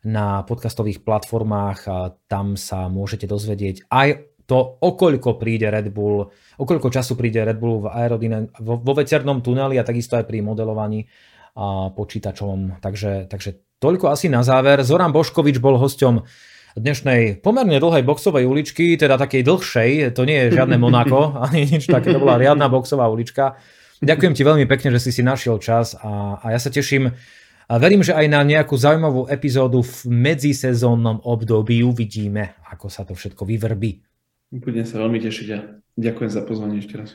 [0.00, 1.84] na podcastových platformách,
[2.24, 7.82] tam sa môžete dozvedieť aj to, okoľko príde Red Bull, okoľko času príde Red Bull
[7.82, 11.02] v aerodyne, vo, vo veternom tuneli a takisto aj pri modelovaní
[11.56, 12.78] a počítačovom.
[12.78, 14.86] Takže, takže toľko asi na záver.
[14.86, 16.22] Zoran Boškovič bol hosťom
[16.76, 21.88] dnešnej pomerne dlhej boxovej uličky, teda takej dlhšej, to nie je žiadne Monako, ani nič
[21.88, 23.56] také, to bola riadna boxová ulička.
[24.04, 27.08] Ďakujem ti veľmi pekne, že si si našiel čas a, a ja sa teším,
[27.66, 33.18] a verím, že aj na nejakú zaujímavú epizódu v medzisezónnom období uvidíme, ako sa to
[33.18, 34.06] všetko vyvrbí.
[34.54, 35.58] Budem sa veľmi tešiť a
[35.98, 37.10] ďakujem za pozvanie ešte raz.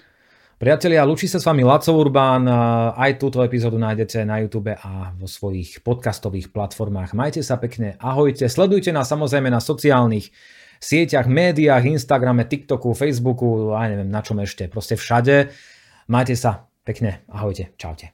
[0.61, 2.45] Priatelia, lučí sa s vami Laco Urbán,
[2.93, 7.17] aj túto epizódu nájdete na YouTube a vo svojich podcastových platformách.
[7.17, 10.29] Majte sa pekne, ahojte, sledujte nás samozrejme na sociálnych
[10.77, 15.49] sieťach, médiách, Instagrame, TikToku, Facebooku, aj neviem na čom ešte, proste všade.
[16.13, 18.13] Majte sa pekne, ahojte, čaute.